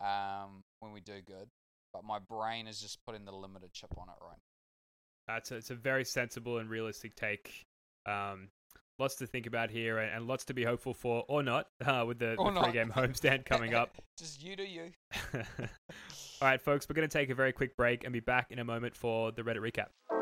um, 0.00 0.64
when 0.80 0.92
we 0.92 1.00
do 1.00 1.20
good, 1.24 1.48
but 1.92 2.04
my 2.04 2.18
brain 2.18 2.66
is 2.66 2.80
just 2.80 2.98
putting 3.06 3.24
the 3.24 3.32
limiter 3.32 3.72
chip 3.72 3.90
on 3.98 4.08
it 4.08 4.22
right 4.22 4.38
now. 4.38 5.34
That's 5.34 5.50
a, 5.50 5.56
it's 5.56 5.70
a 5.70 5.74
very 5.74 6.04
sensible 6.04 6.58
and 6.58 6.70
realistic 6.70 7.14
take. 7.14 7.66
Um, 8.06 8.48
lots 8.98 9.16
to 9.16 9.26
think 9.26 9.46
about 9.46 9.70
here, 9.70 9.98
and, 9.98 10.26
lots 10.26 10.44
to 10.46 10.54
be 10.54 10.64
hopeful 10.64 10.94
for, 10.94 11.24
or 11.28 11.42
not, 11.42 11.68
uh, 11.86 12.04
with 12.06 12.18
the, 12.18 12.36
the 12.36 12.60
three 12.62 12.72
game 12.72 12.92
homestand 12.94 13.44
coming 13.44 13.74
up. 13.74 13.96
just 14.18 14.42
you 14.42 14.56
do 14.56 14.64
you. 14.64 14.90
All 16.40 16.48
right, 16.48 16.60
folks, 16.60 16.88
we're 16.88 16.94
going 16.94 17.08
to 17.08 17.12
take 17.12 17.30
a 17.30 17.34
very 17.34 17.52
quick 17.52 17.76
break 17.76 18.04
and 18.04 18.12
be 18.12 18.20
back 18.20 18.50
in 18.50 18.58
a 18.58 18.64
moment 18.64 18.96
for 18.96 19.32
the 19.32 19.42
Reddit 19.42 19.58
recap. 19.58 20.17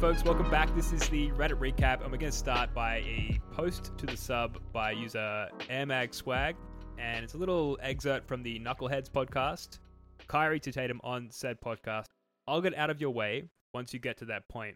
Folks, 0.00 0.24
welcome 0.24 0.48
back. 0.50 0.74
This 0.74 0.94
is 0.94 1.06
the 1.10 1.30
Reddit 1.32 1.58
recap, 1.58 2.02
and 2.02 2.10
we're 2.10 2.16
going 2.16 2.32
to 2.32 2.38
start 2.38 2.72
by 2.72 2.96
a 3.00 3.38
post 3.52 3.92
to 3.98 4.06
the 4.06 4.16
sub 4.16 4.58
by 4.72 4.92
user 4.92 5.46
Airmag 5.68 6.14
Swag, 6.14 6.56
and 6.98 7.22
it's 7.22 7.34
a 7.34 7.36
little 7.36 7.78
excerpt 7.82 8.26
from 8.26 8.42
the 8.42 8.58
Knuckleheads 8.58 9.10
podcast. 9.10 9.78
Kyrie 10.26 10.58
to 10.60 10.72
Tatum 10.72 11.02
on 11.04 11.28
said 11.30 11.60
podcast. 11.60 12.06
I'll 12.48 12.62
get 12.62 12.74
out 12.78 12.88
of 12.88 12.98
your 12.98 13.10
way 13.10 13.44
once 13.74 13.92
you 13.92 14.00
get 14.00 14.16
to 14.18 14.24
that 14.24 14.48
point. 14.48 14.74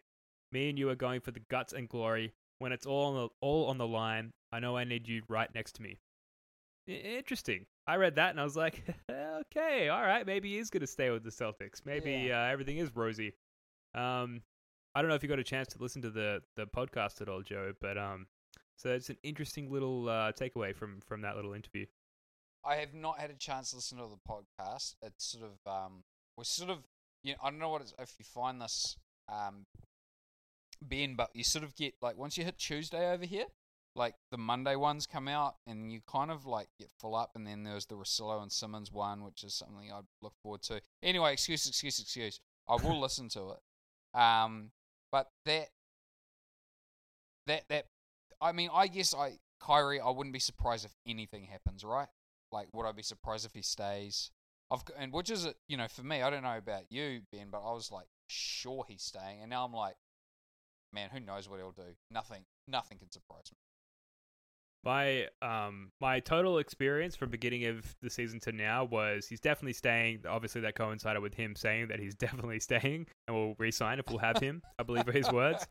Me 0.52 0.68
and 0.68 0.78
you 0.78 0.90
are 0.90 0.94
going 0.94 1.22
for 1.22 1.30
the 1.30 1.40
guts 1.50 1.72
and 1.72 1.88
glory. 1.88 2.34
When 2.58 2.72
it's 2.72 2.84
all 2.84 3.06
on 3.06 3.14
the, 3.14 3.28
all 3.40 3.68
on 3.70 3.78
the 3.78 3.86
line, 3.86 4.30
I 4.52 4.60
know 4.60 4.76
I 4.76 4.84
need 4.84 5.08
you 5.08 5.22
right 5.30 5.48
next 5.54 5.72
to 5.76 5.82
me. 5.82 6.00
I- 6.86 6.92
interesting. 6.92 7.64
I 7.86 7.96
read 7.96 8.16
that 8.16 8.28
and 8.28 8.40
I 8.40 8.44
was 8.44 8.56
like, 8.56 8.84
okay, 9.10 9.88
all 9.88 10.02
right, 10.02 10.26
maybe 10.26 10.50
he 10.50 10.58
is 10.58 10.68
going 10.68 10.82
to 10.82 10.86
stay 10.86 11.08
with 11.08 11.24
the 11.24 11.30
Celtics. 11.30 11.80
Maybe 11.86 12.30
uh, 12.30 12.36
everything 12.36 12.76
is 12.76 12.94
rosy. 12.94 13.32
Um, 13.94 14.42
I 14.94 15.02
don't 15.02 15.08
know 15.08 15.16
if 15.16 15.22
you 15.22 15.28
got 15.28 15.38
a 15.38 15.44
chance 15.44 15.68
to 15.68 15.82
listen 15.82 16.02
to 16.02 16.10
the 16.10 16.42
the 16.56 16.66
podcast 16.66 17.20
at 17.20 17.28
all, 17.28 17.42
Joe, 17.42 17.72
but 17.80 17.98
um, 17.98 18.26
so 18.76 18.90
it's 18.90 19.10
an 19.10 19.18
interesting 19.22 19.70
little 19.70 20.08
uh, 20.08 20.32
takeaway 20.32 20.74
from 20.74 21.00
from 21.00 21.22
that 21.22 21.36
little 21.36 21.52
interview. 21.52 21.86
I 22.64 22.76
have 22.76 22.94
not 22.94 23.18
had 23.18 23.30
a 23.30 23.34
chance 23.34 23.70
to 23.70 23.76
listen 23.76 23.98
to 23.98 24.04
the 24.04 24.18
podcast. 24.28 24.94
It's 25.02 25.24
sort 25.24 25.44
of 25.44 25.72
um, 25.72 26.04
we're 26.36 26.44
sort 26.44 26.70
of 26.70 26.78
you 27.22 27.32
know, 27.32 27.38
I 27.42 27.50
don't 27.50 27.58
know 27.58 27.70
what 27.70 27.82
it's, 27.82 27.94
if 27.98 28.14
you 28.18 28.24
find 28.24 28.60
this 28.60 28.96
um, 29.28 29.66
Ben, 30.82 31.14
but 31.16 31.30
you 31.34 31.44
sort 31.44 31.64
of 31.64 31.74
get 31.74 31.94
like 32.00 32.16
once 32.16 32.38
you 32.38 32.44
hit 32.44 32.58
Tuesday 32.58 33.12
over 33.12 33.24
here, 33.24 33.46
like 33.96 34.14
the 34.30 34.38
Monday 34.38 34.76
ones 34.76 35.06
come 35.06 35.28
out 35.28 35.56
and 35.66 35.90
you 35.90 36.00
kind 36.06 36.30
of 36.30 36.46
like 36.46 36.68
get 36.78 36.90
full 37.00 37.14
up, 37.14 37.32
and 37.34 37.46
then 37.46 37.64
there's 37.64 37.86
the 37.86 37.96
Russillo 37.96 38.42
and 38.42 38.52
Simmons 38.52 38.92
one, 38.92 39.24
which 39.24 39.42
is 39.42 39.54
something 39.54 39.90
I'd 39.92 40.04
look 40.22 40.34
forward 40.42 40.62
to. 40.64 40.80
Anyway, 41.02 41.32
excuse, 41.32 41.66
excuse, 41.66 41.98
excuse. 41.98 42.40
I 42.68 42.76
will 42.76 43.00
listen 43.00 43.28
to 43.30 43.50
it. 43.50 44.18
Um, 44.18 44.70
but 45.14 45.28
that 45.44 45.68
that 47.46 47.62
that 47.68 47.84
I 48.40 48.50
mean, 48.50 48.68
I 48.74 48.88
guess 48.88 49.14
I 49.14 49.38
Kyrie, 49.60 50.00
I 50.00 50.10
wouldn't 50.10 50.32
be 50.32 50.40
surprised 50.40 50.84
if 50.84 50.90
anything 51.06 51.44
happens, 51.44 51.84
right? 51.84 52.08
Like, 52.50 52.66
would 52.72 52.84
I 52.84 52.90
be 52.90 53.04
surprised 53.04 53.46
if 53.46 53.54
he 53.54 53.62
stays? 53.62 54.32
I've 54.72 54.82
and 54.98 55.12
which 55.12 55.30
is? 55.30 55.46
You 55.68 55.76
know, 55.76 55.86
for 55.86 56.02
me, 56.02 56.20
I 56.20 56.30
don't 56.30 56.42
know 56.42 56.56
about 56.56 56.90
you, 56.90 57.20
Ben, 57.30 57.46
but 57.52 57.62
I 57.64 57.72
was 57.72 57.92
like 57.92 58.08
sure 58.26 58.84
he's 58.88 59.04
staying, 59.04 59.40
and 59.40 59.50
now 59.50 59.64
I'm 59.64 59.72
like, 59.72 59.94
man, 60.92 61.10
who 61.12 61.20
knows 61.20 61.48
what 61.48 61.60
he'll 61.60 61.70
do? 61.70 61.94
Nothing, 62.10 62.44
nothing 62.66 62.98
can 62.98 63.12
surprise 63.12 63.52
me. 63.52 63.58
My 64.84 65.28
um 65.42 65.90
my 66.00 66.20
total 66.20 66.58
experience 66.58 67.16
from 67.16 67.30
beginning 67.30 67.66
of 67.66 67.94
the 68.02 68.10
season 68.10 68.40
to 68.40 68.52
now 68.52 68.84
was 68.84 69.26
he's 69.26 69.40
definitely 69.40 69.72
staying. 69.72 70.20
Obviously, 70.28 70.60
that 70.62 70.74
coincided 70.74 71.22
with 71.22 71.34
him 71.34 71.56
saying 71.56 71.88
that 71.88 71.98
he's 71.98 72.14
definitely 72.26 72.60
staying 72.60 73.06
and 73.26 73.36
we'll 73.36 73.54
resign 73.58 73.98
if 73.98 74.06
we'll 74.08 74.18
have 74.18 74.38
him. 74.38 74.62
I 74.78 74.82
believe 74.82 75.08
are 75.08 75.12
his 75.12 75.30
words. 75.30 75.66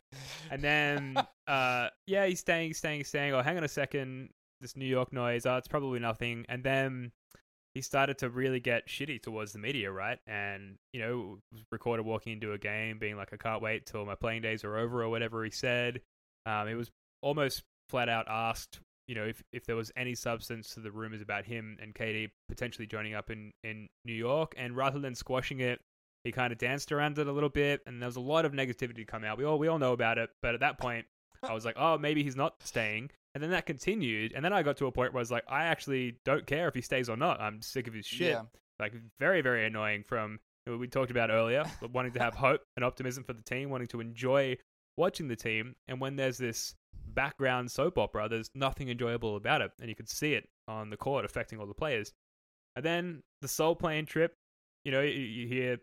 And 0.50 0.62
then 0.62 1.16
uh 1.46 1.88
yeah, 2.06 2.26
he's 2.26 2.40
staying, 2.40 2.74
staying, 2.74 3.04
staying. 3.04 3.34
Oh, 3.34 3.42
hang 3.42 3.56
on 3.56 3.64
a 3.64 3.68
second, 3.68 4.30
this 4.60 4.76
New 4.76 4.86
York 4.86 5.12
noise. 5.12 5.46
Oh, 5.46 5.56
it's 5.56 5.68
probably 5.68 6.00
nothing. 6.00 6.44
And 6.48 6.64
then 6.64 7.12
he 7.74 7.82
started 7.82 8.18
to 8.18 8.30
really 8.30 8.60
get 8.60 8.86
shitty 8.88 9.20
towards 9.22 9.52
the 9.52 9.58
media, 9.58 9.90
right? 9.90 10.18
And 10.26 10.76
you 10.92 11.00
know, 11.00 11.38
was 11.52 11.62
recorded 11.72 12.06
walking 12.06 12.34
into 12.34 12.52
a 12.52 12.58
game, 12.58 12.98
being 12.98 13.16
like, 13.16 13.32
"I 13.32 13.36
can't 13.36 13.60
wait 13.60 13.86
till 13.86 14.04
my 14.04 14.14
playing 14.14 14.42
days 14.42 14.64
are 14.64 14.76
over," 14.76 15.02
or 15.02 15.08
whatever 15.08 15.44
he 15.44 15.50
said. 15.50 16.00
Um, 16.46 16.68
it 16.68 16.74
was 16.74 16.90
almost 17.20 17.64
flat 17.88 18.08
out 18.08 18.26
asked, 18.28 18.80
you 19.06 19.14
know, 19.14 19.24
if 19.24 19.42
if 19.52 19.66
there 19.66 19.76
was 19.76 19.92
any 19.96 20.14
substance 20.14 20.70
to 20.74 20.80
the 20.80 20.90
rumors 20.90 21.20
about 21.20 21.44
him 21.44 21.76
and 21.80 21.94
KD 21.94 22.30
potentially 22.48 22.86
joining 22.86 23.14
up 23.14 23.30
in 23.30 23.52
in 23.62 23.88
New 24.04 24.14
York, 24.14 24.54
and 24.56 24.76
rather 24.76 24.98
than 24.98 25.14
squashing 25.14 25.60
it, 25.60 25.80
he 26.24 26.32
kind 26.32 26.52
of 26.52 26.58
danced 26.58 26.90
around 26.90 27.18
it 27.18 27.26
a 27.26 27.32
little 27.32 27.50
bit, 27.50 27.82
and 27.86 28.00
there 28.00 28.08
was 28.08 28.16
a 28.16 28.20
lot 28.20 28.44
of 28.44 28.52
negativity 28.52 28.96
to 28.96 29.04
come 29.04 29.24
out. 29.24 29.36
We 29.36 29.44
all 29.44 29.58
we 29.58 29.68
all 29.68 29.78
know 29.78 29.92
about 29.92 30.18
it, 30.18 30.30
but 30.42 30.54
at 30.54 30.60
that 30.60 30.78
point, 30.78 31.06
I 31.42 31.52
was 31.52 31.64
like, 31.64 31.76
oh, 31.78 31.98
maybe 31.98 32.22
he's 32.22 32.36
not 32.36 32.54
staying. 32.64 33.10
And 33.34 33.42
then 33.42 33.50
that 33.50 33.66
continued, 33.66 34.32
and 34.34 34.44
then 34.44 34.52
I 34.52 34.62
got 34.62 34.76
to 34.78 34.86
a 34.86 34.92
point 34.92 35.12
where 35.12 35.18
I 35.18 35.22
was 35.22 35.30
like, 35.30 35.44
I 35.48 35.64
actually 35.64 36.18
don't 36.24 36.46
care 36.46 36.68
if 36.68 36.74
he 36.74 36.80
stays 36.80 37.08
or 37.08 37.16
not. 37.16 37.40
I'm 37.40 37.60
sick 37.60 37.88
of 37.88 37.94
his 37.94 38.06
shit. 38.06 38.32
Yeah. 38.32 38.42
Like 38.80 38.94
very 39.20 39.42
very 39.42 39.66
annoying. 39.66 40.02
From 40.02 40.38
what 40.66 40.78
we 40.78 40.88
talked 40.88 41.10
about 41.10 41.30
earlier, 41.30 41.64
wanting 41.92 42.12
to 42.12 42.20
have 42.20 42.34
hope 42.36 42.62
and 42.76 42.84
optimism 42.84 43.24
for 43.24 43.34
the 43.34 43.42
team, 43.42 43.70
wanting 43.70 43.88
to 43.88 44.00
enjoy 44.00 44.56
watching 44.96 45.28
the 45.28 45.36
team, 45.36 45.74
and 45.88 46.00
when 46.00 46.16
there's 46.16 46.38
this 46.38 46.74
background 47.14 47.70
soap 47.70 47.98
opera, 47.98 48.28
there's 48.28 48.50
nothing 48.54 48.88
enjoyable 48.88 49.36
about 49.36 49.60
it, 49.60 49.72
and 49.80 49.88
you 49.88 49.94
could 49.94 50.08
see 50.08 50.34
it 50.34 50.48
on 50.68 50.90
the 50.90 50.96
court 50.96 51.24
affecting 51.24 51.58
all 51.58 51.66
the 51.66 51.74
players. 51.74 52.12
And 52.76 52.84
then 52.84 53.22
the 53.40 53.48
soul 53.48 53.76
plane 53.76 54.06
trip, 54.06 54.34
you 54.84 54.92
know, 54.92 55.00
you, 55.00 55.20
you 55.20 55.46
hear 55.46 55.78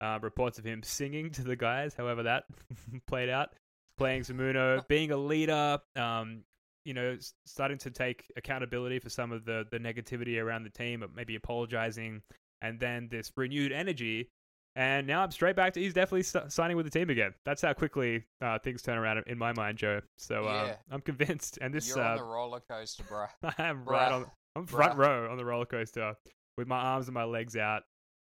uh, 0.00 0.18
reports 0.22 0.58
of 0.58 0.64
him 0.64 0.82
singing 0.82 1.30
to 1.30 1.42
the 1.42 1.56
guys, 1.56 1.94
however 1.94 2.22
that 2.24 2.44
played 3.06 3.28
out, 3.28 3.50
playing 3.96 4.24
some 4.24 4.40
Uno, 4.40 4.82
being 4.88 5.10
a 5.10 5.16
leader, 5.16 5.78
um, 5.96 6.42
you 6.84 6.94
know, 6.94 7.18
starting 7.44 7.78
to 7.78 7.90
take 7.90 8.24
accountability 8.36 8.98
for 8.98 9.10
some 9.10 9.32
of 9.32 9.44
the, 9.44 9.66
the 9.70 9.78
negativity 9.78 10.42
around 10.42 10.62
the 10.62 10.70
team, 10.70 11.00
but 11.00 11.14
maybe 11.14 11.34
apologizing, 11.34 12.22
and 12.62 12.78
then 12.80 13.08
this 13.10 13.32
renewed 13.36 13.72
energy. 13.72 14.30
And 14.78 15.08
now 15.08 15.24
I'm 15.24 15.32
straight 15.32 15.56
back 15.56 15.72
to 15.72 15.80
he's 15.80 15.92
definitely 15.92 16.20
s- 16.20 16.54
signing 16.54 16.76
with 16.76 16.86
the 16.86 16.90
team 16.90 17.10
again. 17.10 17.34
That's 17.44 17.60
how 17.62 17.72
quickly 17.72 18.24
uh, 18.40 18.60
things 18.60 18.80
turn 18.80 18.96
around 18.96 19.24
in 19.26 19.36
my 19.36 19.52
mind, 19.52 19.76
Joe. 19.76 20.00
So 20.18 20.44
uh, 20.44 20.66
Yeah. 20.68 20.76
I'm 20.92 21.00
convinced. 21.00 21.58
And 21.60 21.74
this, 21.74 21.88
You're 21.88 22.00
on 22.00 22.12
uh, 22.12 22.16
the 22.16 22.22
roller 22.22 22.60
coaster, 22.60 23.02
bro. 23.02 23.26
I'm 23.58 23.84
right 23.84 24.12
on. 24.12 24.26
I'm 24.54 24.66
front 24.66 24.94
Bruh. 24.94 24.98
row 24.98 25.32
on 25.32 25.36
the 25.36 25.44
roller 25.44 25.66
coaster 25.66 26.14
with 26.56 26.68
my 26.68 26.78
arms 26.78 27.08
and 27.08 27.14
my 27.14 27.24
legs 27.24 27.56
out, 27.56 27.82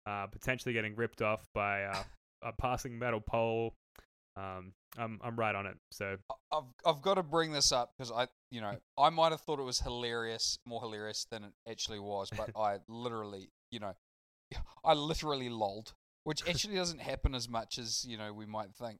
uh, 0.05 0.27
potentially 0.27 0.73
getting 0.73 0.95
ripped 0.95 1.21
off 1.21 1.45
by 1.53 1.83
uh, 1.83 2.03
a 2.43 2.53
passing 2.53 2.97
metal 2.97 3.19
pole. 3.19 3.73
Um, 4.37 4.71
I'm 4.97 5.19
I'm 5.21 5.35
right 5.35 5.53
on 5.53 5.65
it. 5.65 5.75
So 5.91 6.15
I've 6.53 6.63
I've 6.85 7.01
got 7.01 7.15
to 7.15 7.23
bring 7.23 7.51
this 7.51 7.73
up 7.73 7.91
because 7.97 8.09
I, 8.09 8.27
you 8.51 8.61
know, 8.61 8.77
I 8.97 9.09
might 9.09 9.33
have 9.33 9.41
thought 9.41 9.59
it 9.59 9.63
was 9.63 9.79
hilarious, 9.79 10.59
more 10.65 10.79
hilarious 10.79 11.27
than 11.29 11.43
it 11.43 11.51
actually 11.69 11.99
was, 11.99 12.29
but 12.29 12.51
I 12.55 12.77
literally, 12.87 13.49
you 13.69 13.81
know, 13.81 13.95
I 14.85 14.93
literally 14.93 15.49
lolled, 15.49 15.93
which 16.27 16.47
actually 16.49 16.75
doesn't 16.75 16.99
happen 16.99 17.33
as 17.33 17.47
much 17.47 17.77
as 17.77 18.03
you 18.05 18.17
know 18.17 18.33
we 18.33 18.45
might 18.45 18.73
think. 18.75 18.99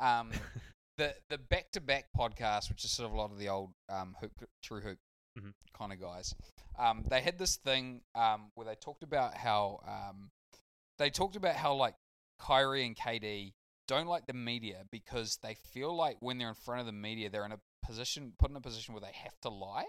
Um, 0.00 0.30
the 0.98 1.14
the 1.30 1.38
back 1.38 1.70
to 1.72 1.80
back 1.80 2.06
podcast, 2.16 2.68
which 2.68 2.84
is 2.84 2.90
sort 2.90 3.08
of 3.08 3.14
a 3.14 3.16
lot 3.16 3.32
of 3.32 3.38
the 3.38 3.48
old 3.48 3.70
um 3.88 4.16
hoop, 4.20 4.32
TrueHoop 4.64 4.98
Mhm. 5.38 5.54
kind 5.76 5.92
of 5.92 6.00
guys, 6.00 6.34
um, 6.78 7.04
they 7.08 7.20
had 7.20 7.38
this 7.38 7.56
thing 7.56 8.02
um 8.14 8.50
where 8.54 8.66
they 8.66 8.74
talked 8.74 9.02
about 9.02 9.34
how 9.34 9.80
um 9.86 10.30
they 10.98 11.10
talked 11.10 11.36
about 11.36 11.54
how 11.54 11.74
like 11.74 11.94
Kyrie 12.38 12.84
and 12.84 12.96
KD 12.96 13.54
don't 13.86 14.08
like 14.08 14.26
the 14.26 14.34
media 14.34 14.84
because 14.90 15.38
they 15.42 15.54
feel 15.54 15.96
like 15.96 16.16
when 16.20 16.36
they're 16.36 16.48
in 16.50 16.54
front 16.54 16.80
of 16.80 16.86
the 16.86 16.92
media, 16.92 17.30
they're 17.30 17.46
in 17.46 17.52
a 17.52 17.60
position, 17.86 18.32
put 18.38 18.50
in 18.50 18.56
a 18.56 18.60
position 18.60 18.92
where 18.92 19.00
they 19.00 19.12
have 19.14 19.40
to 19.40 19.48
lie. 19.48 19.86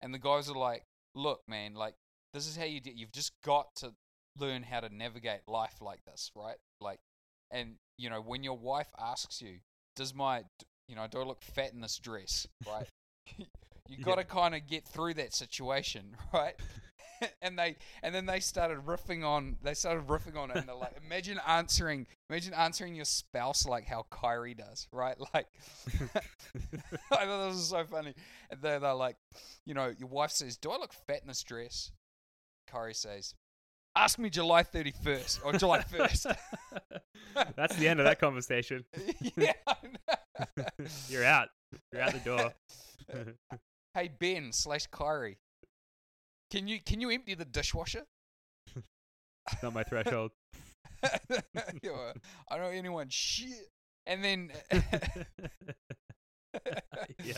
And 0.00 0.14
the 0.14 0.18
guys 0.18 0.48
are 0.48 0.56
like, 0.56 0.84
look, 1.14 1.42
man, 1.46 1.74
like, 1.74 1.94
this 2.32 2.46
is 2.46 2.56
how 2.56 2.64
you 2.64 2.80
do 2.80 2.90
You've 2.94 3.12
just 3.12 3.32
got 3.42 3.74
to 3.76 3.92
learn 4.38 4.62
how 4.62 4.80
to 4.80 4.94
navigate 4.94 5.40
life 5.48 5.80
like 5.80 6.04
this, 6.04 6.30
right? 6.34 6.56
Like, 6.80 7.00
and, 7.50 7.76
you 7.98 8.10
know, 8.10 8.20
when 8.20 8.42
your 8.42 8.58
wife 8.58 8.92
asks 8.98 9.40
you, 9.40 9.58
does 9.94 10.14
my, 10.14 10.44
you 10.88 10.96
know, 10.96 11.06
do 11.10 11.20
I 11.20 11.24
look 11.24 11.42
fat 11.42 11.72
in 11.72 11.80
this 11.80 11.98
dress, 11.98 12.46
right? 12.66 12.86
you 13.88 14.02
got 14.04 14.16
to 14.16 14.24
kind 14.24 14.54
of 14.54 14.66
get 14.66 14.86
through 14.86 15.14
that 15.14 15.34
situation, 15.34 16.16
right? 16.32 16.54
and 17.40 17.58
they 17.58 17.76
and 18.02 18.14
then 18.14 18.26
they 18.26 18.40
started 18.40 18.78
riffing 18.84 19.24
on 19.24 19.56
they 19.62 19.72
started 19.72 20.06
riffing 20.06 20.36
on 20.36 20.50
it 20.50 20.56
and 20.58 20.68
they're 20.68 20.76
like 20.76 20.94
imagine 21.02 21.40
answering 21.48 22.06
imagine 22.28 22.52
answering 22.52 22.94
your 22.94 23.06
spouse 23.06 23.66
like 23.66 23.86
how 23.86 24.04
Kyrie 24.10 24.52
does 24.52 24.86
right 24.92 25.16
like 25.32 25.46
I 25.94 27.24
thought 27.24 27.48
this 27.48 27.56
was 27.56 27.68
so 27.70 27.84
funny 27.84 28.12
and 28.50 28.60
they're, 28.60 28.80
they're 28.80 28.92
like 28.92 29.16
you 29.64 29.72
know 29.72 29.90
your 29.98 30.08
wife 30.08 30.30
says 30.30 30.58
do 30.58 30.70
I 30.70 30.76
look 30.76 30.92
fat 30.92 31.22
in 31.22 31.28
this 31.28 31.42
dress 31.42 31.90
Kyrie 32.66 32.92
says 32.92 33.34
ask 33.96 34.18
me 34.18 34.30
July 34.30 34.62
31st 34.62 35.40
or 35.44 35.52
July 35.54 35.80
1st 35.80 36.36
that's 37.56 37.74
the 37.76 37.88
end 37.88 37.98
of 38.00 38.04
that 38.06 38.20
conversation. 38.20 38.84
yeah 39.36 39.52
You're 41.08 41.24
out. 41.24 41.48
You're 41.92 42.02
out 42.02 42.12
the 42.12 42.18
door. 42.20 42.52
hey 43.94 44.10
Ben 44.18 44.52
slash 44.52 44.86
Kyrie 44.88 45.38
can 46.50 46.68
you 46.68 46.78
can 46.80 47.00
you 47.00 47.10
empty 47.10 47.34
the 47.34 47.44
dishwasher 47.44 48.02
Not 49.62 49.72
my 49.74 49.82
threshold. 49.84 50.32
Yeah, 51.82 52.12
I 52.50 52.56
don't 52.56 52.64
know 52.66 52.70
anyone 52.70 53.06
shit. 53.10 53.70
And 54.06 54.24
then 54.24 54.50
yeah. 57.24 57.34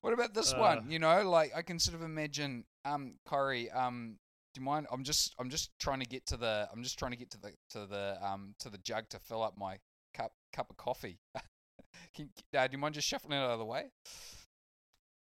What 0.00 0.12
about 0.12 0.34
this 0.34 0.52
Uh. 0.52 0.58
one? 0.58 0.90
You 0.90 0.98
know, 0.98 1.28
like 1.28 1.52
I 1.54 1.62
can 1.62 1.78
sort 1.78 1.94
of 1.96 2.02
imagine 2.02 2.64
um 2.84 3.14
Corey, 3.26 3.70
um 3.70 4.16
do 4.54 4.60
you 4.60 4.64
mind 4.64 4.86
I'm 4.90 5.04
just 5.04 5.34
I'm 5.38 5.50
just 5.50 5.70
trying 5.78 6.00
to 6.00 6.06
get 6.06 6.26
to 6.26 6.36
the 6.36 6.68
I'm 6.72 6.82
just 6.82 6.98
trying 6.98 7.12
to 7.12 7.16
get 7.16 7.30
to 7.30 7.40
the 7.40 7.52
to 7.70 7.86
the 7.86 8.18
um 8.22 8.54
to 8.60 8.70
the 8.70 8.78
jug 8.78 9.08
to 9.10 9.18
fill 9.18 9.42
up 9.42 9.56
my 9.56 9.78
cup 10.14 10.32
cup 10.52 10.70
of 10.70 10.76
coffee. 10.76 11.18
can, 12.14 12.30
uh, 12.56 12.66
do 12.66 12.72
you 12.72 12.78
mind 12.78 12.94
just 12.94 13.08
shuffling 13.08 13.38
it 13.38 13.42
out 13.42 13.50
of 13.50 13.58
the 13.58 13.64
way? 13.64 13.90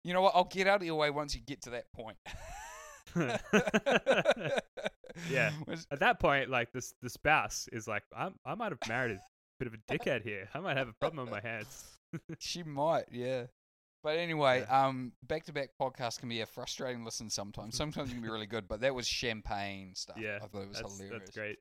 You 0.02 0.12
know 0.12 0.20
what? 0.20 0.32
I'll 0.34 0.44
get 0.44 0.66
out 0.66 0.80
of 0.80 0.86
your 0.86 0.96
way 0.96 1.10
once 1.10 1.34
you 1.34 1.40
get 1.40 1.62
to 1.62 1.70
that 1.70 1.86
point. 1.92 2.18
Yeah. 5.30 5.52
At 5.90 6.00
that 6.00 6.20
point, 6.20 6.50
like 6.50 6.72
this, 6.72 6.94
the 7.02 7.10
spouse 7.10 7.68
is 7.72 7.86
like, 7.86 8.02
I, 8.16 8.30
I 8.44 8.54
might 8.54 8.72
have 8.72 8.78
married 8.88 9.12
a 9.12 9.20
bit 9.58 9.68
of 9.68 9.74
a 9.74 9.92
dickhead 9.92 10.22
here. 10.22 10.48
I 10.54 10.60
might 10.60 10.76
have 10.76 10.88
a 10.88 10.92
problem 10.94 11.26
on 11.26 11.30
my 11.30 11.40
hands. 11.40 11.84
She 12.38 12.62
might, 12.62 13.06
yeah. 13.10 13.44
But 14.04 14.18
anyway, 14.18 14.64
um, 14.66 15.12
back 15.26 15.44
to 15.44 15.52
back 15.54 15.70
podcasts 15.80 16.20
can 16.20 16.28
be 16.28 16.42
a 16.42 16.46
frustrating 16.46 17.06
listen 17.06 17.30
sometimes. 17.30 17.74
Sometimes 17.76 18.10
it 18.10 18.12
can 18.12 18.22
be 18.22 18.28
really 18.28 18.46
good, 18.46 18.68
but 18.68 18.82
that 18.82 18.94
was 18.94 19.08
champagne 19.08 19.94
stuff. 19.94 20.18
Yeah, 20.20 20.36
I 20.42 20.46
thought 20.46 20.62
it 20.62 20.68
was 20.68 20.78
that's, 20.78 20.98
hilarious. 20.98 21.22
that's 21.24 21.36
great. 21.36 21.58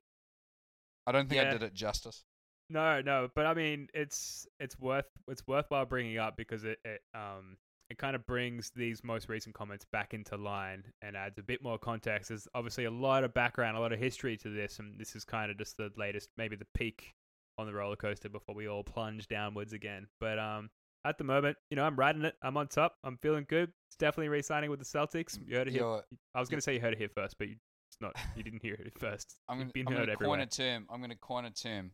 I 1.06 1.12
don't 1.12 1.28
think 1.28 1.40
I 1.40 1.50
did 1.50 1.62
it 1.62 1.72
justice. 1.72 2.22
No, 2.68 3.00
no, 3.00 3.28
but 3.34 3.46
I 3.46 3.54
mean, 3.54 3.88
it's 3.94 4.46
it's 4.60 4.78
worth 4.78 5.06
it's 5.26 5.46
worthwhile 5.46 5.86
bringing 5.86 6.18
up 6.18 6.36
because 6.36 6.64
it, 6.64 6.78
it 6.84 7.00
um 7.14 7.56
it 7.88 7.96
kind 7.96 8.14
of 8.14 8.26
brings 8.26 8.70
these 8.76 9.02
most 9.02 9.30
recent 9.30 9.54
comments 9.54 9.86
back 9.90 10.12
into 10.12 10.36
line 10.36 10.84
and 11.00 11.16
adds 11.16 11.38
a 11.38 11.42
bit 11.42 11.62
more 11.62 11.78
context. 11.78 12.28
There's 12.28 12.46
obviously 12.54 12.84
a 12.84 12.90
lot 12.90 13.24
of 13.24 13.32
background, 13.32 13.76
a 13.76 13.80
lot 13.80 13.92
of 13.92 13.98
history 13.98 14.36
to 14.38 14.50
this, 14.50 14.78
and 14.78 14.98
this 14.98 15.16
is 15.16 15.24
kind 15.24 15.50
of 15.50 15.56
just 15.56 15.78
the 15.78 15.90
latest, 15.96 16.28
maybe 16.36 16.56
the 16.56 16.66
peak 16.74 17.14
on 17.56 17.66
the 17.66 17.72
roller 17.72 17.96
coaster 17.96 18.28
before 18.28 18.54
we 18.54 18.68
all 18.68 18.84
plunge 18.84 19.28
downwards 19.28 19.72
again. 19.72 20.08
But 20.18 20.38
um, 20.38 20.70
at 21.04 21.18
the 21.18 21.24
moment, 21.24 21.56
you 21.70 21.76
know, 21.76 21.84
I'm 21.84 21.96
riding 21.96 22.24
it. 22.24 22.34
I'm 22.42 22.56
on 22.56 22.68
top. 22.68 22.94
I'm 23.04 23.18
feeling 23.18 23.44
good. 23.48 23.70
It's 23.88 23.96
definitely 23.98 24.28
re-signing 24.30 24.70
with 24.70 24.78
the 24.78 24.84
Celtics. 24.86 25.38
You 25.46 25.56
heard 25.56 25.68
it 25.68 25.72
here. 25.72 25.82
You're- 25.82 26.02
I 26.34 26.40
was 26.40 26.48
going 26.48 26.58
to 26.58 26.62
say 26.62 26.74
you 26.74 26.80
heard 26.80 26.94
it 26.94 26.98
here 26.98 27.10
first, 27.14 27.36
but 27.38 27.48
you, 27.48 27.56
it's 27.90 28.00
not. 28.00 28.16
You 28.36 28.42
didn't 28.42 28.62
hear 28.62 28.74
it 28.74 28.92
first. 28.98 29.36
I'm 29.48 29.60
I'm 29.60 29.66
heard 29.74 29.84
gonna 29.86 30.12
everywhere. 30.12 30.38
coin 30.38 30.40
a 30.40 30.46
term. 30.46 30.86
I'm 30.90 31.00
gonna 31.00 31.16
coin 31.16 31.44
a 31.44 31.50
term. 31.50 31.90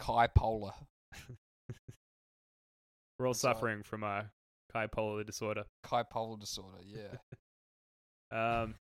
Kai 0.00 0.26
Polar. 0.28 0.72
We're 3.18 3.26
all 3.26 3.32
That's 3.32 3.44
all 3.44 3.50
right. 3.50 3.56
suffering 3.56 3.82
from 3.84 4.04
uh, 4.04 4.22
bipolar 4.74 5.24
disorder. 5.24 5.64
Kai 5.84 6.02
Polar 6.02 6.38
disorder. 6.38 6.78
Yeah. 6.84 6.98
Um, 8.32 8.74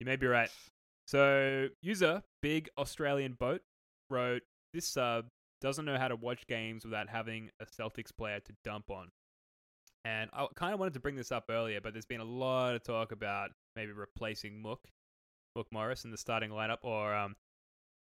you 0.00 0.06
may 0.06 0.16
be 0.16 0.26
right. 0.26 0.50
So, 1.06 1.68
user 1.80 2.24
Big 2.42 2.68
Australian 2.76 3.34
Boat 3.34 3.60
wrote 4.08 4.42
this 4.74 4.88
sub 4.88 5.26
doesn't 5.60 5.84
know 5.84 5.98
how 5.98 6.08
to 6.08 6.16
watch 6.16 6.46
games 6.46 6.84
without 6.84 7.08
having 7.08 7.50
a 7.60 7.66
Celtics 7.66 8.14
player 8.16 8.40
to 8.40 8.52
dump 8.64 8.90
on. 8.90 9.10
And 10.04 10.30
I 10.32 10.46
kind 10.54 10.72
of 10.72 10.80
wanted 10.80 10.94
to 10.94 11.00
bring 11.00 11.16
this 11.16 11.30
up 11.30 11.44
earlier, 11.50 11.80
but 11.80 11.92
there's 11.92 12.06
been 12.06 12.20
a 12.20 12.24
lot 12.24 12.74
of 12.74 12.82
talk 12.82 13.12
about 13.12 13.50
maybe 13.76 13.92
replacing 13.92 14.60
Mook, 14.60 14.80
Mook 15.54 15.66
Morris 15.70 16.04
in 16.04 16.10
the 16.10 16.16
starting 16.16 16.50
lineup, 16.50 16.78
or 16.82 17.14
um, 17.14 17.36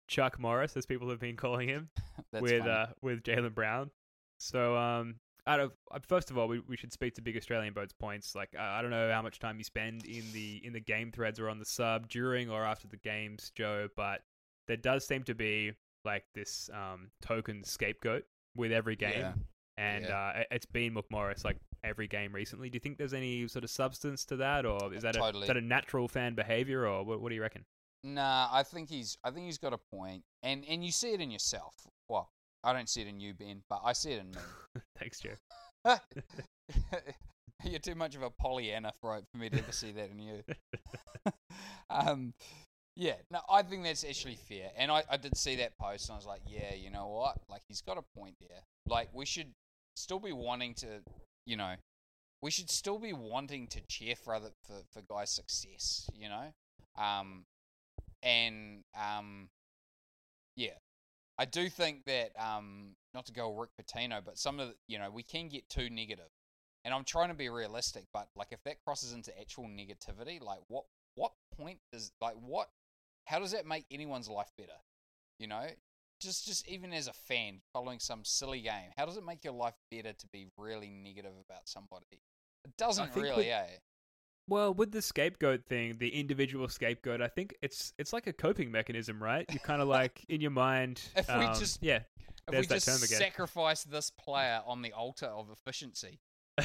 Chuck 0.07 0.39
Morris, 0.39 0.77
as 0.77 0.87
people 0.87 1.11
have 1.11 1.19
been 1.19 1.37
calling 1.37 1.69
him 1.69 1.91
with 2.41 2.61
funny. 2.61 2.71
uh, 2.71 2.87
with 3.03 3.23
Jaylen 3.25 3.55
Brown. 3.55 3.91
So 4.39 4.77
um, 4.77 5.17
out 5.49 5.59
of 5.59 5.73
uh, 5.91 5.99
first 6.07 6.31
of 6.31 6.39
all, 6.39 6.47
we, 6.47 6.61
we 6.61 6.77
should 6.77 6.93
speak 6.93 7.15
to 7.15 7.23
Big 7.23 7.37
Australian 7.37 7.75
Boats 7.75 7.93
points. 7.93 8.35
Like 8.35 8.51
uh, 8.57 8.63
I 8.63 8.81
don't 8.81 8.93
know 8.93 9.11
how 9.11 9.23
much 9.23 9.41
time 9.41 9.59
you 9.59 9.65
spend 9.65 10.05
in 10.05 10.25
the 10.33 10.61
in 10.63 10.73
the 10.73 10.81
game 10.81 11.11
threads 11.11 11.41
or 11.41 11.49
on 11.49 11.59
the 11.59 11.65
sub 11.65 12.09
during 12.09 12.49
or 12.49 12.65
after 12.65 12.87
the 12.87 12.97
games, 12.99 13.51
Joe, 13.57 13.89
but 13.97 14.21
there 14.69 14.77
does 14.77 15.07
seem 15.07 15.25
to 15.25 15.35
be 15.35 15.73
like 16.09 16.25
this 16.35 16.71
um, 16.73 17.11
token 17.21 17.63
scapegoat 17.65 18.25
with 18.57 18.73
every 18.73 18.97
game. 18.97 19.13
Yeah. 19.21 19.33
and 19.77 20.05
Yeah. 20.07 20.19
uh, 20.19 20.39
it- 20.41 20.47
it's 20.51 20.67
been 20.67 20.93
Mook 20.95 21.11
Morris 21.11 21.45
like 21.45 21.59
every 21.85 22.09
game 22.09 22.35
recently. 22.35 22.69
Do 22.71 22.77
you 22.77 22.81
think 22.81 22.99
there's 22.99 23.15
any 23.15 23.47
sort 23.47 23.63
of 23.65 23.71
substance 23.71 24.25
to 24.27 24.37
that, 24.37 24.67
or 24.67 24.93
is 24.93 25.03
that 25.03 25.15
a, 25.17 25.19
Totally. 25.21 25.43
is 25.45 25.49
that 25.49 25.57
a 25.57 25.61
natural 25.61 26.09
fan 26.09 26.35
behavior, 26.35 26.87
or 26.87 27.05
what, 27.05 27.21
what 27.21 27.29
do 27.29 27.35
you 27.37 27.43
reckon? 27.43 27.65
Nah, 28.03 28.49
I 28.51 28.63
think 28.65 28.89
he's 28.89 29.17
I 29.25 29.31
think 29.31 29.47
he's 29.47 29.59
got 29.59 29.73
a 29.73 29.79
point, 29.93 30.23
and 30.43 30.65
and 30.69 30.85
you 30.85 30.91
see 30.93 31.13
it 31.13 31.21
in 31.21 31.31
yourself. 31.31 31.75
Well, 32.09 32.29
I 32.65 32.73
don't 32.73 32.89
see 32.89 33.03
it 33.03 33.07
in 33.09 33.21
you, 33.21 33.35
Ben, 33.35 33.63
but 33.69 33.81
I 33.85 33.93
see 33.93 34.13
it 34.13 34.21
in 34.21 34.31
me. 34.31 34.37
Thanks, 34.99 35.21
Joe. 35.21 35.37
You're 37.65 37.81
too 37.81 37.95
much 37.97 38.15
of 38.15 38.23
a 38.23 38.31
Pollyanna 38.31 38.93
for 39.01 39.21
for 39.33 39.39
me 39.39 39.49
to 39.51 39.59
ever 39.59 39.73
see 39.73 39.93
that 39.93 40.11
in 40.11 40.19
you. 40.21 40.43
um, 41.91 42.35
yeah, 42.99 43.15
no, 43.31 43.41
I 43.49 43.63
think 43.63 43.85
that's 43.85 44.03
actually 44.03 44.35
fair. 44.35 44.73
And 44.77 44.91
I, 44.91 45.05
I 45.09 45.17
did 45.17 45.37
see 45.37 45.55
that 45.57 45.79
post 45.79 46.09
and 46.09 46.15
I 46.15 46.17
was 46.17 46.27
like, 46.27 46.41
yeah, 46.45 46.75
you 46.75 46.91
know 46.91 47.07
what? 47.07 47.39
Like, 47.49 47.63
he's 47.69 47.81
got 47.81 47.97
a 47.97 48.03
point 48.19 48.35
there. 48.41 48.59
Like, 48.89 49.09
we 49.13 49.25
should 49.25 49.53
still 49.95 50.19
be 50.19 50.33
wanting 50.33 50.75
to, 50.75 50.87
you 51.47 51.57
know, 51.57 51.75
we 52.43 52.51
should 52.51 52.69
still 52.69 52.99
be 52.99 53.13
wanting 53.13 53.69
to 53.69 53.81
cheer 53.89 54.17
for 54.17 54.35
other 54.35 54.51
for, 54.67 54.75
for 54.93 55.03
guys' 55.09 55.31
success, 55.31 56.11
you 56.13 56.29
know? 56.29 56.53
Um, 57.01 57.45
and 58.25 58.83
um, 59.01 59.49
yeah, 60.57 60.75
I 61.39 61.45
do 61.45 61.69
think 61.69 62.05
that 62.07 62.33
um, 62.37 62.97
not 63.15 63.27
to 63.27 63.33
go 63.33 63.55
Rick 63.55 63.71
Pitino, 63.81 64.21
but 64.25 64.39
some 64.39 64.59
of 64.59 64.69
the, 64.69 64.75
you 64.89 64.99
know 64.99 65.09
we 65.09 65.23
can 65.23 65.49
get 65.49 65.69
too 65.69 65.83
negative. 65.83 65.95
negative, 65.95 66.31
and 66.85 66.95
I'm 66.95 67.05
trying 67.05 67.29
to 67.29 67.35
be 67.35 67.49
realistic. 67.49 68.07
But 68.13 68.27
like 68.35 68.49
if 68.51 68.63
that 68.65 68.83
crosses 68.85 69.13
into 69.13 69.39
actual 69.41 69.67
negativity, 69.67 70.43
like 70.43 70.61
what 70.67 70.85
what 71.15 71.33
point 71.57 71.79
does 71.93 72.11
like 72.21 72.35
what 72.35 72.71
how 73.29 73.39
does 73.39 73.53
that 73.53 73.67
make 73.67 73.85
anyone's 73.91 74.29
life 74.29 74.51
better? 74.57 74.79
You 75.39 75.47
know, 75.47 75.67
just 76.21 76.47
just 76.47 76.67
even 76.69 76.93
as 76.93 77.07
a 77.09 77.13
fan 77.13 77.61
following 77.73 78.01
some 78.01 78.25
silly 78.25 78.61
game, 78.63 78.91
how 78.97 79.07
does 79.07 79.17
it 79.17 79.25
make 79.25 79.45
your 79.45 79.53
life 79.53 79.75
better 79.91 80.13
to 80.13 80.27
be 80.33 80.47
really 80.57 80.89
negative 80.91 81.33
about 81.49 81.69
somebody? 81.69 82.07
It 82.65 82.77
doesn't 82.77 83.15
really, 83.15 83.37
with- 83.37 83.47
eh? 83.47 83.67
Well, 84.49 84.73
with 84.73 84.93
the 84.93 85.03
scapegoat 85.03 85.67
thing, 85.69 85.99
the 85.99 86.09
individual 86.09 86.69
scapegoat, 86.69 87.21
I 87.21 87.29
think 87.29 87.55
it's 87.61 87.93
it's 87.99 88.13
like 88.15 88.27
a 88.27 88.33
coping 88.33 88.71
mechanism, 88.73 89.23
right? 89.23 89.45
You're 89.51 89.59
kind 89.61 89.83
of 89.83 89.89
like 89.99 90.25
in 90.31 90.41
your 90.41 90.51
mind. 90.51 91.03
If 91.15 91.29
we 91.29 91.35
um, 91.35 91.55
just- 91.59 91.83
yeah, 91.83 91.97
If 91.99 92.53
There's 92.53 92.63
we 92.63 92.67
that 92.69 92.75
just 92.77 92.87
term 92.87 92.97
again. 92.97 93.19
sacrifice 93.19 93.85
this 93.85 94.11
player 94.11 94.63
on 94.67 94.81
the 94.81 94.93
altar 94.95 95.27
of 95.27 95.51
efficiency, 95.51 96.19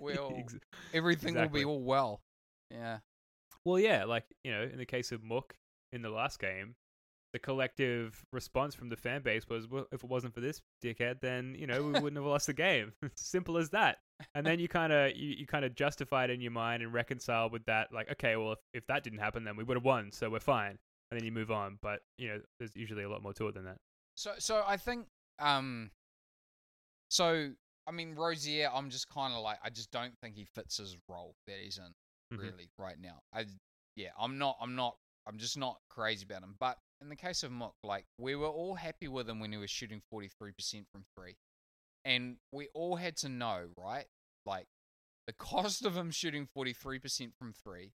We'll- 0.00 0.44
everything 0.92 1.34
will 1.34 1.48
be 1.48 1.64
all 1.64 1.82
well. 1.82 2.22
Yeah. 2.70 2.98
Well, 3.64 3.78
yeah, 3.78 4.04
like 4.04 4.24
you 4.42 4.52
know, 4.52 4.62
in 4.62 4.78
the 4.78 4.86
case 4.86 5.12
of 5.12 5.22
Mook 5.22 5.56
in 5.92 6.02
the 6.02 6.10
last 6.10 6.38
game, 6.38 6.74
the 7.32 7.38
collective 7.38 8.24
response 8.32 8.74
from 8.74 8.90
the 8.90 8.96
fan 8.96 9.22
base 9.22 9.48
was, 9.48 9.66
"Well, 9.66 9.86
if 9.90 10.04
it 10.04 10.10
wasn't 10.10 10.34
for 10.34 10.40
this 10.40 10.60
dickhead, 10.82 11.20
then 11.20 11.56
you 11.58 11.66
know 11.66 11.82
we 11.82 11.92
wouldn't 12.00 12.16
have 12.16 12.24
lost 12.24 12.46
the 12.46 12.52
game." 12.52 12.92
Simple 13.14 13.56
as 13.56 13.70
that. 13.70 13.98
And 14.34 14.46
then 14.46 14.60
you 14.60 14.68
kind 14.68 14.92
of 14.92 15.16
you, 15.16 15.30
you 15.30 15.46
kind 15.46 15.64
of 15.64 15.74
justify 15.74 16.24
it 16.24 16.30
in 16.30 16.40
your 16.40 16.52
mind 16.52 16.82
and 16.82 16.92
reconcile 16.92 17.50
with 17.50 17.64
that, 17.64 17.92
like, 17.92 18.10
okay, 18.12 18.36
well, 18.36 18.52
if, 18.52 18.58
if 18.72 18.86
that 18.86 19.02
didn't 19.02 19.18
happen, 19.18 19.44
then 19.44 19.56
we 19.56 19.64
would 19.64 19.76
have 19.76 19.84
won, 19.84 20.12
so 20.12 20.30
we're 20.30 20.40
fine. 20.40 20.78
And 21.10 21.20
then 21.20 21.24
you 21.24 21.32
move 21.32 21.50
on. 21.50 21.78
But 21.80 22.00
you 22.18 22.28
know, 22.28 22.40
there's 22.58 22.76
usually 22.76 23.02
a 23.02 23.08
lot 23.08 23.22
more 23.22 23.32
to 23.34 23.48
it 23.48 23.54
than 23.54 23.64
that. 23.64 23.78
So 24.16 24.32
so 24.38 24.62
I 24.66 24.76
think 24.76 25.06
um 25.40 25.90
so 27.08 27.50
I 27.86 27.90
mean 27.90 28.14
Rozier, 28.14 28.70
I'm 28.72 28.90
just 28.90 29.12
kinda 29.12 29.38
like 29.38 29.58
I 29.62 29.70
just 29.70 29.90
don't 29.90 30.16
think 30.20 30.36
he 30.36 30.44
fits 30.44 30.76
his 30.76 30.96
role 31.08 31.34
that 31.46 31.56
he's 31.60 31.78
in 31.78 31.92
Mhm. 32.34 32.40
really 32.40 32.70
right 32.78 32.98
now. 32.98 33.22
I 33.32 33.46
yeah, 33.96 34.10
I'm 34.18 34.38
not 34.38 34.56
I'm 34.60 34.74
not 34.74 34.96
I'm 35.26 35.38
just 35.38 35.56
not 35.56 35.80
crazy 35.88 36.24
about 36.24 36.42
him. 36.42 36.56
But 36.58 36.78
in 37.00 37.08
the 37.08 37.16
case 37.16 37.42
of 37.42 37.52
Mook, 37.52 37.74
like 37.82 38.06
we 38.18 38.34
were 38.34 38.48
all 38.48 38.74
happy 38.74 39.08
with 39.08 39.28
him 39.28 39.40
when 39.40 39.52
he 39.52 39.58
was 39.58 39.70
shooting 39.70 40.00
forty 40.10 40.28
three 40.28 40.52
percent 40.52 40.86
from 40.92 41.04
three. 41.16 41.36
And 42.04 42.36
we 42.52 42.68
all 42.74 42.96
had 42.96 43.16
to 43.18 43.28
know, 43.28 43.68
right? 43.78 44.06
Like 44.44 44.66
the 45.26 45.32
cost 45.32 45.84
of 45.84 45.96
him 45.96 46.10
shooting 46.10 46.46
forty 46.46 46.72
three 46.72 46.98
percent 46.98 47.34
from 47.38 47.52
three 47.52 47.92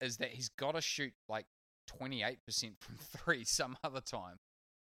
is 0.00 0.18
that 0.18 0.30
he's 0.30 0.48
gotta 0.48 0.80
shoot 0.80 1.12
like 1.28 1.46
twenty 1.86 2.22
eight 2.22 2.44
percent 2.44 2.74
from 2.80 2.96
three 2.96 3.44
some 3.44 3.76
other 3.84 4.00
time 4.00 4.38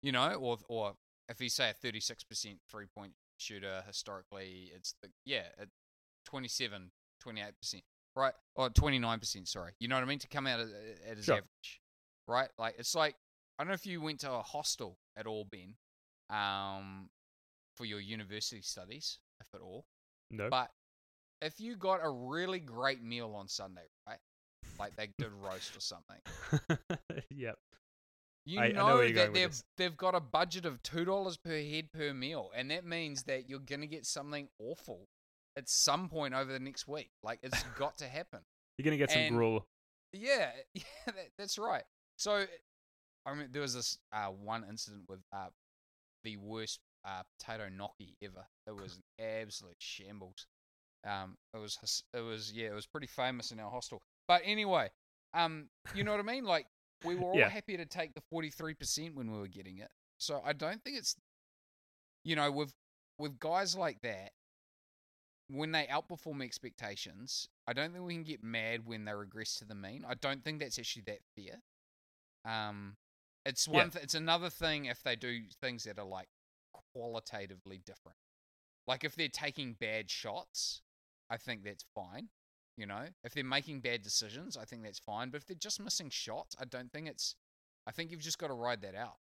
you 0.01 0.11
know, 0.11 0.33
or 0.33 0.57
or 0.67 0.93
if 1.27 1.41
you 1.41 1.49
say 1.49 1.69
a 1.69 1.73
thirty 1.73 1.99
six 1.99 2.23
percent 2.23 2.59
three 2.69 2.85
point 2.85 3.13
shooter 3.37 3.83
historically, 3.85 4.71
it's 4.75 4.95
the 5.01 5.09
yeah, 5.25 5.43
at 5.59 5.69
27, 6.25 6.91
28 7.21 7.57
percent, 7.59 7.83
right, 8.15 8.33
or 8.55 8.69
twenty 8.69 8.99
nine 8.99 9.19
percent. 9.19 9.47
Sorry, 9.47 9.71
you 9.79 9.87
know 9.87 9.95
what 9.95 10.03
I 10.03 10.07
mean 10.07 10.19
to 10.19 10.27
come 10.27 10.47
out 10.47 10.59
at, 10.59 11.15
his 11.17 11.25
Sure. 11.25 11.35
average, 11.35 11.81
right? 12.27 12.49
Like 12.57 12.75
it's 12.77 12.95
like 12.95 13.15
I 13.57 13.63
don't 13.63 13.69
know 13.69 13.73
if 13.75 13.85
you 13.85 14.01
went 14.01 14.19
to 14.21 14.31
a 14.31 14.41
hostel 14.41 14.97
at 15.17 15.27
all, 15.27 15.45
Ben, 15.45 15.75
um, 16.29 17.09
for 17.75 17.85
your 17.85 17.99
university 17.99 18.61
studies, 18.61 19.19
if 19.41 19.47
at 19.53 19.61
all, 19.61 19.85
No. 20.31 20.49
but 20.49 20.71
if 21.41 21.59
you 21.59 21.75
got 21.75 21.99
a 22.03 22.09
really 22.09 22.59
great 22.59 23.01
meal 23.01 23.33
on 23.35 23.47
Sunday, 23.47 23.87
right, 24.07 24.19
like 24.77 24.95
they 24.95 25.07
did 25.17 25.31
roast 25.31 25.75
or 25.75 25.79
something. 25.79 26.19
yep. 27.29 27.57
You 28.45 28.59
I- 28.59 28.65
I 28.65 28.71
know 28.71 28.87
know, 28.87 29.01
you're 29.01 29.11
going 29.13 29.31
that 29.31 29.33
they've 29.33 29.63
they've 29.77 29.97
got 29.97 30.15
a 30.15 30.19
budget 30.19 30.65
of 30.65 30.81
two 30.83 31.05
dollars 31.05 31.37
per 31.37 31.51
head 31.61 31.91
per 31.91 32.13
meal, 32.13 32.51
and 32.55 32.71
that 32.71 32.85
means 32.85 33.23
that 33.23 33.49
you're 33.49 33.59
gonna 33.59 33.85
get 33.87 34.05
something 34.05 34.49
awful 34.59 35.07
at 35.59 35.69
some 35.69 36.09
point 36.09 36.33
over 36.33 36.51
the 36.51 36.59
next 36.59 36.87
week. 36.87 37.11
Like 37.21 37.39
it's 37.43 37.61
got 37.77 37.97
to 37.99 38.05
happen. 38.05 38.39
You're 38.77 38.85
gonna 38.85 38.97
get 38.97 39.11
some 39.11 39.27
gruel. 39.29 39.67
Yeah, 40.13 40.49
yeah, 40.73 40.83
that, 41.05 41.29
that's 41.37 41.59
right. 41.59 41.83
So, 42.17 42.45
I 43.25 43.33
mean, 43.35 43.49
there 43.51 43.61
was 43.61 43.75
this 43.75 43.97
uh, 44.11 44.27
one 44.27 44.65
incident 44.67 45.03
with 45.07 45.19
uh, 45.31 45.49
the 46.23 46.37
worst 46.37 46.79
uh, 47.05 47.21
potato 47.37 47.69
gnocchi 47.69 48.15
ever. 48.23 48.45
It 48.67 48.75
was 48.75 48.97
an 48.97 49.25
absolute 49.41 49.75
shambles. 49.77 50.47
Um, 51.07 51.37
it 51.53 51.57
was 51.59 52.03
it 52.13 52.21
was 52.21 52.51
yeah, 52.53 52.67
it 52.69 52.73
was 52.73 52.87
pretty 52.87 53.07
famous 53.07 53.51
in 53.51 53.59
our 53.59 53.69
hostel. 53.69 54.01
But 54.27 54.41
anyway, 54.45 54.89
um, 55.33 55.69
you 55.93 56.03
know 56.03 56.11
what 56.11 56.19
I 56.19 56.23
mean? 56.23 56.43
Like 56.45 56.65
we 57.05 57.15
were 57.15 57.23
all 57.31 57.37
Yeah. 57.37 57.49
happy 57.49 57.77
to 57.77 57.85
take 57.85 58.13
the 58.13 58.21
forty 58.29 58.49
three 58.49 58.73
percent 58.73 59.15
when 59.15 59.31
we 59.31 59.37
were 59.39 59.47
getting 59.47 59.77
it. 59.77 59.89
So 60.17 60.41
I 60.45 60.53
don't 60.53 60.83
think 60.83 60.97
it's, 60.97 61.15
you 62.23 62.35
know, 62.35 62.51
with 62.51 62.73
with 63.17 63.39
guys 63.39 63.75
like 63.75 64.01
that, 64.01 64.31
when 65.49 65.71
they 65.71 65.85
outperform 65.87 66.43
expectations, 66.43 67.49
I 67.67 67.73
don't 67.73 67.91
think 67.91 68.05
we 68.05 68.13
can 68.13 68.23
get 68.23 68.43
mad 68.43 68.85
when 68.85 69.05
they 69.05 69.13
regress 69.13 69.55
to 69.55 69.65
the 69.65 69.75
mean. 69.75 70.05
I 70.07 70.13
don't 70.13 70.43
think 70.43 70.59
that's 70.59 70.77
actually 70.77 71.03
that 71.07 71.19
fair. 71.35 71.61
Um, 72.45 72.97
it's 73.45 73.67
Yeah. 73.67 73.73
one. 73.73 73.91
Th- 73.91 74.03
it's 74.03 74.13
another 74.15 74.49
thing 74.49 74.85
if 74.85 75.01
they 75.01 75.15
do 75.15 75.49
things 75.49 75.83
that 75.85 75.97
are 75.97 76.05
like 76.05 76.29
qualitatively 76.93 77.79
different. 77.79 78.17
Like 78.87 79.03
if 79.03 79.15
they're 79.15 79.27
taking 79.27 79.73
bad 79.73 80.09
shots, 80.09 80.81
I 81.29 81.37
think 81.37 81.63
that's 81.63 81.83
fine. 81.95 82.29
You 82.77 82.85
know, 82.85 83.09
if 83.23 83.33
they're 83.33 83.43
making 83.43 83.81
bad 83.81 84.03
decisions, 84.03 84.55
I 84.55 84.65
think 84.65 84.83
that's 84.83 84.99
fine. 84.99 85.31
But 85.31 85.37
if 85.41 85.45
they're 85.47 85.57
just 85.57 85.81
missing 85.81 86.09
shots, 86.09 86.55
I 86.59 86.65
don't 86.65 86.91
think 86.91 87.07
it's. 87.07 87.35
I 87.85 87.91
think 87.91 88.11
you've 88.11 88.21
just 88.21 88.37
got 88.37 88.47
to 88.47 88.53
ride 88.53 88.81
that 88.81 88.95
out. 88.95 89.17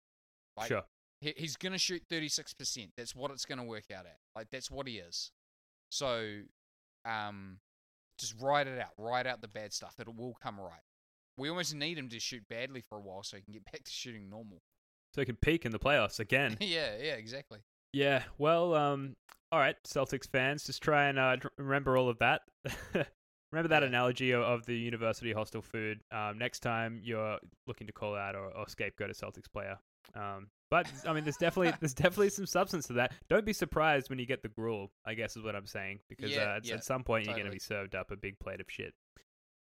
Like, 0.57 0.67
sure. 0.67 0.83
he, 1.21 1.33
he's 1.37 1.55
going 1.55 1.71
to 1.71 1.77
shoot 1.79 2.03
36%. 2.09 2.91
That's 2.97 3.15
what 3.15 3.31
it's 3.31 3.45
going 3.45 3.59
to 3.59 3.63
work 3.63 3.89
out 3.91 4.05
at. 4.05 4.19
Like, 4.35 4.49
that's 4.51 4.69
what 4.69 4.87
he 4.87 4.97
is. 4.97 5.31
So, 5.89 6.41
um, 7.05 7.59
just 8.19 8.35
write 8.41 8.67
it 8.67 8.79
out. 8.79 8.91
Write 8.97 9.27
out 9.27 9.41
the 9.41 9.47
bad 9.47 9.73
stuff. 9.73 9.95
It 9.99 10.07
will 10.13 10.35
come 10.41 10.59
right. 10.59 10.81
We 11.37 11.49
almost 11.49 11.75
need 11.75 11.97
him 11.97 12.09
to 12.09 12.19
shoot 12.19 12.43
badly 12.49 12.81
for 12.81 12.97
a 12.97 13.01
while 13.01 13.23
so 13.23 13.37
he 13.37 13.43
can 13.43 13.53
get 13.53 13.65
back 13.71 13.83
to 13.83 13.91
shooting 13.91 14.29
normal. 14.29 14.61
So 15.13 15.21
he 15.21 15.25
can 15.25 15.35
peak 15.35 15.65
in 15.65 15.71
the 15.71 15.79
playoffs 15.79 16.19
again. 16.19 16.57
yeah, 16.61 16.91
yeah, 16.99 17.13
exactly. 17.13 17.59
Yeah, 17.93 18.23
well, 18.37 18.73
um, 18.75 19.15
all 19.51 19.59
right, 19.59 19.75
Celtics 19.85 20.29
fans, 20.29 20.65
just 20.65 20.81
try 20.81 21.07
and 21.07 21.17
uh, 21.17 21.37
remember 21.57 21.97
all 21.97 22.09
of 22.09 22.19
that. 22.19 22.41
remember 23.51 23.69
that 23.69 23.81
Yeah. 23.81 23.87
analogy 23.87 24.31
of, 24.31 24.41
of 24.41 24.65
the 24.65 24.77
university 24.77 25.31
hostel 25.31 25.61
food. 25.61 26.01
Um, 26.11 26.37
next 26.37 26.59
time 26.59 26.99
you're 27.03 27.37
looking 27.65 27.87
to 27.87 27.93
call 27.93 28.15
out 28.15 28.35
or, 28.35 28.47
or 28.55 28.67
scapegoat 28.67 29.09
a 29.09 29.13
Celtics 29.13 29.51
player. 29.51 29.77
Um, 30.15 30.47
but 30.69 30.87
I 31.05 31.13
mean, 31.13 31.23
there's 31.23 31.37
definitely 31.37 31.73
there's 31.79 31.93
definitely 31.93 32.29
some 32.29 32.45
substance 32.45 32.87
to 32.87 32.93
that. 32.93 33.13
Don't 33.29 33.45
be 33.45 33.53
surprised 33.53 34.09
when 34.09 34.19
you 34.19 34.25
get 34.25 34.41
the 34.41 34.49
gruel. 34.49 34.91
I 35.05 35.13
guess 35.13 35.35
is 35.37 35.43
what 35.43 35.55
I'm 35.55 35.67
saying 35.67 35.99
because 36.09 36.31
Yeah, 36.31 36.53
uh, 36.53 36.57
at, 36.57 36.65
yeah, 36.65 36.73
at 36.75 36.83
some 36.83 37.03
point 37.03 37.25
you're 37.25 37.35
going 37.35 37.45
to 37.45 37.51
be 37.51 37.59
served 37.59 37.95
up 37.95 38.11
a 38.11 38.15
big 38.15 38.39
plate 38.39 38.59
of 38.59 38.67
shit. 38.69 38.93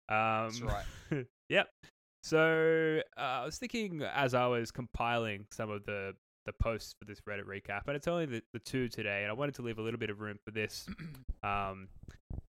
Um, 0.08 0.50
That's 0.50 0.60
right. 0.60 1.26
yep. 1.48 1.68
So 2.22 3.00
uh, 3.16 3.20
I 3.20 3.44
was 3.44 3.58
thinking 3.58 4.02
as 4.02 4.34
I 4.34 4.46
was 4.46 4.70
compiling 4.70 5.46
some 5.50 5.70
of 5.70 5.84
the 5.86 6.14
the 6.44 6.52
posts 6.52 6.94
for 6.98 7.04
this 7.04 7.20
Reddit 7.20 7.44
recap, 7.44 7.82
and 7.86 7.96
it's 7.96 8.08
only 8.08 8.26
the, 8.26 8.42
the 8.52 8.58
two 8.58 8.88
today, 8.88 9.22
and 9.22 9.30
I 9.30 9.32
wanted 9.32 9.54
to 9.56 9.62
leave 9.62 9.78
a 9.78 9.82
little 9.82 10.00
bit 10.00 10.10
of 10.10 10.20
room 10.20 10.38
for 10.44 10.50
this. 10.50 10.86
Um, 11.44 11.88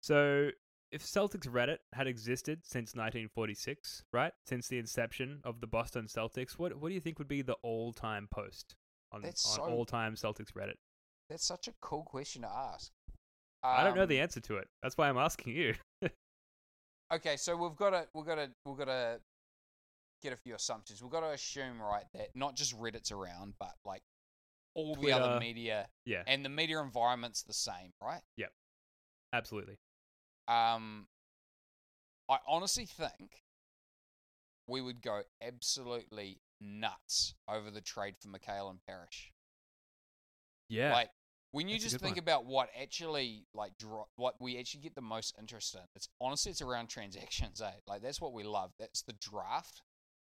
so 0.03 0.49
if 0.91 1.03
Celtics 1.05 1.47
Reddit 1.49 1.79
had 1.93 2.07
existed 2.07 2.61
since 2.65 2.95
1946, 2.95 4.05
right, 4.13 4.33
since 4.47 4.69
the 4.69 4.79
inception 4.79 5.41
of 5.45 5.61
the 5.61 5.67
Boston 5.67 6.07
Celtics, 6.07 6.53
what 6.53 6.77
what 6.81 6.89
do 6.89 6.95
you 6.95 7.01
think 7.01 7.19
would 7.19 7.29
be 7.29 7.43
the 7.43 7.57
all 7.63 7.93
time 7.93 8.29
post 8.31 8.75
on 9.13 9.25
on 9.25 9.33
so- 9.35 9.63
all 9.63 9.85
time 9.85 10.15
Celtics 10.15 10.53
Reddit? 10.53 10.77
That's 11.31 11.45
such 11.45 11.69
a 11.69 11.73
cool 11.81 12.05
question 12.05 12.43
to 12.43 12.49
ask. 12.49 12.91
I 13.63 13.85
don't 13.85 13.97
know 13.97 14.05
Um, 14.05 14.09
the 14.09 14.21
answer 14.21 14.41
to 14.41 14.57
it. 14.57 14.69
That's 14.83 14.97
why 14.97 15.09
I'm 15.09 15.19
asking 15.19 15.55
you. 15.55 15.75
Okay, 17.11 17.39
so 17.39 17.57
we've 17.57 17.75
got 17.75 17.91
to 17.91 18.07
we've 18.15 18.27
got 18.27 18.35
to 18.35 18.51
we've 18.67 18.77
got 18.77 18.85
to 18.85 19.19
get 20.23 20.35
a 20.35 20.37
few 20.37 20.55
assumptions. 20.55 21.01
We've 21.03 21.11
got 21.11 21.21
to 21.21 21.31
assume 21.31 21.81
right 21.81 22.05
that 22.13 22.29
not 22.35 22.55
just 22.55 22.79
Reddit's 22.79 23.11
around, 23.11 23.55
but 23.59 23.73
like 23.85 24.03
all 24.75 24.95
the 24.95 25.13
other 25.13 25.41
media 25.41 25.89
Yeah, 26.05 26.23
and 26.27 26.45
the 26.45 26.51
media 26.51 26.81
environment's 26.83 27.43
the 27.45 27.55
same, 27.55 27.93
right? 28.03 28.21
Yep, 28.37 28.53
absolutely. 29.33 29.79
Um, 30.49 31.07
I 32.29 32.39
honestly 32.47 32.87
think 32.87 33.43
we 34.67 34.81
would 34.81 35.03
go 35.03 35.23
absolutely 35.43 36.41
nuts 36.61 37.35
over 37.49 37.71
the 37.71 37.81
trade 37.81 38.17
for 38.21 38.29
McHale 38.29 38.71
and 38.71 38.79
Parish. 38.87 39.33
Yeah, 40.69 40.93
Like 40.93 41.11
when 41.53 41.69
you 41.69 41.77
That's 41.77 41.85
just 41.93 42.03
think 42.03 42.17
one. 42.17 42.23
about 42.23 42.45
what 42.45 42.69
actually 42.79 43.47
like 43.55 43.73
dro- 43.79 44.09
what 44.17 44.35
we 44.39 44.59
actually 44.59 44.81
get 44.81 44.95
the 44.95 45.01
most 45.01 45.35
interest 45.39 45.75
in, 45.75 45.81
it's 45.95 46.09
honestly 46.21 46.51
it's 46.51 46.61
around 46.61 46.89
transactions, 46.89 47.63
eh? 47.63 47.71
Like 47.87 48.03
that's 48.03 48.21
what 48.21 48.35
we 48.35 48.43
love. 48.45 48.73
That's 48.79 49.03
the 49.03 49.15
draft. 49.15 49.83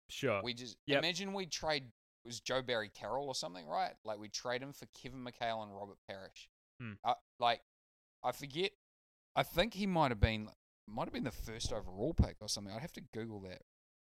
sure. 0.09 0.41
We 0.43 0.53
just 0.55 0.78
Yep. 0.88 0.99
imagine 1.03 1.34
we 1.34 1.45
trade 1.45 1.84
it 1.84 2.28
was 2.28 2.39
Joe 2.39 2.61
Barry 2.61 2.89
Carroll 2.89 3.28
or 3.28 3.36
something, 3.36 3.65
right? 3.67 3.93
Like 4.03 4.17
we 4.19 4.30
trade 4.30 4.61
him 4.63 4.74
for 4.74 4.86
Kevin 4.99 5.24
McHale 5.24 5.61
and 5.63 5.76
Robert 5.76 5.97
Parish. 6.07 6.49
Hmm. 6.80 6.93
Uh, 7.03 7.13
like 7.39 7.61
I 8.24 8.32
forget. 8.32 8.72
I 9.36 9.44
think 9.44 9.74
he 9.74 9.88
might 9.88 10.12
have 10.12 10.20
been 10.20 10.50
might 10.88 11.06
have 11.06 11.14
been 11.14 11.24
the 11.24 11.32
first 11.32 11.72
overall 11.72 12.14
pick 12.14 12.36
or 12.42 12.50
something. 12.50 12.74
I'd 12.74 12.82
have 12.82 12.92
to 12.94 13.02
Google 13.14 13.40
that 13.42 13.62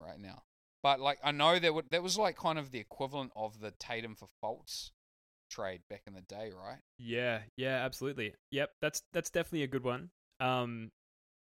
right 0.01 0.19
now. 0.19 0.43
But 0.83 1.01
like 1.01 1.19
I 1.25 1.33
know 1.33 1.59
that 1.59 1.75
would, 1.75 1.87
that 1.91 2.03
was 2.03 2.17
like 2.17 2.37
kind 2.37 2.59
of 2.59 2.71
the 2.71 2.79
equivalent 2.79 3.33
of 3.35 3.59
the 3.61 3.73
Tatum 3.73 4.15
for 4.15 4.29
Fultz 4.43 4.91
trade 5.51 5.81
back 5.91 6.03
in 6.07 6.15
the 6.15 6.21
day, 6.21 6.51
right? 6.57 6.79
Yeah, 6.99 7.41
yeah, 7.57 7.85
absolutely. 7.85 8.35
Yep, 8.53 8.71
that's 8.81 9.03
that's 9.13 9.31
definitely 9.31 9.65
a 9.65 9.67
good 9.69 9.83
one. 9.85 10.11
Um, 10.41 10.91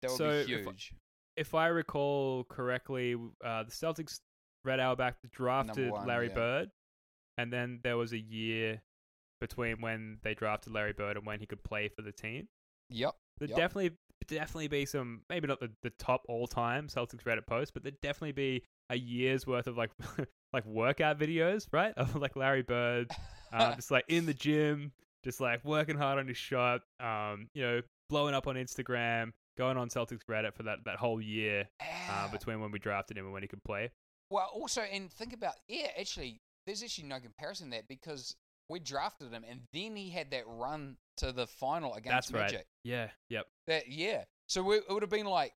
That 0.04 0.12
would 0.12 0.18
So, 0.18 0.46
be 0.46 0.54
if 0.54 0.68
I- 0.68 0.72
huge. 0.72 0.94
if 1.36 1.54
I 1.56 1.68
recall 1.68 2.44
correctly, 2.44 3.16
uh, 3.44 3.64
the 3.64 3.72
Celtics 3.72 4.20
Red 4.66 4.80
Auerbach 4.80 5.16
drafted 5.32 5.92
one, 5.92 6.06
Larry 6.08 6.28
yeah. 6.28 6.34
Bird, 6.36 6.72
and 7.40 7.52
then 7.52 7.80
there 7.84 7.98
was 7.98 8.14
a 8.14 8.20
year 8.20 8.82
between 9.42 9.82
when 9.82 10.20
they 10.22 10.36
drafted 10.36 10.74
Larry 10.74 10.94
Bird 10.94 11.18
and 11.18 11.26
when 11.26 11.40
he 11.40 11.46
could 11.48 11.64
play 11.64 11.88
for 11.90 12.02
the 12.04 12.12
team. 12.12 12.48
Yep. 12.90 13.16
There'd 13.40 13.52
Yep. 13.52 13.58
definitely 13.58 13.98
definitely 14.28 14.70
be 14.70 14.86
some 14.86 15.22
maybe 15.30 15.48
not 15.48 15.60
the, 15.60 15.70
the 15.82 15.90
top 15.92 16.24
all 16.30 16.48
time 16.48 16.88
Celtics 16.88 17.24
Reddit 17.24 17.46
post, 17.46 17.74
but 17.74 17.84
there'd 17.84 18.00
definitely 18.02 18.32
be 18.32 18.64
a 18.90 18.98
year's 18.98 19.46
worth 19.46 19.68
of 19.68 19.78
like 19.78 19.92
like 20.54 20.66
workout 20.66 21.20
videos, 21.20 21.68
right? 21.72 21.94
Of 21.98 22.16
like 22.16 22.36
Larry 22.36 22.62
Bird, 22.62 23.12
um, 23.52 23.74
just 23.76 23.92
like 23.92 24.06
in 24.08 24.26
the 24.26 24.34
gym, 24.34 24.92
just 25.24 25.42
like 25.42 25.64
working 25.66 25.98
hard 25.98 26.20
on 26.20 26.28
his 26.28 26.38
shot, 26.38 26.82
um, 27.00 27.50
you 27.54 27.64
know, 27.64 27.82
blowing 28.10 28.34
up 28.36 28.48
on 28.48 28.56
Instagram, 28.56 29.32
going 29.58 29.78
on 29.78 29.90
Celtics 29.90 30.26
Reddit 30.30 30.54
for 30.56 30.64
that, 30.64 30.80
that 30.86 30.98
whole 30.98 31.22
year 31.22 31.68
uh, 32.10 32.28
between 32.30 32.62
when 32.62 32.72
we 32.72 32.80
drafted 32.80 33.18
him 33.18 33.26
and 33.26 33.34
when 33.34 33.42
he 33.42 33.48
could 33.48 33.64
play. 33.64 33.92
Well, 34.30 34.50
also, 34.54 34.82
and 34.82 35.12
think 35.12 35.34
about 35.34 35.56
yeah, 35.68 35.88
actually, 36.00 36.42
there's 36.66 36.82
actually 36.84 37.08
no 37.08 37.20
comparison 37.20 37.70
there 37.70 37.84
because 37.88 38.36
we 38.70 38.80
drafted 38.80 39.32
him, 39.32 39.44
and 39.50 39.62
then 39.74 39.96
he 39.96 40.10
had 40.10 40.32
that 40.32 40.44
run 40.48 40.98
to 41.18 41.32
the 41.32 41.48
final 41.48 41.94
against 41.94 42.32
That's 42.32 42.54
right. 42.54 42.66
Yeah, 42.84 43.10
yep. 43.30 43.46
That 43.68 43.88
yeah, 43.88 44.24
so 44.48 44.64
we, 44.64 44.78
it 44.78 44.86
would 44.90 45.04
have 45.04 45.10
been 45.10 45.26
like 45.26 45.54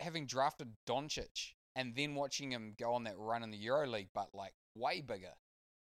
having 0.00 0.26
drafted 0.26 0.68
Doncic 0.86 1.52
and 1.74 1.94
then 1.96 2.14
watching 2.14 2.52
him 2.52 2.74
go 2.78 2.94
on 2.94 3.04
that 3.04 3.16
run 3.18 3.42
in 3.42 3.50
the 3.50 3.58
EuroLeague, 3.66 4.08
but 4.14 4.28
like 4.34 4.52
way 4.74 5.00
bigger. 5.00 5.32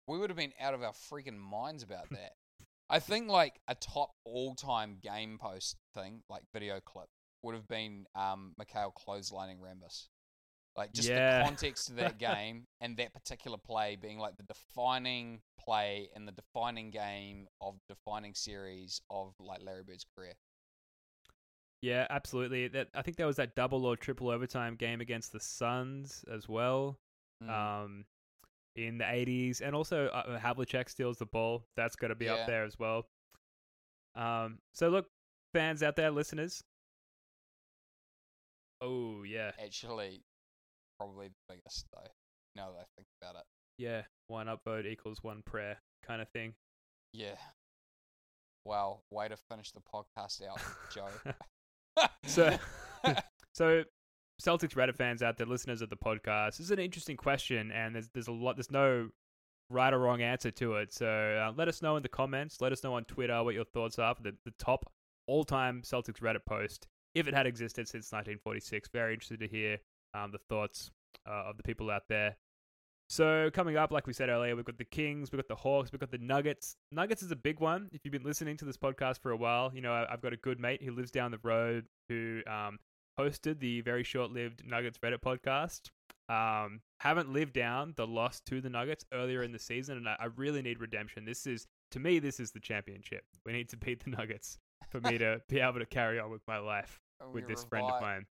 We 0.07 0.19
would 0.19 0.29
have 0.29 0.37
been 0.37 0.53
out 0.59 0.73
of 0.73 0.83
our 0.83 0.91
freaking 0.93 1.37
minds 1.37 1.83
about 1.83 2.09
that. 2.11 2.33
I 2.89 2.99
think 2.99 3.29
like 3.29 3.59
a 3.67 3.75
top 3.75 4.11
all-time 4.25 4.97
game 5.01 5.39
post 5.41 5.77
thing, 5.95 6.21
like 6.29 6.43
video 6.53 6.79
clip, 6.79 7.07
would 7.41 7.55
have 7.55 7.67
been 7.67 8.05
um, 8.15 8.53
McHale 8.59 8.91
clotheslining 8.93 9.57
Rambis. 9.59 10.07
Like 10.75 10.91
just 10.93 11.09
Yeah. 11.09 11.39
the 11.39 11.45
context 11.45 11.89
of 11.89 11.95
that 11.95 12.17
game 12.19 12.65
and 12.81 12.97
that 12.97 13.13
particular 13.13 13.57
play 13.57 13.95
being 13.95 14.19
like 14.19 14.37
the 14.37 14.43
defining 14.43 15.41
play 15.65 16.09
and 16.15 16.27
the 16.27 16.31
defining 16.31 16.91
game 16.91 17.47
of 17.61 17.75
defining 17.89 18.33
series 18.33 19.01
of 19.09 19.33
like 19.39 19.61
Larry 19.63 19.83
Bird's 19.83 20.05
career. 20.17 20.33
Yeah, 21.81 22.07
absolutely. 22.09 22.67
That 22.69 22.87
I 22.95 23.01
think 23.01 23.17
there 23.17 23.27
was 23.27 23.35
that 23.35 23.55
double 23.55 23.85
or 23.85 23.95
triple 23.95 24.29
overtime 24.29 24.75
game 24.75 25.01
against 25.01 25.31
the 25.31 25.39
Suns 25.39 26.23
as 26.33 26.47
well. 26.49 26.97
Mm. 27.43 27.49
Um, 27.49 28.05
in 28.77 28.97
the 28.97 29.05
80s, 29.05 29.61
and 29.61 29.73
also 29.73 30.07
uh, 30.07 30.37
Havlicek 30.39 30.89
steals 30.89 31.17
the 31.17 31.25
ball. 31.25 31.63
That's 31.77 31.95
got 31.95 32.07
to 32.09 32.15
be 32.15 32.25
Yeah. 32.25 32.33
up 32.35 32.47
there 32.47 32.65
as 32.65 32.77
well. 32.77 33.07
Um, 34.15 34.59
so 34.73 34.89
look, 34.89 35.07
fans 35.53 35.81
out 35.83 35.95
there, 35.95 36.11
listeners. 36.11 36.61
Oh 38.81 39.23
yeah, 39.23 39.51
Actually, 39.63 40.21
probably 40.99 41.27
the 41.29 41.55
biggest 41.55 41.85
though. 41.93 42.09
Now 42.55 42.71
that 42.71 42.79
I 42.81 42.85
think 42.97 43.07
about 43.21 43.35
it. 43.39 43.45
Yeah. 43.77 44.03
One 44.27 44.47
upvote 44.47 44.85
equals 44.85 45.19
one 45.21 45.43
prayer, 45.45 45.77
kind 46.05 46.21
of 46.21 46.29
thing. 46.29 46.53
Yeah. 47.13 47.35
Wow, 48.65 49.01
way 49.11 49.27
to 49.27 49.37
finish 49.37 49.71
the 49.71 49.81
podcast 49.81 50.41
out, 50.47 50.59
Joe. 50.93 51.09
So, 52.25 52.57
so 53.53 53.83
Celtics 54.41 54.73
Reddit 54.73 54.95
fans 54.95 55.21
out 55.21 55.37
there, 55.37 55.47
listeners 55.47 55.81
of 55.81 55.89
the 55.89 55.95
podcast, 55.95 56.57
this 56.57 56.61
is 56.61 56.71
an 56.71 56.79
interesting 56.79 57.17
question, 57.17 57.71
and 57.71 57.95
there's 57.95 58.09
there's 58.13 58.27
a 58.27 58.31
lot, 58.31 58.57
there's 58.57 58.71
no 58.71 59.09
right 59.69 59.93
or 59.93 59.99
wrong 59.99 60.21
answer 60.21 60.51
to 60.51 60.75
it. 60.75 60.93
So 60.93 61.07
uh, 61.07 61.53
let 61.55 61.67
us 61.67 61.81
know 61.81 61.95
in 61.95 62.03
the 62.03 62.09
comments. 62.09 62.61
Let 62.61 62.71
us 62.71 62.83
know 62.83 62.95
on 62.95 63.05
Twitter 63.05 63.43
what 63.43 63.55
your 63.55 63.65
thoughts 63.65 63.97
are 63.99 64.13
for 64.13 64.23
the, 64.23 64.35
the 64.45 64.53
top 64.59 64.91
all-time 65.27 65.81
Celtics 65.83 66.19
Reddit 66.21 66.45
post, 66.45 66.87
if 67.15 67.27
it 67.27 67.33
had 67.33 67.47
existed 67.47 67.87
since 67.87 68.11
1946. 68.11 68.89
Very 68.89 69.13
interested 69.13 69.39
to 69.39 69.47
hear 69.47 69.77
um, 70.13 70.31
the 70.31 70.37
thoughts 70.49 70.91
uh, 71.27 71.49
of 71.49 71.57
the 71.57 71.63
people 71.63 71.89
out 71.89 72.03
there. 72.09 72.35
So 73.07 73.49
coming 73.53 73.77
up, 73.77 73.91
like 73.91 74.07
we 74.07 74.13
said 74.13 74.29
earlier, 74.29 74.55
we've 74.55 74.65
got 74.65 74.77
the 74.77 74.85
Kings, 74.85 75.31
we've 75.31 75.37
got 75.37 75.47
the 75.47 75.55
Hawks, 75.55 75.91
we've 75.91 75.99
got 75.99 76.11
the 76.11 76.17
Nuggets. 76.17 76.75
Nuggets 76.91 77.21
is 77.21 77.31
a 77.31 77.35
big 77.35 77.59
one. 77.59 77.89
If 77.91 78.01
you've 78.03 78.11
been 78.11 78.23
listening 78.23 78.57
to 78.57 78.65
this 78.65 78.77
podcast 78.77 79.19
for 79.21 79.31
a 79.31 79.37
while, 79.37 79.71
you 79.73 79.81
know 79.81 80.05
I've 80.09 80.21
got 80.21 80.33
a 80.33 80.37
good 80.37 80.59
mate 80.59 80.81
who 80.83 80.91
lives 80.91 81.11
down 81.11 81.31
the 81.31 81.39
road 81.43 81.85
who 82.09 82.41
um, 82.47 82.79
hosted 83.19 83.59
the 83.59 83.81
very 83.81 84.03
short-lived 84.03 84.63
Nuggets 84.65 84.97
Reddit 84.99 85.19
podcast. 85.21 85.89
Um, 86.27 86.81
haven't 86.99 87.31
lived 87.31 87.53
down 87.53 87.93
the 87.95 88.07
loss 88.07 88.41
to 88.47 88.59
the 88.59 88.69
Nuggets 88.69 89.05
earlier 89.13 89.43
in 89.43 89.51
the 89.51 89.59
season, 89.59 89.97
and 89.97 90.09
I, 90.09 90.15
I 90.19 90.25
really 90.35 90.63
need 90.63 90.79
redemption. 90.79 91.25
This 91.25 91.45
is 91.45 91.67
to 91.91 91.99
me, 91.99 92.17
this 92.19 92.39
is 92.39 92.51
the 92.51 92.59
championship. 92.59 93.23
We 93.45 93.53
need 93.53 93.69
to 93.69 93.77
beat 93.77 94.03
the 94.03 94.09
Nuggets 94.09 94.57
for 94.89 94.99
me 95.01 95.17
to 95.19 95.41
be 95.47 95.59
able 95.59 95.79
to 95.79 95.85
carry 95.85 96.19
on 96.19 96.31
with 96.31 96.41
my 96.47 96.57
life 96.57 96.99
with 97.31 97.45
We 97.45 97.53
this 97.53 97.63
friend 97.63 97.85
of 97.89 98.01
mine. 98.01 98.25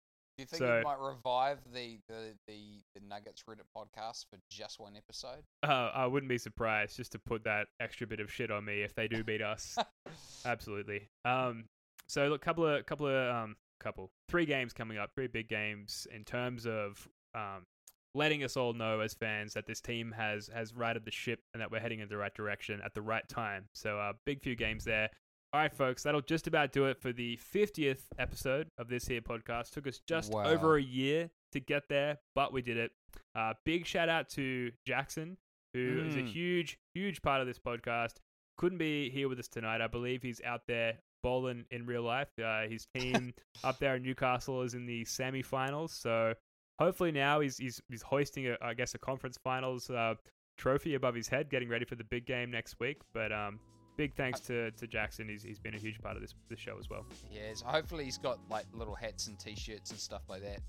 Do 0.41 0.43
you 0.43 0.47
think 0.47 0.59
So- 0.61 0.77
you 0.79 0.83
might 0.83 0.99
revive 0.99 1.59
the, 1.71 1.99
the, 2.07 2.33
the, 2.47 2.81
the 2.95 3.01
Nuggets 3.07 3.43
Reddit 3.47 3.67
podcast 3.77 4.25
for 4.27 4.39
just 4.49 4.79
one 4.79 4.95
episode? 4.97 5.43
Uh, 5.61 5.91
I 5.93 6.07
wouldn't 6.07 6.29
be 6.29 6.39
surprised 6.39 6.97
just 6.97 7.11
to 7.11 7.19
put 7.19 7.43
that 7.43 7.67
extra 7.79 8.07
bit 8.07 8.19
of 8.19 8.31
shit 8.31 8.49
on 8.49 8.65
me 8.65 8.81
if 8.81 8.95
they 8.95 9.07
do 9.07 9.23
beat 9.23 9.43
us. 9.43 9.77
Absolutely. 10.45 11.09
Um, 11.25 11.65
so 12.07 12.27
look, 12.27 12.41
couple 12.41 12.65
of 12.65 12.83
couple 12.87 13.05
of 13.05 13.35
um, 13.35 13.55
couple 13.79 14.09
three 14.29 14.47
games 14.47 14.73
coming 14.73 14.97
up, 14.97 15.11
three 15.13 15.27
big 15.27 15.47
games 15.47 16.07
in 16.11 16.23
terms 16.23 16.65
of 16.65 17.07
um, 17.35 17.67
letting 18.15 18.43
us 18.43 18.57
all 18.57 18.73
know 18.73 19.01
as 19.01 19.13
fans 19.13 19.53
that 19.53 19.67
this 19.67 19.79
team 19.79 20.11
has 20.17 20.49
has 20.51 20.73
righted 20.73 21.05
the 21.05 21.11
ship 21.11 21.41
and 21.53 21.61
that 21.61 21.71
we're 21.71 21.79
heading 21.79 21.99
in 21.99 22.09
the 22.09 22.17
right 22.17 22.33
direction 22.33 22.81
at 22.83 22.95
the 22.95 23.01
right 23.03 23.29
time. 23.29 23.65
So 23.75 23.99
uh, 23.99 24.13
big 24.25 24.41
few 24.41 24.55
games 24.55 24.85
there. 24.85 25.11
All 25.53 25.59
right, 25.59 25.73
folks, 25.73 26.03
that'll 26.03 26.21
just 26.21 26.47
about 26.47 26.71
do 26.71 26.85
it 26.85 26.97
for 26.97 27.11
the 27.11 27.37
50th 27.53 28.03
episode 28.17 28.69
of 28.77 28.87
this 28.87 29.05
here 29.07 29.19
podcast. 29.21 29.71
Took 29.71 29.85
us 29.85 29.99
just 30.07 30.31
Wow. 30.31 30.45
over 30.45 30.77
a 30.77 30.81
year 30.81 31.29
to 31.51 31.59
get 31.59 31.89
there, 31.89 32.19
but 32.35 32.53
we 32.53 32.61
did 32.61 32.77
it. 32.77 32.91
Uh, 33.35 33.53
big 33.65 33.85
shout 33.85 34.07
out 34.07 34.29
to 34.29 34.71
Jackson, 34.85 35.37
who 35.73 36.03
is 36.07 36.15
a 36.15 36.19
Mm. 36.19 36.27
huge, 36.31 36.79
huge 36.93 37.21
part 37.21 37.41
of 37.41 37.47
this 37.47 37.59
podcast. 37.59 38.19
Couldn't 38.57 38.77
be 38.77 39.09
here 39.09 39.27
with 39.27 39.39
us 39.39 39.49
tonight. 39.49 39.81
I 39.81 39.87
believe 39.87 40.21
he's 40.21 40.41
out 40.43 40.67
there 40.67 40.99
bowling 41.21 41.65
in 41.69 41.85
real 41.85 42.03
life. 42.03 42.29
Uh, 42.39 42.67
his 42.67 42.85
team 42.95 43.33
up 43.63 43.77
there 43.79 43.97
in 43.97 44.03
Newcastle 44.03 44.61
is 44.61 44.73
in 44.73 44.85
the 44.85 45.03
semi-finals, 45.03 45.91
so 45.91 46.33
hopefully 46.79 47.11
now 47.11 47.41
he's 47.41 47.57
he's, 47.57 47.81
he's 47.89 48.01
hoisting, 48.03 48.47
a, 48.47 48.57
I 48.61 48.73
guess, 48.73 48.95
a 48.95 48.99
conference 48.99 49.37
finals 49.43 49.89
uh, 49.89 50.15
trophy 50.57 50.95
above 50.95 51.13
his 51.15 51.27
head, 51.27 51.49
getting 51.49 51.67
ready 51.67 51.83
for 51.83 51.95
the 51.95 52.05
big 52.05 52.25
game 52.25 52.51
next 52.51 52.79
week. 52.79 53.01
But 53.13 53.33
um, 53.33 53.59
big 53.97 54.13
thanks 54.15 54.39
to, 54.41 54.71
to 54.71 54.87
Jackson. 54.87 55.27
He's, 55.29 55.43
he's 55.43 55.59
been 55.59 55.75
a 55.75 55.79
huge 55.79 55.99
part 56.01 56.15
of 56.15 56.21
this 56.21 56.33
this 56.49 56.59
show 56.59 56.77
as 56.79 56.89
well. 56.89 57.05
Yes. 57.31 57.61
Hopefully 57.61 58.05
he's 58.05 58.17
got 58.17 58.39
like 58.49 58.65
little 58.73 58.95
hats 58.95 59.27
and 59.27 59.39
t-shirts 59.39 59.91
and 59.91 59.99
stuff 59.99 60.23
like 60.29 60.41
that, 60.41 60.59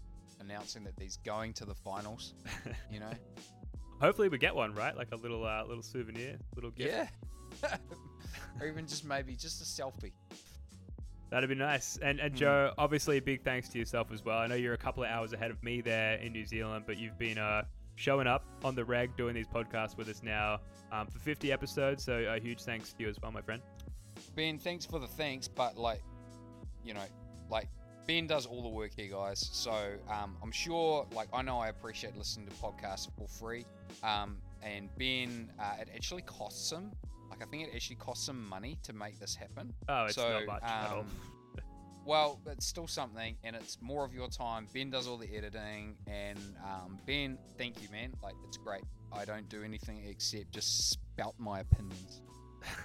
announcing 0.41 0.85
that 0.85 0.95
he's 1.01 1.17
going 1.19 1.53
to 1.55 1.65
the 1.65 1.75
finals. 1.75 2.35
You 2.91 3.01
know? 3.01 3.11
hopefully 4.01 4.29
we 4.29 4.37
get 4.39 4.55
one 4.55 4.75
right, 4.75 4.97
like 4.97 5.09
a 5.13 5.17
little 5.17 5.47
uh, 5.47 5.65
little 5.65 5.83
souvenir, 5.83 6.37
little 6.55 6.71
gift. 6.71 6.91
yeah. 7.63 7.77
or 8.61 8.67
even 8.67 8.87
just 8.87 9.05
maybe 9.05 9.35
just 9.37 9.61
a 9.61 9.65
selfie. 9.65 10.13
That'd 11.31 11.49
be 11.49 11.55
nice. 11.55 11.99
And 12.03 12.21
and 12.21 12.33
Hmm. 12.33 12.39
Joe, 12.39 12.73
obviously, 12.77 13.21
big 13.21 13.43
thanks 13.45 13.69
to 13.71 13.79
yourself 13.79 14.13
as 14.13 14.23
well. 14.25 14.39
I 14.39 14.47
know 14.47 14.55
you're 14.55 14.75
a 14.75 14.79
couple 14.79 15.03
of 15.05 15.09
hours 15.11 15.33
ahead 15.33 15.51
of 15.51 15.63
me 15.63 15.81
there 15.81 16.17
in 16.17 16.33
New 16.33 16.45
Zealand, 16.45 16.85
but 16.87 16.99
you've 16.99 17.19
been 17.19 17.39
uh, 17.39 17.63
showing 17.97 18.27
up 18.27 18.45
on 18.65 18.75
the 18.75 18.85
reg, 18.85 19.17
doing 19.17 19.35
these 19.35 19.47
podcasts 19.47 19.97
with 19.97 20.09
us 20.09 20.23
now 20.23 20.61
um, 20.91 21.07
for 21.07 21.19
50 21.19 21.53
episodes. 21.53 22.05
So 22.05 22.15
a 22.15 22.39
huge 22.39 22.63
thanks 22.63 22.93
to 22.93 23.03
you 23.03 23.09
as 23.09 23.17
well, 23.21 23.33
my 23.33 23.43
friend. 23.43 23.63
Ben, 24.37 24.59
thanks 24.59 24.85
for 24.85 24.99
the 24.99 25.07
thanks, 25.07 25.49
but 25.49 25.77
like, 25.77 26.03
you 26.85 26.95
know, 26.95 27.05
like 27.51 27.69
Ben 28.07 28.27
does 28.27 28.47
all 28.47 28.63
the 28.63 28.69
work 28.69 28.91
here, 28.97 29.09
guys. 29.11 29.49
So 29.53 29.73
um, 30.11 30.37
I'm 30.43 30.53
sure, 30.53 31.07
like, 31.15 31.29
I 31.33 31.43
know 31.43 31.59
I 31.59 31.69
appreciate 31.69 32.17
listening 32.17 32.47
to 32.49 32.53
podcasts 32.55 33.09
for 33.17 33.29
free. 33.29 33.65
Um, 34.03 34.39
and 34.63 34.89
Ben, 34.97 35.51
uh, 35.59 35.75
it 35.81 35.89
actually 35.95 36.23
costs 36.23 36.71
him 36.71 36.93
Like 37.31 37.43
I 37.43 37.47
think 37.47 37.69
it 37.69 37.75
actually 37.75 37.97
costs 37.97 38.27
some 38.27 38.49
money 38.49 38.79
to 38.85 38.93
make 38.93 39.19
this 39.19 39.35
happen. 39.35 39.73
Oh, 39.89 40.05
it's 40.05 40.15
so, 40.15 40.29
not 40.29 40.47
much 40.47 40.63
at 40.63 40.91
all. 40.93 41.05
Well, 42.05 42.41
it's 42.47 42.67
still 42.67 42.89
something, 42.89 43.37
and 43.45 43.55
it's 43.55 43.79
more 43.81 44.05
of 44.05 44.13
your 44.13 44.29
time. 44.29 44.67
Ben 44.73 44.91
does 44.91 45.07
all 45.07 45.17
the 45.17 45.37
editing, 45.37 45.97
and 46.07 46.39
um, 46.65 46.99
Ben, 47.07 47.39
thank 47.57 47.81
you, 47.81 47.89
man. 47.91 48.13
Like 48.23 48.35
it's 48.47 48.57
great. 48.57 48.83
I 49.13 49.25
don't 49.25 49.49
do 49.49 49.63
anything 49.63 50.03
except 50.09 50.51
just 50.51 50.91
spout 50.91 51.35
my 51.39 51.61
opinions. 51.61 52.23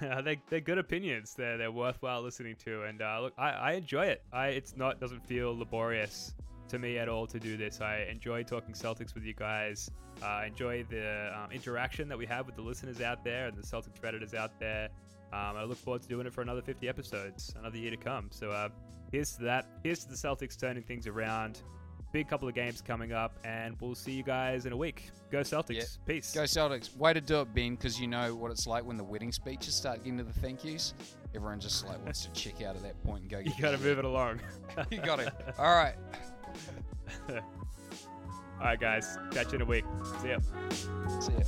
they 0.00 0.40
they're 0.48 0.60
good 0.60 0.78
opinions. 0.78 1.34
They're 1.34 1.56
they're 1.56 1.72
worthwhile 1.72 2.22
listening 2.22 2.56
to, 2.64 2.84
and 2.84 3.02
uh, 3.02 3.20
look, 3.22 3.34
I, 3.38 3.50
I 3.50 3.72
enjoy 3.72 4.06
it. 4.06 4.22
I 4.32 4.48
it's 4.48 4.76
not 4.76 5.00
doesn't 5.00 5.26
feel 5.26 5.56
laborious 5.56 6.34
to 6.68 6.78
me 6.78 6.98
at 6.98 7.08
all 7.08 7.26
to 7.26 7.40
do 7.40 7.56
this. 7.56 7.80
I 7.80 8.06
enjoy 8.10 8.42
talking 8.44 8.74
Celtics 8.74 9.14
with 9.14 9.24
you 9.24 9.34
guys. 9.34 9.90
Uh, 10.22 10.26
I 10.26 10.46
enjoy 10.46 10.84
the 10.84 11.32
um, 11.34 11.50
interaction 11.50 12.08
that 12.08 12.18
we 12.18 12.26
have 12.26 12.46
with 12.46 12.56
the 12.56 12.62
listeners 12.62 13.00
out 13.00 13.24
there 13.24 13.46
and 13.46 13.56
the 13.56 13.62
Celtics 13.62 14.00
redditors 14.00 14.34
out 14.34 14.58
there. 14.60 14.88
Um, 15.32 15.56
I 15.56 15.64
look 15.64 15.78
forward 15.78 16.02
to 16.02 16.08
doing 16.08 16.26
it 16.26 16.32
for 16.32 16.42
another 16.42 16.62
50 16.62 16.88
episodes, 16.88 17.54
another 17.58 17.78
year 17.78 17.90
to 17.90 17.96
come. 17.96 18.28
So 18.30 18.50
uh, 18.50 18.68
here's 19.12 19.32
to 19.36 19.44
that. 19.44 19.66
Here's 19.82 20.00
to 20.04 20.08
the 20.08 20.16
Celtics 20.16 20.58
turning 20.58 20.82
things 20.82 21.06
around. 21.06 21.62
Big 22.10 22.26
couple 22.26 22.48
of 22.48 22.54
games 22.54 22.80
coming 22.80 23.12
up, 23.12 23.38
and 23.44 23.76
we'll 23.82 23.94
see 23.94 24.12
you 24.12 24.22
guys 24.22 24.64
in 24.64 24.72
a 24.72 24.76
week. 24.76 25.10
Go 25.30 25.40
Celtics. 25.40 25.74
Yeah. 25.74 25.82
Peace. 26.06 26.32
Go 26.34 26.44
Celtics! 26.44 26.96
Way 26.96 27.12
to 27.12 27.20
do 27.20 27.42
it, 27.42 27.52
Ben, 27.54 27.74
because 27.74 28.00
you 28.00 28.06
know 28.06 28.34
what 28.34 28.50
it's 28.50 28.66
like 28.66 28.82
when 28.86 28.96
the 28.96 29.04
wedding 29.04 29.30
speeches 29.30 29.74
start 29.74 29.98
getting 29.98 30.16
to 30.16 30.24
the 30.24 30.32
thank 30.32 30.64
yous. 30.64 30.94
Everyone 31.34 31.60
just 31.60 31.86
like 31.86 32.02
wants 32.04 32.24
to 32.24 32.32
check 32.32 32.62
out 32.62 32.76
at 32.76 32.82
that 32.82 33.02
point 33.04 33.22
and 33.22 33.30
go. 33.30 33.38
You 33.44 33.52
got 33.60 33.72
to 33.72 33.78
move 33.78 33.98
it 33.98 34.06
along. 34.06 34.40
You 34.90 35.00
got 35.00 35.20
it. 35.20 35.30
All 35.58 35.74
right. 35.74 35.96
All 38.60 38.64
right, 38.64 38.80
guys. 38.80 39.18
Catch 39.30 39.52
you 39.52 39.56
in 39.56 39.62
a 39.62 39.66
week. 39.66 39.84
See 40.22 40.28
ya. 40.30 40.38
See 41.20 41.32
ya. 41.32 41.44